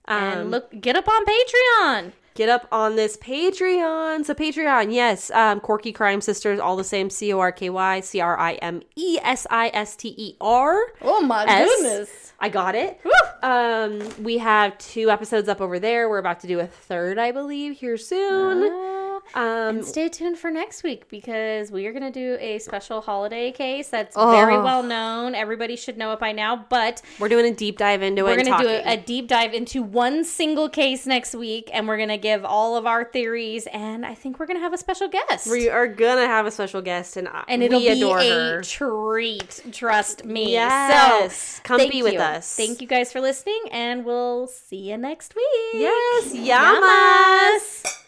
Um, 0.06 0.24
and 0.24 0.52
look, 0.52 0.82
get 0.82 0.96
up 0.96 1.08
on 1.08 1.24
Patreon. 1.26 2.12
get 2.34 2.50
up 2.50 2.68
on 2.72 2.96
this 2.96 3.16
Patreon. 3.18 4.26
So 4.26 4.34
Patreon, 4.34 4.92
yes, 4.94 5.30
um, 5.32 5.60
Quirky 5.60 5.92
Crime 5.92 6.20
Sisters, 6.20 6.60
all 6.60 6.76
the 6.76 6.84
same. 6.84 7.10
C 7.10 7.32
O 7.32 7.40
R 7.40 7.52
K 7.52 7.70
Y 7.70 8.00
C 8.02 8.20
R 8.20 8.38
I 8.40 8.54
M 8.56 8.82
E 8.96 9.20
S 9.22 9.46
I 9.50 9.70
S 9.74 9.96
T 9.96 10.14
E 10.18 10.36
R. 10.42 10.78
Oh 11.04 11.22
my 11.22 11.46
goodness! 11.46 12.34
I 12.40 12.50
got 12.50 12.74
it. 12.76 13.00
Um, 13.44 14.02
we 14.24 14.40
have 14.40 14.78
two 14.80 15.10
episodes 15.12 15.48
up 15.48 15.62
over 15.62 15.80
there. 15.80 16.10
We're 16.10 16.18
about 16.18 16.40
to 16.42 16.48
do 16.48 16.60
a 16.60 16.68
third, 16.68 17.18
I 17.20 17.32
believe, 17.32 17.78
here 17.78 17.98
soon. 17.98 18.64
Um, 19.36 19.44
and 19.78 19.86
stay 19.86 20.10
tuned 20.10 20.38
for 20.38 20.50
next 20.52 20.84
week 20.84 21.08
because 21.10 21.72
we 21.72 21.86
are 21.88 21.92
going 21.92 22.12
to 22.12 22.12
do 22.12 22.38
a 22.40 22.60
special 22.60 23.02
holiday 23.02 23.52
case 23.52 23.90
that's 23.90 24.16
very 24.16 24.56
Oh. 24.56 24.64
well 24.64 24.84
known. 24.84 25.36
Everybody 25.36 25.76
should 25.76 25.98
know 25.98 26.12
it 26.14 26.20
by 26.20 26.32
now, 26.32 26.66
but 26.70 27.02
we're 27.20 27.30
doing 27.30 27.46
a 27.46 27.56
deep 27.56 27.78
dive 27.78 28.02
into 28.02 28.22
it. 28.22 28.26
we're 28.26 28.44
going 28.44 28.58
to 28.58 28.64
do 28.64 28.70
a, 28.70 28.94
a 28.94 28.98
deep 28.98 29.28
dive 29.28 29.54
into 29.54 29.84
one 29.84 30.24
single 30.24 30.70
case 30.70 31.06
next 31.06 31.36
week, 31.36 31.70
and 31.74 31.88
we're 31.88 31.98
going 31.98 32.10
to 32.10 32.18
give 32.18 32.44
all 32.46 32.76
of 32.76 32.86
our 32.86 33.04
theories. 33.06 33.68
And 33.68 34.06
I 34.06 34.16
think 34.16 34.40
we're 34.40 34.46
going 34.48 34.58
to 34.58 34.64
have 34.64 34.74
a 34.74 34.78
special 34.78 35.08
guest. 35.08 35.50
we 35.50 35.70
are 35.70 35.88
gonna 35.88 36.26
have 36.26 36.46
a 36.46 36.52
special 36.52 36.82
guest, 36.82 37.18
and, 37.18 37.28
I- 37.28 37.44
and 37.48 37.62
it'll 37.64 37.80
be 37.80 37.88
a 38.02 38.14
her. 38.14 38.62
treat. 38.64 39.62
Trust 39.72 40.26
me. 40.26 40.52
Yes. 40.54 41.34
So 41.58 41.62
Come 41.64 41.90
be 41.90 42.02
with 42.04 42.14
you. 42.14 42.20
us. 42.20 42.56
Thank 42.56 42.82
you 42.82 42.88
guys 42.88 43.12
for 43.12 43.22
listening, 43.22 43.62
and 43.72 44.06
we'll 44.06 44.48
see 44.48 44.90
you 44.90 44.98
next 44.98 45.36
week. 45.36 45.46
Yes, 45.74 46.34
Yamas. 46.34 47.84
yamas. 47.84 48.04